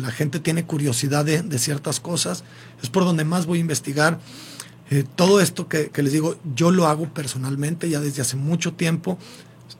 la 0.00 0.10
gente 0.10 0.40
tiene 0.40 0.64
curiosidad 0.64 1.24
de, 1.24 1.42
de 1.42 1.56
ciertas 1.56 2.00
cosas, 2.00 2.42
es 2.82 2.90
por 2.90 3.04
donde 3.04 3.24
más 3.24 3.46
voy 3.46 3.58
a 3.58 3.60
investigar 3.60 4.18
eh, 4.90 5.04
todo 5.16 5.40
esto 5.40 5.66
que, 5.66 5.90
les 5.96 6.12
digo, 6.12 6.36
yo 6.54 6.70
lo 6.70 6.86
hago 6.86 7.08
personalmente 7.12 7.88
ya 7.88 8.00
desde 8.00 8.22
hace 8.22 8.36
mucho 8.36 8.74
tiempo, 8.74 9.18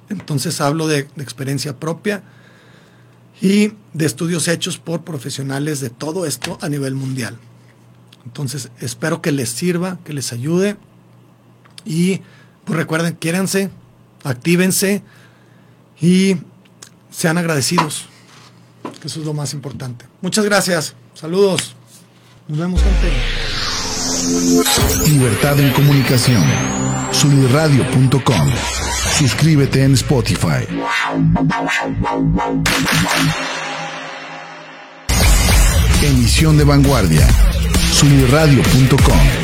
entonces 0.09 0.61
hablo 0.61 0.87
de, 0.89 1.01
experiencia 1.19 1.79
propia 1.79 2.23
y 3.41 3.73
de 3.93 4.07
estudios 4.07 4.49
hechos 4.49 4.79
por 4.79 5.05
profesionales 5.05 5.81
de 5.81 5.91
todo 5.91 6.25
esto 6.25 6.59
a 6.63 6.69
nivel 6.69 6.95
mundial. 6.95 7.39
Entonces 8.25 8.71
espero 8.81 9.21
que 9.21 9.33
les 9.33 9.51
sirva, 9.51 9.99
que 10.05 10.15
les 10.15 10.33
ayude 10.33 10.77
y 11.85 12.21
pues 12.65 12.79
recuerden, 12.79 13.15
quiéranse, 13.15 13.71
actívense 14.23 15.03
y 16.01 16.37
sean 17.11 17.39
agradecidos, 17.39 18.07
eso 19.05 19.21
es 19.21 19.27
lo 19.27 19.35
más 19.35 19.53
importante. 19.53 20.07
Muchas 20.21 20.45
gracias, 20.45 20.95
saludos, 21.15 21.75
nos 22.49 22.59
vemos 22.59 22.83
gente. 22.83 23.13
Libertad 25.07 25.59
en 25.61 25.71
comunicación. 25.73 26.43
Sunirradio.com. 27.13 28.51
Suscríbete 29.19 29.85
en 29.85 29.95
Spotify. 29.95 30.67
Emisión 36.03 36.57
de 36.57 36.65
vanguardia. 36.65 37.29
Sunirradio.com. 37.93 39.44